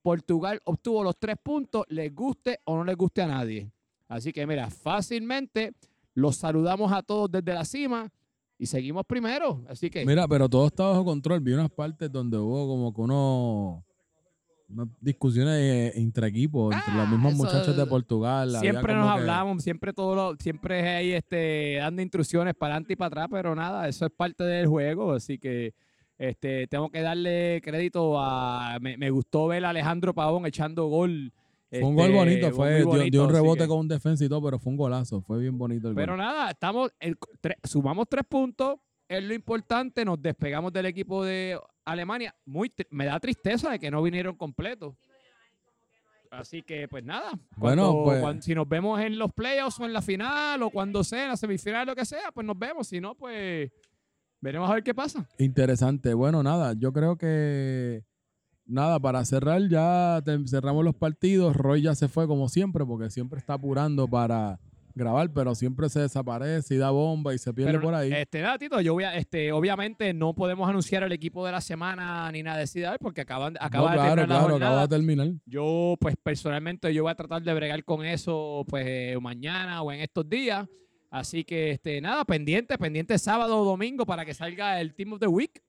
Portugal 0.01 0.61
obtuvo 0.63 1.03
los 1.03 1.17
tres 1.19 1.35
puntos, 1.41 1.85
les 1.89 2.13
guste 2.15 2.61
o 2.63 2.77
no 2.77 2.85
les 2.85 2.95
guste 2.95 3.21
a 3.21 3.27
nadie. 3.27 3.69
Así 4.07 4.31
que 4.31 4.47
mira, 4.47 4.69
fácilmente 4.69 5.73
los 6.13 6.37
saludamos 6.37 6.91
a 6.93 7.03
todos 7.03 7.29
desde 7.29 7.53
la 7.53 7.65
cima 7.65 8.09
y 8.57 8.65
seguimos 8.65 9.05
primero. 9.05 9.63
Así 9.67 9.89
que. 9.89 10.05
Mira, 10.05 10.27
pero 10.27 10.49
todo 10.49 10.67
está 10.67 10.87
bajo 10.87 11.05
control. 11.05 11.39
Vi 11.41 11.53
unas 11.53 11.69
partes 11.69 12.11
donde 12.11 12.37
hubo 12.37 12.67
como 12.67 12.93
que 12.93 13.01
unos 13.01 13.83
unas 14.69 14.87
discusiones 14.99 15.55
eh, 15.55 15.93
entre 15.95 16.27
equipos, 16.27 16.75
entre 16.75 16.93
los 16.93 17.07
mismos 17.07 17.33
ah, 17.33 17.37
muchachos 17.37 17.77
de 17.77 17.85
Portugal. 17.85 18.57
Siempre 18.59 18.93
nos 18.93 19.09
hablamos, 19.09 19.63
siempre 19.63 19.93
todo 19.93 20.35
siempre 20.39 20.87
ahí 20.89 21.13
este, 21.13 21.77
dando 21.79 22.01
instrucciones 22.01 22.53
para 22.53 22.73
adelante 22.73 22.93
y 22.93 22.95
para 22.97 23.07
atrás, 23.07 23.27
pero 23.31 23.55
nada, 23.55 23.87
eso 23.87 24.05
es 24.05 24.11
parte 24.11 24.43
del 24.43 24.67
juego, 24.67 25.13
así 25.13 25.37
que 25.37 25.73
este, 26.17 26.67
tengo 26.67 26.89
que 26.89 27.01
darle 27.01 27.61
crédito 27.63 28.19
a. 28.19 28.77
Me, 28.81 28.97
me 28.97 29.09
gustó 29.09 29.47
ver 29.47 29.63
a 29.63 29.69
Alejandro 29.69 30.13
Pavón 30.13 30.45
echando 30.45 30.87
gol 30.87 31.31
fue 31.69 31.83
un 31.83 31.95
gol 31.95 32.11
bonito, 32.11 32.47
este, 32.47 32.55
fue, 32.55 33.09
dio, 33.09 33.23
un 33.23 33.29
rebote 33.29 33.67
con 33.67 33.79
un 33.79 33.87
defensa 33.87 34.23
y 34.23 34.29
todo, 34.29 34.41
pero 34.41 34.59
fue 34.59 34.71
un 34.71 34.77
golazo, 34.77 35.21
fue 35.21 35.39
bien 35.39 35.57
bonito 35.57 35.89
el 35.89 35.95
Pero 35.95 36.15
nada, 36.15 36.51
estamos, 36.51 36.91
sumamos 37.63 38.07
tres 38.09 38.23
puntos, 38.27 38.79
es 39.07 39.23
lo 39.23 39.33
importante, 39.33 40.05
nos 40.05 40.21
despegamos 40.21 40.71
del 40.71 40.85
equipo 40.85 41.23
de 41.23 41.59
Alemania. 41.85 42.35
Muy, 42.45 42.71
me 42.89 43.05
da 43.05 43.19
tristeza 43.19 43.71
de 43.71 43.79
que 43.79 43.91
no 43.91 44.01
vinieron 44.01 44.35
completos. 44.35 44.95
Así 46.29 46.61
que, 46.61 46.87
pues 46.87 47.03
nada. 47.03 47.31
Bueno, 47.55 48.03
pues- 48.03 48.43
si 48.43 48.53
nos 48.53 48.67
vemos 48.67 48.99
en 48.99 49.17
los 49.17 49.31
playoffs 49.33 49.79
o 49.79 49.85
en 49.85 49.93
la 49.93 50.01
final 50.01 50.61
o 50.63 50.69
cuando 50.69 51.03
sea, 51.03 51.23
en 51.23 51.29
la 51.29 51.37
semifinal, 51.37 51.87
lo 51.87 51.95
que 51.95 52.05
sea, 52.05 52.31
pues 52.33 52.45
nos 52.45 52.57
vemos. 52.57 52.87
Si 52.87 52.99
no, 52.99 53.15
pues 53.15 53.71
veremos 54.41 54.69
a 54.69 54.73
ver 54.75 54.83
qué 54.83 54.93
pasa. 54.93 55.27
Interesante. 55.37 56.13
Bueno, 56.13 56.43
nada, 56.43 56.73
yo 56.77 56.91
creo 56.91 57.17
que 57.17 58.03
nada, 58.67 58.99
para 58.99 59.23
cerrar 59.25 59.67
ya 59.69 60.21
cerramos 60.47 60.83
los 60.83 60.95
partidos. 60.95 61.55
Roy 61.55 61.83
ya 61.83 61.95
se 61.95 62.07
fue 62.07 62.27
como 62.27 62.49
siempre 62.49 62.85
porque 62.85 63.09
siempre 63.09 63.39
está 63.39 63.53
apurando 63.53 64.07
para 64.07 64.59
grabar, 64.97 65.31
pero 65.31 65.55
siempre 65.55 65.87
se 65.89 66.01
desaparece 66.01 66.75
y 66.75 66.77
da 66.77 66.89
bomba 66.89 67.33
y 67.33 67.37
se 67.37 67.53
pierde 67.53 67.79
por 67.79 67.93
ahí. 67.93 68.11
Este, 68.11 68.41
nada, 68.41 68.57
Tito, 68.57 68.81
yo 68.81 68.93
voy 68.93 69.03
a, 69.03 69.15
este, 69.15 69.51
obviamente 69.51 70.13
no 70.13 70.33
podemos 70.33 70.67
anunciar 70.67 71.03
el 71.03 71.11
equipo 71.11 71.45
de 71.45 71.51
la 71.51 71.61
semana 71.61 72.29
ni 72.31 72.43
nada 72.43 72.57
de 72.65 72.87
hoy 72.87 72.97
porque 72.99 73.21
acaban, 73.21 73.55
acaba 73.59 73.91
de 73.91 73.97
terminar 73.97 74.25
claro, 74.27 74.55
acaba 74.55 74.81
de 74.81 74.87
terminar. 74.87 75.27
Yo, 75.45 75.95
pues 75.99 76.15
personalmente, 76.21 76.93
yo 76.93 77.03
voy 77.03 77.11
a 77.11 77.15
tratar 77.15 77.43
de 77.43 77.53
bregar 77.53 77.83
con 77.83 78.03
eso, 78.03 78.65
pues 78.67 78.85
eh, 78.87 79.17
mañana 79.21 79.81
o 79.81 79.91
en 79.91 80.01
estos 80.01 80.27
días. 80.27 80.67
Así 81.09 81.45
que, 81.45 81.71
este, 81.71 82.01
nada, 82.01 82.25
pendiente, 82.25 82.77
pendiente 82.77 83.17
sábado 83.17 83.61
o 83.61 83.65
domingo 83.65 84.05
para 84.05 84.25
que 84.25 84.33
salga 84.33 84.81
el 84.81 84.93
Team 84.93 85.13
of 85.13 85.19
the 85.19 85.27
Week. 85.27 85.61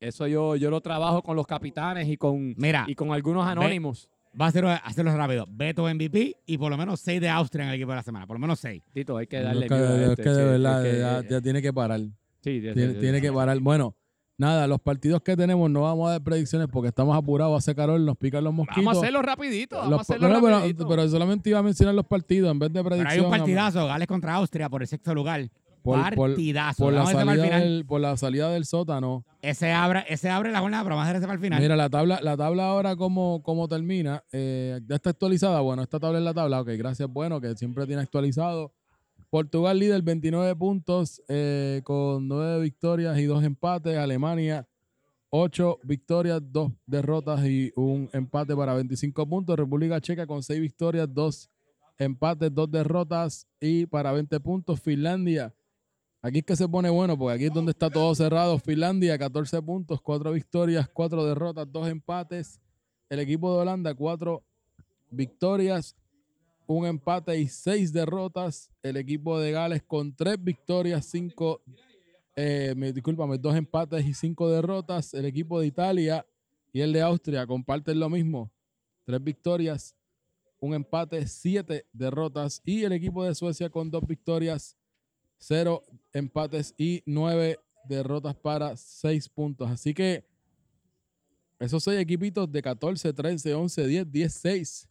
Eso 0.00 0.26
yo, 0.26 0.56
yo 0.56 0.70
lo 0.70 0.80
trabajo 0.80 1.22
con 1.22 1.36
los 1.36 1.46
capitanes 1.46 2.08
y 2.08 2.16
con, 2.16 2.54
Mira, 2.56 2.84
y 2.86 2.94
con 2.94 3.12
algunos 3.12 3.46
anónimos 3.46 4.08
va 4.40 4.46
a 4.46 4.52
ser 4.52 4.66
hacerlo 4.66 5.16
rápido. 5.16 5.46
Beto 5.48 5.84
MVP 5.84 6.36
y 6.46 6.58
por 6.58 6.70
lo 6.70 6.76
menos 6.76 7.00
seis 7.00 7.20
de 7.20 7.28
Austria 7.28 7.64
en 7.64 7.70
el 7.70 7.76
equipo 7.76 7.90
de 7.90 7.96
la 7.96 8.02
semana. 8.02 8.26
Por 8.26 8.36
lo 8.36 8.40
menos 8.40 8.60
seis. 8.60 8.82
Tito, 8.92 9.16
hay 9.16 9.26
que 9.26 9.40
darle. 9.40 9.66
Que, 9.66 9.74
es 9.74 10.16
que 10.16 10.28
de 10.28 10.44
verdad 10.44 11.22
ya, 11.28 11.40
tiene 11.40 11.62
que 11.62 11.72
parar. 11.72 12.00
Sí, 12.40 12.60
tiene, 12.60 12.94
tiene 12.94 13.20
que 13.20 13.32
parar. 13.32 13.58
Bueno, 13.60 13.96
nada, 14.38 14.66
los 14.66 14.80
partidos 14.80 15.22
que 15.22 15.36
tenemos 15.36 15.70
no 15.70 15.82
vamos 15.82 16.08
a 16.08 16.12
dar 16.12 16.22
predicciones 16.22 16.68
porque 16.70 16.88
estamos 16.88 17.16
apurados, 17.16 17.56
hace 17.56 17.74
calor, 17.74 17.98
nos 18.00 18.16
pican 18.16 18.44
los 18.44 18.52
mosquitos. 18.52 18.84
Vamos 18.84 18.98
a 18.98 19.00
hacerlo 19.00 19.22
rapidito. 19.22 19.76
Vamos 19.76 19.98
a 19.98 20.02
hacerlo 20.02 20.28
rapidito. 20.28 20.86
Pero, 20.86 21.08
solamente 21.08 21.50
iba 21.50 21.58
a 21.58 21.62
mencionar 21.62 21.94
los 21.94 22.06
partidos 22.06 22.50
en 22.50 22.58
vez 22.58 22.72
de 22.72 22.84
predicciones. 22.84 23.14
Pero 23.14 23.26
hay 23.26 23.32
un 23.32 23.38
partidazo, 23.38 23.86
Gales 23.86 24.06
contra 24.06 24.34
Austria 24.34 24.68
por 24.68 24.82
el 24.82 24.88
sexto 24.88 25.14
lugar. 25.14 25.48
Por, 25.86 26.16
partidazo. 26.16 26.84
Por, 26.84 26.92
la 26.92 27.06
salida 27.06 27.58
del, 27.60 27.86
por 27.86 28.00
la 28.00 28.16
salida 28.16 28.50
del 28.50 28.64
sótano. 28.64 29.24
Ese 29.40 29.72
abre, 29.72 30.04
ese 30.08 30.28
abre 30.28 30.50
la 30.50 30.60
jornada, 30.60 30.82
pero 30.82 30.96
vamos 30.96 31.06
a 31.06 31.10
hacer 31.10 31.16
ese 31.16 31.26
para 31.26 31.34
el 31.36 31.40
final. 31.40 31.60
Mira, 31.60 31.76
la 31.76 31.88
tabla, 31.88 32.18
la 32.22 32.36
tabla 32.36 32.68
ahora 32.68 32.96
cómo, 32.96 33.42
cómo 33.42 33.68
termina. 33.68 34.22
Eh, 34.32 34.80
ya 34.86 34.96
está 34.96 35.10
actualizada. 35.10 35.60
Bueno, 35.60 35.82
esta 35.82 36.00
tabla 36.00 36.18
es 36.18 36.24
la 36.24 36.34
tabla. 36.34 36.60
Ok, 36.60 36.70
gracias. 36.76 37.08
Bueno, 37.08 37.40
que 37.40 37.54
siempre 37.54 37.86
tiene 37.86 38.02
actualizado. 38.02 38.72
Portugal 39.30 39.78
líder 39.78 40.02
29 40.02 40.56
puntos 40.56 41.22
eh, 41.28 41.80
con 41.84 42.28
9 42.28 42.60
victorias 42.62 43.18
y 43.18 43.24
2 43.24 43.44
empates. 43.44 43.96
Alemania 43.96 44.66
8 45.30 45.80
victorias, 45.82 46.40
2 46.52 46.72
derrotas 46.86 47.44
y 47.44 47.72
un 47.76 48.08
empate 48.12 48.54
para 48.54 48.74
25 48.74 49.28
puntos. 49.28 49.56
República 49.56 50.00
Checa 50.00 50.26
con 50.26 50.42
6 50.42 50.60
victorias, 50.60 51.12
2 51.12 51.50
empates, 51.98 52.54
2 52.54 52.70
derrotas 52.70 53.46
y 53.60 53.86
para 53.86 54.12
20 54.12 54.38
puntos. 54.40 54.80
Finlandia 54.80 55.54
Aquí 56.26 56.38
es 56.40 56.44
que 56.44 56.56
se 56.56 56.68
pone 56.68 56.90
bueno, 56.90 57.16
porque 57.16 57.36
aquí 57.36 57.44
es 57.44 57.52
donde 57.52 57.70
está 57.70 57.88
todo 57.88 58.12
cerrado. 58.12 58.58
Finlandia, 58.58 59.16
14 59.16 59.62
puntos, 59.62 60.00
4 60.00 60.32
victorias, 60.32 60.88
4 60.92 61.24
derrotas, 61.24 61.70
2 61.70 61.88
empates. 61.88 62.60
El 63.08 63.20
equipo 63.20 63.54
de 63.54 63.60
Holanda, 63.60 63.94
4 63.94 64.42
victorias, 65.08 65.94
un 66.66 66.84
empate 66.84 67.38
y 67.38 67.46
6 67.46 67.92
derrotas. 67.92 68.72
El 68.82 68.96
equipo 68.96 69.38
de 69.38 69.52
Gales 69.52 69.84
con 69.84 70.16
3 70.16 70.42
victorias, 70.42 71.06
5, 71.06 71.62
eh, 72.34 72.74
discúlpame, 72.92 73.38
2 73.38 73.54
empates 73.54 74.04
y 74.04 74.12
5 74.12 74.50
derrotas. 74.50 75.14
El 75.14 75.26
equipo 75.26 75.60
de 75.60 75.68
Italia 75.68 76.26
y 76.72 76.80
el 76.80 76.92
de 76.92 77.02
Austria 77.02 77.46
comparten 77.46 78.00
lo 78.00 78.10
mismo. 78.10 78.50
3 79.04 79.22
victorias, 79.22 79.94
un 80.58 80.74
empate, 80.74 81.24
7 81.24 81.86
derrotas. 81.92 82.62
Y 82.64 82.82
el 82.82 82.90
equipo 82.90 83.22
de 83.22 83.32
Suecia 83.32 83.70
con 83.70 83.92
2 83.92 84.04
victorias, 84.08 84.76
cero 85.38 85.84
empates 86.12 86.74
y 86.76 87.02
nueve 87.06 87.58
derrotas 87.88 88.34
para 88.34 88.76
seis 88.76 89.28
puntos. 89.28 89.70
Así 89.70 89.94
que 89.94 90.24
esos 91.58 91.82
seis 91.82 92.00
equipitos 92.00 92.50
de 92.50 92.60
14, 92.62 93.12
13, 93.12 93.54
11, 93.54 93.86
10, 93.86 94.12
10, 94.12 94.32
6. 94.32 94.88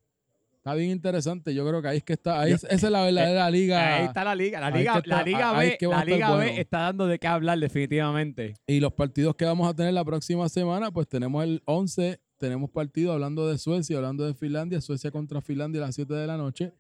Está 0.58 0.74
bien 0.74 0.89
interesante. 0.89 1.54
Yo 1.54 1.68
creo 1.68 1.80
que 1.80 1.89
ahí 1.89 1.98
es 1.98 2.04
que 2.04 2.14
está. 2.14 2.41
Ahí 2.41 2.54
esa 2.54 2.68
es 2.68 2.82
la 2.82 3.04
verdadera 3.04 3.48
eh, 3.48 3.52
liga. 3.52 3.98
Ahí 3.98 4.06
está 4.06 4.24
la 4.24 4.34
liga. 4.34 4.60
La 4.60 4.72
liga, 4.72 5.02
la 5.06 5.24
liga 5.24 5.54
B, 5.54 5.78
la 5.80 6.06
liga 6.06 6.36
B 6.36 6.60
está 6.60 6.80
dando 6.80 7.06
de 7.06 7.20
qué 7.20 7.28
hablar 7.28 7.60
definitivamente. 7.60 8.56
Y 8.66 8.80
los 8.80 8.91
partidos 8.93 9.36
que 9.36 9.46
vamos 9.46 9.70
a 9.70 9.76
tener 9.76 9.93
la 9.93 10.04
próxima 10.04 10.50
semana, 10.50 10.89
pues 10.89 11.08
tenemos 11.08 11.43
el 11.43 11.62
11. 11.66 12.20
Tenemos 12.38 12.72
partido 12.72 13.14
hablando 13.14 13.48
de 13.48 13.60
Suecia, 13.60 13.98
hablando 13.98 14.26
de 14.26 14.34
Finlandia. 14.34 14.82
Suecia 14.82 15.12
contra 15.12 15.39
Finlandia 15.39 15.84
a 15.84 15.86
las 15.86 15.96
7 15.96 16.12
de 16.16 16.26
la 16.28 16.36
noche 16.36 16.74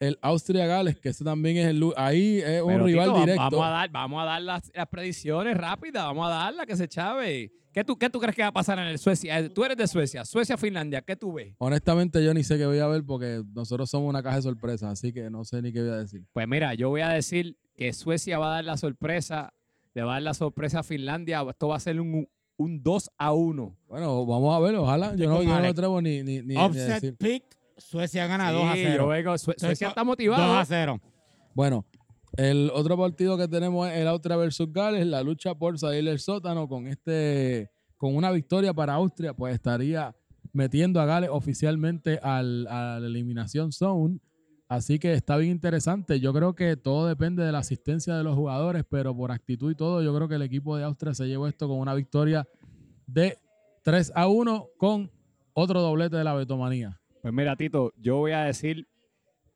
el 0.00 0.18
Austria-Gales, 0.22 0.98
que 0.98 1.10
ese 1.10 1.22
también 1.22 1.58
es 1.58 1.66
el. 1.66 1.92
Ahí 1.96 2.38
es 2.38 2.62
un 2.62 2.82
rival 2.82 3.20
directo. 3.20 3.42
Vamos 3.42 3.66
a 3.66 3.70
dar, 3.70 3.90
vamos 3.90 4.22
a 4.22 4.24
dar 4.24 4.42
las, 4.42 4.72
predicciones 4.90 5.56
rápidas, 5.56 6.04
vamos 6.04 6.26
a 6.26 6.30
darla 6.30 6.66
que 6.66 6.74
se 6.74 6.88
chave. 6.88 7.52
¿Qué 7.72 7.84
tú, 7.84 7.96
¿Qué 7.96 8.10
tú 8.10 8.18
crees 8.18 8.34
que 8.34 8.42
va 8.42 8.48
a 8.48 8.52
pasar 8.52 8.78
en 8.80 8.86
el 8.86 8.98
Suecia? 8.98 9.38
Eh, 9.38 9.50
tú 9.50 9.62
eres 9.62 9.76
de 9.76 9.86
Suecia, 9.86 10.24
Suecia-Finlandia, 10.24 11.02
¿qué 11.02 11.14
tú 11.14 11.34
ves? 11.34 11.54
Honestamente, 11.58 12.24
yo 12.24 12.34
ni 12.34 12.42
sé 12.42 12.58
qué 12.58 12.66
voy 12.66 12.80
a 12.80 12.88
ver 12.88 13.04
porque 13.04 13.44
nosotros 13.52 13.88
somos 13.88 14.08
una 14.08 14.24
caja 14.24 14.36
de 14.36 14.42
sorpresa, 14.42 14.90
así 14.90 15.12
que 15.12 15.30
no 15.30 15.44
sé 15.44 15.62
ni 15.62 15.72
qué 15.72 15.80
voy 15.82 15.90
a 15.90 15.96
decir. 15.98 16.24
Pues 16.32 16.48
mira, 16.48 16.74
yo 16.74 16.88
voy 16.88 17.02
a 17.02 17.10
decir 17.10 17.56
que 17.76 17.92
Suecia 17.92 18.38
va 18.38 18.46
a 18.50 18.54
dar 18.56 18.64
la 18.64 18.76
sorpresa, 18.76 19.52
le 19.94 20.02
va 20.02 20.12
a 20.12 20.14
dar 20.14 20.22
la 20.22 20.34
sorpresa 20.34 20.80
a 20.80 20.82
Finlandia. 20.82 21.44
Esto 21.48 21.68
va 21.68 21.76
a 21.76 21.80
ser 21.80 22.00
un, 22.00 22.26
un 22.56 22.82
2 22.82 23.10
a 23.18 23.32
1. 23.32 23.78
Bueno, 23.86 24.26
vamos 24.26 24.56
a 24.56 24.60
ver, 24.60 24.74
ojalá. 24.74 25.14
Yo 25.14 25.28
no, 25.28 25.42
yo 25.42 25.54
no 25.54 25.60
me 25.60 25.68
atrevo 25.68 26.02
ni, 26.02 26.24
ni, 26.24 26.42
ni, 26.42 26.56
Offset 26.56 27.16
pick 27.18 27.59
Suecia 27.80 28.26
gana 28.26 28.52
2 28.52 28.64
a 28.64 28.74
0. 28.74 29.38
Suecia 29.38 29.88
está 29.88 30.04
motivado. 30.04 30.46
2 30.46 30.56
a 30.56 30.64
0. 30.64 31.00
Bueno, 31.54 31.84
el 32.36 32.70
otro 32.72 32.96
partido 32.96 33.36
que 33.36 33.48
tenemos 33.48 33.88
es 33.88 33.98
el 33.98 34.08
Austria 34.08 34.36
versus 34.36 34.72
Gales, 34.72 35.06
la 35.06 35.22
lucha 35.22 35.54
por 35.54 35.78
salir 35.78 36.04
del 36.04 36.18
sótano 36.18 36.68
con 36.68 36.86
este 36.86 37.70
con 37.96 38.16
una 38.16 38.30
victoria 38.30 38.72
para 38.72 38.94
Austria, 38.94 39.34
pues 39.34 39.54
estaría 39.54 40.16
metiendo 40.52 41.00
a 41.00 41.04
Gales 41.04 41.28
oficialmente 41.30 42.18
al, 42.22 42.66
a 42.68 42.98
la 42.98 43.06
eliminación 43.06 43.72
zone. 43.72 44.20
Así 44.68 44.98
que 44.98 45.12
está 45.12 45.36
bien 45.36 45.50
interesante. 45.50 46.20
Yo 46.20 46.32
creo 46.32 46.54
que 46.54 46.76
todo 46.76 47.08
depende 47.08 47.42
de 47.42 47.52
la 47.52 47.58
asistencia 47.58 48.16
de 48.16 48.22
los 48.24 48.36
jugadores, 48.36 48.84
pero 48.88 49.14
por 49.14 49.32
actitud 49.32 49.72
y 49.72 49.74
todo, 49.74 50.02
yo 50.02 50.14
creo 50.14 50.28
que 50.28 50.36
el 50.36 50.42
equipo 50.42 50.76
de 50.76 50.84
Austria 50.84 51.12
se 51.12 51.26
llevó 51.26 51.48
esto 51.48 51.68
con 51.68 51.78
una 51.78 51.92
victoria 51.92 52.48
de 53.06 53.38
3 53.82 54.12
a 54.14 54.28
1 54.28 54.68
con 54.78 55.10
otro 55.52 55.80
doblete 55.82 56.16
de 56.16 56.24
la 56.24 56.34
Betomanía. 56.34 56.99
Pues 57.22 57.34
mira, 57.34 57.54
Tito, 57.56 57.92
yo 57.96 58.16
voy 58.16 58.32
a 58.32 58.44
decir, 58.44 58.88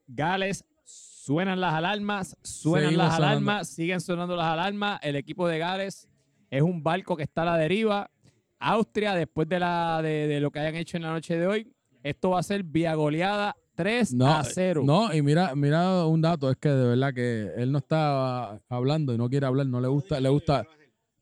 Gales, 0.07 0.65
suenan 0.85 1.61
las 1.61 1.73
alarmas, 1.73 2.37
suenan 2.43 2.97
las 2.97 3.15
alarmas, 3.15 3.69
siguen 3.69 4.01
sonando 4.01 4.37
las 4.37 4.47
alarmas. 4.47 5.01
El 5.03 5.17
equipo 5.17 5.49
de 5.49 5.59
Gales 5.59 6.09
es 6.51 6.63
un 6.63 6.83
barco 6.83 7.17
que 7.17 7.23
está 7.23 7.43
a 7.43 7.47
la 7.47 7.57
deriva. 7.57 8.11
Austria, 8.59 9.15
después 9.15 9.49
de, 9.49 9.59
la, 9.59 10.01
de, 10.03 10.41
lo 10.41 10.51
que 10.51 10.59
hayan 10.61 10.77
hecho 10.77 10.97
en 10.97 11.05
la 11.05 11.13
noche 11.13 11.39
de 11.39 11.47
hoy, 11.47 11.73
esto 12.03 12.31
va 12.31 12.41
a 12.41 12.43
ser 12.43 12.63
vía 12.63 12.95
goleada 12.95 13.57
3 13.75 14.17
a 14.21 14.45
0. 14.45 14.83
No, 14.85 15.13
y 15.13 15.23
mira, 15.23 15.55
mira 15.55 16.07
un 16.07 16.21
dato, 16.21 16.51
es 16.51 16.57
que 16.57 16.69
de 16.69 16.89
verdad 16.89 17.15
que 17.15 17.51
él 17.57 17.73
no 17.73 17.79
está 17.79 18.61
hablando 18.69 19.13
y 19.15 19.19
no 19.19 19.29
quiere 19.29 19.47
hablar, 19.47 19.67
no 19.67 19.81
le 19.81 19.89
gusta, 19.89 20.21
le 20.21 20.29
gusta, 20.29 20.65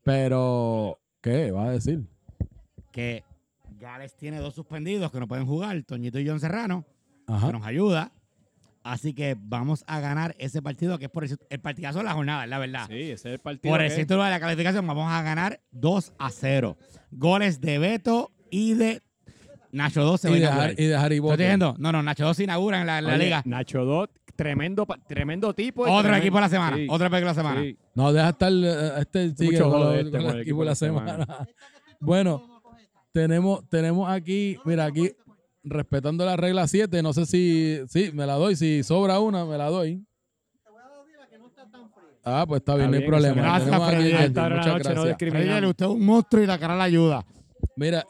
pero 0.03 0.99
¿qué 1.21 1.51
va 1.51 1.67
a 1.67 1.71
decir? 1.71 2.05
Que 2.91 3.23
Gales 3.83 4.15
tiene 4.15 4.39
dos 4.39 4.55
suspendidos 4.55 5.11
que 5.11 5.19
no 5.19 5.27
pueden 5.27 5.45
jugar, 5.45 5.83
Toñito 5.83 6.17
y 6.17 6.25
John 6.25 6.39
Serrano, 6.39 6.85
que 7.27 7.51
nos 7.51 7.65
ayuda. 7.65 8.13
Así 8.81 9.13
que 9.13 9.35
vamos 9.37 9.83
a 9.87 9.99
ganar 9.99 10.35
ese 10.39 10.61
partido, 10.61 10.97
que 10.97 11.05
es 11.05 11.11
por 11.11 11.25
el, 11.25 11.59
partidazo 11.59 11.97
de 11.97 12.05
la 12.05 12.13
jornada, 12.13 12.47
la 12.47 12.59
verdad. 12.59 12.87
Sí, 12.87 12.95
ese 12.95 13.13
es 13.13 13.25
el 13.25 13.39
partido. 13.39 13.73
Por 13.73 13.81
el 13.81 13.93
título 13.93 14.23
de 14.23 14.29
la 14.29 14.39
calificación, 14.39 14.87
vamos 14.87 15.11
a 15.11 15.21
ganar 15.21 15.59
2 15.71 16.13
a 16.17 16.29
0. 16.29 16.77
Goles 17.11 17.59
de 17.59 17.77
Beto 17.77 18.31
y 18.49 18.73
de 18.73 19.01
Nacho 19.73 20.03
2 20.03 20.21
se 20.21 20.31
y, 20.31 20.39
de, 20.39 20.75
y 20.77 20.85
de 20.85 20.95
Harry 20.95 21.17
¿Estoy 21.17 21.37
diciendo? 21.37 21.75
No, 21.77 21.91
no, 21.91 22.01
Nacho 22.01 22.23
2 22.23 22.37
se 22.37 22.43
inaugura 22.45 22.79
en 22.79 22.87
la, 22.87 23.01
liga. 23.17 23.41
Nacho 23.43 23.83
2, 23.83 24.09
tremendo, 24.37 24.87
tremendo 25.07 25.53
tipo. 25.53 25.83
Otro 25.83 26.15
equipo 26.15 26.37
de 26.37 26.41
la 26.41 26.49
semana. 26.49 26.77
Otro 26.87 27.07
equipo 27.07 27.19
de 27.19 27.25
la 27.25 27.33
semana. 27.33 27.63
No, 27.95 28.13
deja 28.13 28.29
estar. 28.29 28.51
Eh, 28.53 29.01
este 29.01 29.35
sigue 29.35 29.59
con, 29.59 29.93
este 29.93 30.17
el 30.17 30.39
equipo 30.39 30.59
de 30.61 30.65
la 30.67 30.75
semana. 30.75 31.27
bueno. 31.99 32.52
Tenemos, 33.13 33.69
tenemos 33.69 34.09
aquí, 34.09 34.57
mira, 34.65 34.85
aquí, 34.85 35.11
respetando 35.63 36.25
la 36.25 36.35
regla 36.35 36.67
7, 36.67 37.03
no 37.03 37.13
sé 37.13 37.27
si, 37.27 37.79
sí, 37.87 38.09
me 38.11 38.25
la 38.25 38.33
doy, 38.33 38.55
si 38.55 38.81
sobra 38.81 39.19
una, 39.19 39.45
me 39.45 39.55
la 39.55 39.69
doy. 39.69 40.03
Ah, 42.25 42.45
pues 42.47 42.61
está 42.61 42.75
bien, 42.75 42.89
no 42.89 42.97
hay 42.97 43.05
problema. 43.05 43.35
Gracias, 43.35 43.89
Freddy. 43.89 44.13
Muchas 44.13 44.49
gracias. 44.49 45.65
usted 45.65 45.85
es 45.85 45.91
un 45.91 46.05
monstruo 46.05 46.41
y 46.41 46.47
la 46.47 46.57
cara 46.57 46.75
la 46.75 46.85
ayuda. 46.85 47.23
Mira, 47.75 48.03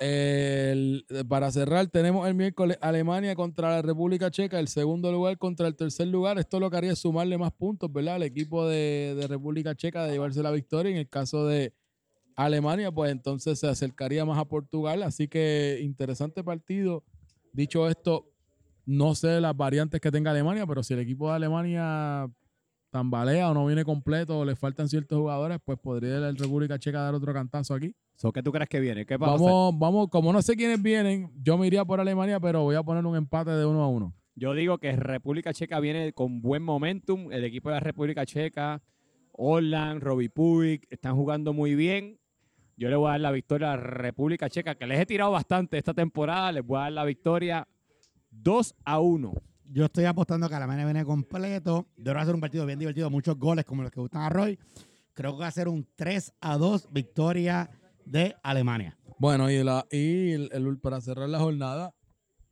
para 1.28 1.52
cerrar, 1.52 1.88
tenemos 1.88 2.26
el 2.26 2.36
miércoles 2.36 2.78
Alemania 2.80 3.36
contra 3.36 3.72
la 3.72 3.82
República 3.82 4.32
Checa, 4.32 4.58
el 4.58 4.70
segundo 4.70 5.12
lugar 5.12 5.38
contra 5.38 5.68
el 5.68 5.76
tercer 5.76 6.08
lugar. 6.08 6.40
Esto 6.40 6.62
lo 6.62 6.70
que 6.72 6.78
haría 6.78 6.94
es 6.94 7.00
sumarle 7.00 7.38
más 7.38 7.52
puntos, 7.52 7.92
¿verdad? 7.92 8.16
Al 8.16 8.24
equipo 8.24 8.68
de, 8.68 9.16
de 9.18 9.28
República 9.28 9.76
Checa 9.76 10.06
de 10.06 10.14
llevarse 10.14 10.42
la 10.42 10.52
victoria. 10.52 10.92
En 10.92 10.98
el 10.98 11.10
caso 11.10 11.46
de, 11.46 11.74
Alemania, 12.36 12.92
pues 12.92 13.12
entonces 13.12 13.60
se 13.60 13.68
acercaría 13.68 14.26
más 14.26 14.38
a 14.38 14.46
Portugal. 14.46 15.04
Así 15.04 15.28
que 15.28 15.80
interesante 15.82 16.44
partido. 16.44 17.04
Dicho 17.52 17.88
esto, 17.88 18.30
No 18.86 19.16
sé 19.16 19.40
las 19.40 19.56
variantes 19.56 20.02
que 20.02 20.12
tenga 20.12 20.32
Alemania, 20.32 20.68
pero 20.68 20.84
si 20.84 20.94
el 20.94 21.00
equipo 21.00 21.30
de 21.30 21.36
Alemania 21.36 22.30
tambalea 22.90 23.50
o 23.50 23.54
no 23.54 23.66
viene 23.66 23.86
completo 23.86 24.40
o 24.40 24.46
le 24.46 24.56
faltan 24.56 24.90
ciertos 24.90 25.18
jugadores, 25.18 25.58
pues 25.64 25.80
podría 25.80 26.20
la 26.20 26.32
República 26.32 26.78
Checa 26.78 27.02
dar 27.02 27.16
otro 27.16 27.34
cantazo 27.34 27.74
aquí. 27.74 27.96
¿Qué 28.34 28.44
tú 28.44 28.52
crees 28.52 28.70
que 28.70 28.80
viene? 28.80 29.06
¿Qué 29.06 29.18
vamos, 29.18 29.78
vamos, 29.78 30.10
como 30.10 30.32
no 30.32 30.42
sé 30.42 30.56
quiénes 30.56 30.82
vienen, 30.82 31.32
yo 31.42 31.58
me 31.58 31.68
iría 31.68 31.84
por 31.84 32.00
Alemania, 32.00 32.40
pero 32.40 32.62
voy 32.62 32.76
a 32.76 32.84
poner 32.84 33.06
un 33.06 33.16
empate 33.16 33.52
de 33.52 33.66
uno 33.66 33.84
a 33.84 33.88
uno. 33.88 34.14
Yo 34.36 34.54
digo 34.54 34.78
que 34.78 34.96
República 34.96 35.54
Checa 35.54 35.80
viene 35.80 36.14
con 36.14 36.42
buen 36.42 36.64
momentum. 36.64 37.32
El 37.32 37.44
equipo 37.44 37.70
de 37.70 37.76
la 37.76 37.80
República 37.80 38.26
Checa, 38.26 38.82
Holland, 39.32 40.02
Robbie 40.02 40.30
Puig, 40.30 40.82
están 40.90 41.16
jugando 41.16 41.54
muy 41.54 41.76
bien. 41.76 42.20
Yo 42.76 42.90
le 42.90 42.96
voy 42.96 43.08
a 43.08 43.12
dar 43.12 43.22
la 43.22 43.32
victoria 43.32 43.74
a 43.74 43.78
República 43.78 44.50
Checa, 44.50 44.76
que 44.76 44.88
les 44.88 45.00
he 45.00 45.06
tirado 45.06 45.32
bastante 45.32 45.78
esta 45.78 45.94
temporada. 45.94 46.52
Les 46.52 46.66
voy 46.66 46.78
a 46.78 46.82
dar 46.82 46.94
la 46.94 47.06
victoria 47.06 47.68
2 48.32 48.76
a 48.84 49.00
1. 49.00 49.34
Yo 49.66 49.86
estoy 49.86 50.06
apostando 50.06 50.50
que 50.50 50.56
Alemania 50.56 50.86
viene 50.86 51.06
completo. 51.06 51.88
Debe 51.96 52.26
ser 52.26 52.34
un 52.36 52.42
partido 52.42 52.66
bien 52.66 52.80
divertido, 52.80 53.10
muchos 53.10 53.38
goles 53.38 53.66
como 53.66 53.84
los 53.84 53.92
que 53.92 54.00
gustan 54.00 54.24
a 54.24 54.30
Roy. 54.30 54.58
Creo 55.14 55.34
que 55.34 55.42
va 55.42 55.48
a 55.48 55.52
ser 55.52 55.68
un 55.68 55.88
3 55.96 56.34
a 56.42 56.58
2 56.58 56.90
victoria 56.92 57.70
de 58.06 58.36
Alemania. 58.42 58.98
Bueno, 59.20 59.50
y, 59.50 59.64
la, 59.64 59.86
y 59.92 60.32
el, 60.32 60.80
para 60.82 61.00
cerrar 61.00 61.30
la 61.30 61.40
jornada, 61.40 61.94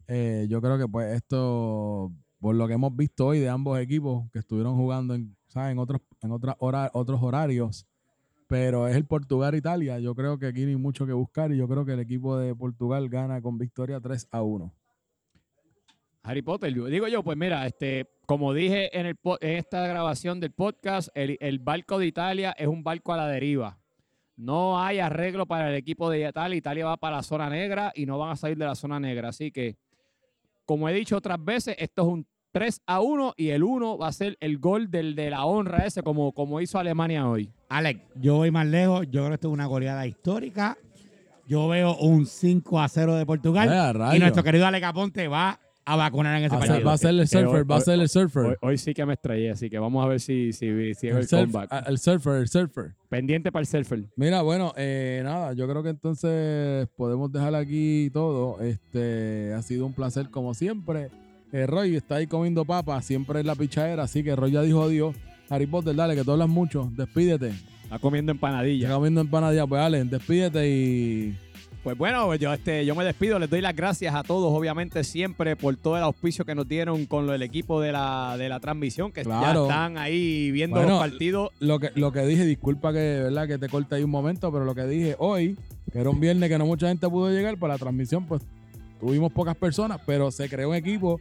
eh, 0.07 0.45
yo 0.49 0.61
creo 0.61 0.77
que 0.77 0.87
pues 0.87 1.15
esto, 1.15 2.11
por 2.39 2.55
lo 2.55 2.67
que 2.67 2.75
hemos 2.75 2.95
visto 2.95 3.25
hoy 3.25 3.39
de 3.39 3.49
ambos 3.49 3.79
equipos 3.79 4.29
que 4.31 4.39
estuvieron 4.39 4.75
jugando 4.75 5.15
en, 5.15 5.35
en 5.55 5.79
otros, 5.79 6.01
en 6.21 6.31
otras 6.31 6.55
otros 6.93 7.21
horarios, 7.21 7.87
pero 8.51 8.85
es 8.85 8.97
el 8.97 9.05
Portugal-Italia. 9.05 9.99
Yo 9.99 10.13
creo 10.13 10.37
que 10.37 10.47
aquí 10.47 10.63
no 10.63 10.71
hay 10.71 10.75
mucho 10.75 11.05
que 11.05 11.13
buscar 11.13 11.53
y 11.53 11.57
yo 11.57 11.69
creo 11.69 11.85
que 11.85 11.93
el 11.93 12.01
equipo 12.01 12.37
de 12.37 12.53
Portugal 12.53 13.07
gana 13.07 13.41
con 13.41 13.57
victoria 13.57 14.01
3 14.01 14.27
a 14.29 14.41
1. 14.41 14.73
Harry 16.23 16.41
Potter, 16.41 16.73
digo 16.73 17.07
yo, 17.07 17.23
pues 17.23 17.37
mira, 17.37 17.65
este, 17.65 18.09
como 18.25 18.53
dije 18.53 18.99
en, 18.99 19.05
el, 19.05 19.17
en 19.39 19.55
esta 19.55 19.87
grabación 19.87 20.41
del 20.41 20.51
podcast, 20.51 21.07
el, 21.15 21.37
el, 21.39 21.59
barco 21.59 21.97
de 21.97 22.07
Italia 22.07 22.53
es 22.57 22.67
un 22.67 22.83
barco 22.83 23.13
a 23.13 23.17
la 23.17 23.27
deriva. 23.29 23.79
No 24.35 24.77
hay 24.81 24.99
arreglo 24.99 25.45
para 25.45 25.69
el 25.69 25.75
equipo 25.75 26.09
de 26.09 26.27
Italia. 26.27 26.57
Italia 26.57 26.87
va 26.87 26.97
para 26.97 27.15
la 27.15 27.23
zona 27.23 27.49
negra 27.49 27.93
y 27.95 28.05
no 28.05 28.17
van 28.17 28.31
a 28.31 28.35
salir 28.35 28.57
de 28.57 28.65
la 28.65 28.75
zona 28.75 28.99
negra. 28.99 29.29
Así 29.29 29.53
que, 29.53 29.77
como 30.65 30.89
he 30.89 30.93
dicho 30.93 31.15
otras 31.15 31.41
veces, 31.41 31.77
esto 31.79 32.01
es 32.01 32.07
un 32.09 32.27
3 32.51 32.81
a 32.85 32.99
1 32.99 33.33
y 33.37 33.49
el 33.49 33.63
1 33.63 33.97
va 33.97 34.07
a 34.07 34.11
ser 34.11 34.37
el 34.39 34.57
gol 34.57 34.91
del 34.91 35.15
de 35.15 35.29
la 35.29 35.45
honra 35.45 35.85
ese, 35.85 36.03
como, 36.03 36.33
como 36.33 36.59
hizo 36.61 36.79
Alemania 36.79 37.27
hoy. 37.27 37.49
Alex, 37.69 38.01
yo 38.15 38.35
voy 38.35 38.51
más 38.51 38.67
lejos. 38.67 39.05
Yo 39.05 39.21
creo 39.21 39.29
que 39.29 39.33
esto 39.35 39.47
es 39.47 39.53
una 39.53 39.65
goleada 39.65 40.05
histórica. 40.05 40.77
Yo 41.47 41.67
veo 41.67 41.95
un 41.97 42.25
5 42.25 42.79
a 42.79 42.87
0 42.87 43.15
de 43.15 43.25
Portugal. 43.25 44.15
y 44.15 44.19
nuestro 44.19 44.43
querido 44.43 44.65
Alex 44.65 44.85
Aponte 44.85 45.27
va 45.27 45.59
a 45.85 45.95
vacunar 45.95 46.37
en 46.37 46.45
ese 46.45 46.57
partido. 46.57 46.83
Va 46.83 46.93
a 46.93 46.97
ser 46.97 47.09
el 47.11 47.27
surfer, 47.27 47.69
va 47.69 47.77
a 47.77 47.81
ser 47.81 47.99
el 47.99 48.09
surfer. 48.09 48.57
Hoy, 48.61 48.77
sí 48.77 48.93
que 48.93 49.05
me 49.05 49.13
estrellé, 49.13 49.51
así 49.51 49.69
que 49.69 49.79
vamos 49.79 50.05
a 50.05 50.07
ver 50.07 50.19
si, 50.19 50.53
si, 50.53 50.93
si 50.93 51.07
es 51.07 51.15
el, 51.15 51.27
comeback. 51.27 51.87
El 51.87 51.97
surfer, 51.97 52.33
el 52.35 52.47
surfer. 52.47 52.95
Pendiente 53.09 53.51
para 53.51 53.61
el 53.61 53.67
surfer. 53.67 54.05
Mira, 54.15 54.41
bueno, 54.41 54.73
eh, 54.77 55.21
nada, 55.23 55.53
yo 55.53 55.67
creo 55.67 55.83
que 55.83 55.89
entonces 55.89 56.87
podemos 56.95 57.31
dejar 57.31 57.55
aquí 57.55 58.09
todo. 58.13 58.61
Este 58.61 59.53
ha 59.53 59.61
sido 59.61 59.85
un 59.85 59.93
placer 59.93 60.29
como 60.29 60.53
siempre. 60.53 61.09
Eh, 61.51 61.67
Roy 61.67 61.95
está 61.95 62.15
ahí 62.15 62.27
comiendo 62.27 62.63
papas, 62.65 63.05
siempre 63.05 63.41
en 63.41 63.47
la 63.47 63.55
pichadera, 63.55 64.03
así 64.03 64.23
que 64.23 64.35
Roy 64.35 64.51
ya 64.51 64.61
dijo 64.61 64.83
adiós. 64.83 65.15
Harry 65.49 65.65
Potter, 65.65 65.93
dale, 65.93 66.15
que 66.15 66.23
tú 66.23 66.31
hablas 66.31 66.47
mucho, 66.47 66.89
despídete. 66.95 67.51
Está 67.83 67.99
comiendo 67.99 68.31
empanadilla. 68.31 68.87
Está 68.87 68.95
comiendo 68.95 69.19
empanadilla, 69.19 69.67
pues 69.67 69.81
dale, 69.81 70.03
despídete 70.05 70.69
y 70.69 71.35
pues 71.83 71.97
bueno, 71.97 72.35
yo, 72.35 72.53
este, 72.53 72.85
yo 72.85 72.93
me 72.93 73.03
despido, 73.03 73.39
les 73.39 73.49
doy 73.49 73.59
las 73.59 73.75
gracias 73.75 74.13
a 74.13 74.21
todos, 74.21 74.55
obviamente, 74.55 75.03
siempre 75.03 75.55
por 75.55 75.75
todo 75.77 75.97
el 75.97 76.03
auspicio 76.03 76.45
que 76.45 76.53
nos 76.53 76.67
dieron 76.67 77.07
con 77.07 77.27
el 77.31 77.41
equipo 77.41 77.81
de 77.81 77.91
la, 77.91 78.35
de 78.37 78.49
la 78.49 78.59
transmisión, 78.59 79.11
que 79.11 79.23
ya 79.23 79.51
están 79.51 79.97
ahí 79.97 80.51
viendo 80.51 80.81
los 80.83 80.99
partidos. 80.99 81.49
Lo 81.59 81.79
que, 81.79 81.89
lo 81.95 82.11
que 82.11 82.21
dije, 82.21 82.45
disculpa 82.45 82.93
que, 82.93 83.21
¿verdad? 83.23 83.47
que 83.47 83.57
te 83.57 83.67
corte 83.67 83.95
ahí 83.95 84.03
un 84.03 84.11
momento, 84.11 84.51
pero 84.51 84.63
lo 84.63 84.75
que 84.75 84.85
dije 84.85 85.15
hoy, 85.17 85.57
que 85.91 85.99
era 85.99 86.11
un 86.11 86.19
viernes 86.19 86.49
que 86.49 86.57
no 86.59 86.67
mucha 86.67 86.87
gente 86.87 87.09
pudo 87.09 87.31
llegar, 87.31 87.57
para 87.57 87.73
la 87.73 87.79
transmisión, 87.79 88.27
pues 88.27 88.43
tuvimos 88.99 89.31
pocas 89.33 89.55
personas, 89.55 89.99
pero 90.05 90.29
se 90.29 90.47
creó 90.47 90.69
un 90.69 90.75
equipo 90.75 91.19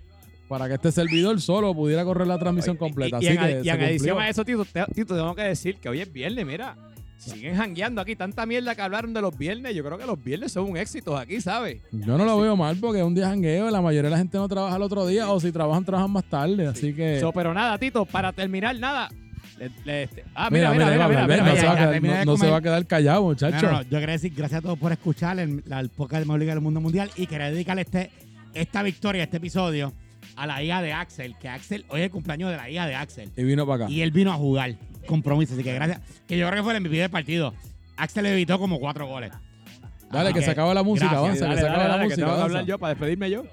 para 0.50 0.66
que 0.66 0.74
este 0.74 0.90
servidor 0.90 1.40
solo 1.40 1.72
pudiera 1.72 2.04
correr 2.04 2.26
la 2.26 2.36
transmisión 2.36 2.76
completa. 2.76 3.18
Y, 3.22 3.28
Así 3.28 3.38
en, 3.38 3.64
y 3.64 3.68
en 3.68 3.80
adición 3.82 4.20
a 4.20 4.28
eso, 4.28 4.44
Tito, 4.44 4.66
Tito, 4.92 5.14
tengo 5.14 5.34
que 5.36 5.42
decir 5.42 5.76
que 5.76 5.88
hoy 5.88 6.00
es 6.00 6.12
viernes, 6.12 6.44
mira 6.44 6.76
siguen 7.20 7.56
jangueando 7.56 8.00
aquí. 8.00 8.16
Tanta 8.16 8.46
mierda 8.46 8.74
que 8.74 8.82
hablaron 8.82 9.12
de 9.12 9.20
los 9.20 9.36
viernes. 9.36 9.74
Yo 9.74 9.84
creo 9.84 9.98
que 9.98 10.06
los 10.06 10.22
viernes 10.22 10.52
son 10.52 10.70
un 10.70 10.76
éxito 10.76 11.16
aquí, 11.16 11.40
¿sabes? 11.40 11.80
Yo 11.92 12.18
no 12.18 12.24
lo 12.24 12.40
veo 12.40 12.56
mal 12.56 12.76
porque 12.78 12.98
es 12.98 13.04
un 13.04 13.14
día 13.14 13.28
jangueo. 13.28 13.70
La 13.70 13.80
mayoría 13.80 14.08
de 14.08 14.10
la 14.10 14.18
gente 14.18 14.38
no 14.38 14.48
trabaja 14.48 14.76
el 14.76 14.82
otro 14.82 15.06
día 15.06 15.30
o 15.30 15.38
si 15.38 15.52
trabajan, 15.52 15.84
trabajan 15.84 16.10
más 16.10 16.24
tarde. 16.24 16.66
Así 16.66 16.94
que. 16.94 17.22
pero 17.34 17.54
nada, 17.54 17.78
Tito, 17.78 18.04
para 18.04 18.32
terminar, 18.32 18.76
nada. 18.78 19.08
ah, 20.34 20.48
mira, 20.50 20.72
mira, 20.72 21.08
mira, 21.08 21.26
mira, 22.00 22.24
no, 22.24 22.36
se 22.36 22.48
va 22.48 22.56
a 22.56 22.62
quedar 22.62 22.86
callado, 22.86 23.22
muchachos. 23.22 23.86
yo 23.90 23.98
quería 24.00 24.14
decir 24.14 24.32
gracias 24.34 24.58
a 24.60 24.62
todos 24.62 24.78
por 24.78 24.90
escuchar 24.90 25.38
el, 25.38 25.62
la 25.66 25.84
podcast 25.84 26.20
de 26.22 26.26
Mejor 26.26 26.40
Liga 26.40 26.54
del 26.54 26.62
Mundo 26.62 26.80
Mundial 26.80 27.10
y 27.16 27.26
quería 27.26 27.50
dedicarle 27.50 27.82
este, 27.82 28.10
esta 28.54 28.82
victoria, 28.82 29.22
este 29.24 29.36
episodio 29.36 29.92
a 30.36 30.46
la 30.46 30.62
hija 30.62 30.82
de 30.82 30.92
Axel, 30.92 31.36
que 31.38 31.48
Axel, 31.48 31.84
hoy 31.88 32.00
es 32.00 32.06
el 32.06 32.10
cumpleaños 32.10 32.50
de 32.50 32.56
la 32.56 32.70
hija 32.70 32.86
de 32.86 32.94
Axel. 32.94 33.30
Y 33.36 33.42
vino 33.42 33.66
para 33.66 33.84
acá. 33.84 33.92
Y 33.92 34.02
él 34.02 34.10
vino 34.10 34.32
a 34.32 34.36
jugar 34.36 34.76
compromiso, 35.06 35.54
así 35.54 35.62
que 35.62 35.74
gracias. 35.74 36.00
Que 36.26 36.38
yo 36.38 36.46
creo 36.48 36.58
que 36.58 36.64
fue 36.64 36.76
el 36.76 36.80
MVP 36.80 36.96
del 36.96 37.10
partido. 37.10 37.54
Axel 37.96 38.26
evitó 38.26 38.58
como 38.58 38.78
cuatro 38.78 39.06
goles. 39.06 39.32
Dale, 40.10 40.32
que, 40.32 40.42
se 40.42 40.50
acaba 40.50 40.74
la 40.74 40.82
música, 40.82 41.10
avanza, 41.10 41.48
que 41.48 41.56
se 41.56 41.66
acaba 41.66 41.96
la 41.96 42.02
música. 42.02 42.24
Que 42.26 42.42
hablar 42.42 42.64
yo 42.64 42.78
para 42.78 42.94
despedirme 42.94 43.30
yo. 43.30 43.44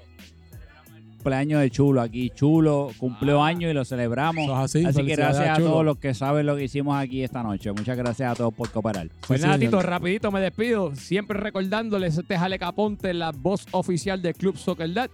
Cumpleaños 1.18 1.60
de 1.60 1.70
Chulo 1.70 2.00
aquí. 2.00 2.30
Chulo 2.30 2.90
cumplió 2.96 3.42
ah. 3.42 3.48
años 3.48 3.70
y 3.70 3.74
lo 3.74 3.84
celebramos. 3.84 4.48
así, 4.50 4.84
que 4.84 5.16
gracias 5.16 5.58
a, 5.58 5.60
todos 5.60 5.84
los 5.84 5.98
que 5.98 6.14
saben 6.14 6.46
lo 6.46 6.56
que 6.56 6.64
hicimos 6.64 6.96
aquí 6.96 7.22
esta 7.22 7.42
noche. 7.42 7.70
Muchas 7.72 7.96
gracias 7.96 8.32
a 8.32 8.34
todos 8.34 8.54
por 8.54 8.70
cooperar. 8.70 9.08
Pues 9.26 9.42
nada, 9.42 9.58
Tito, 9.58 9.82
rapidito 9.82 10.30
me 10.32 10.40
despido. 10.40 10.94
Siempre 10.96 11.38
recordándoles, 11.38 12.18
este 12.18 12.38
Jale 12.38 12.58
Caponte, 12.58 13.12
la 13.14 13.32
voz 13.32 13.66
oficial 13.72 14.22
del 14.22 14.34
Club 14.34 14.56
Soccer 14.56 14.92
Dad. 14.92 15.10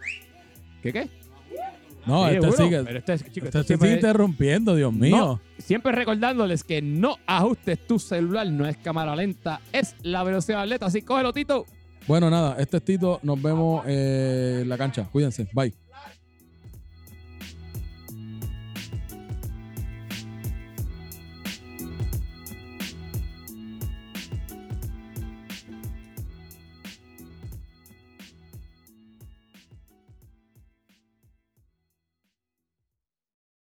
¿Qué 0.83 0.93
qué? 0.93 1.09
No, 2.07 2.29
este 2.29 2.53
sigue, 2.53 2.83
pero 2.85 2.99
este, 2.99 3.15
este 3.15 3.77
sigue 3.77 3.95
interrumpiendo, 3.95 4.75
Dios 4.75 4.93
mío. 4.93 5.41
siempre 5.59 5.93
recordándoles 5.93 6.65
que 6.65 6.83
no 6.83 7.17
ajustes 7.27 7.87
tu 7.87 7.99
celular, 7.99 8.47
no 8.47 8.67
es 8.67 8.77
cámara 8.77 9.15
lenta, 9.17 9.61
es 9.73 9.95
la 10.03 10.23
velocidad 10.25 10.63
atleta. 10.63 10.87
Así 10.87 11.03
cógelo, 11.03 11.33
Tito. 11.33 11.67
Bueno, 12.07 12.29
nada, 12.29 12.57
este 12.59 12.79
es 12.79 12.85
Tito. 12.85 13.21
Nos 13.23 13.41
vemos 13.41 13.87
en 13.87 14.69
la 14.69 14.77
cancha. 14.77 15.09
Cuídense. 15.11 15.49
Bye. 15.53 15.75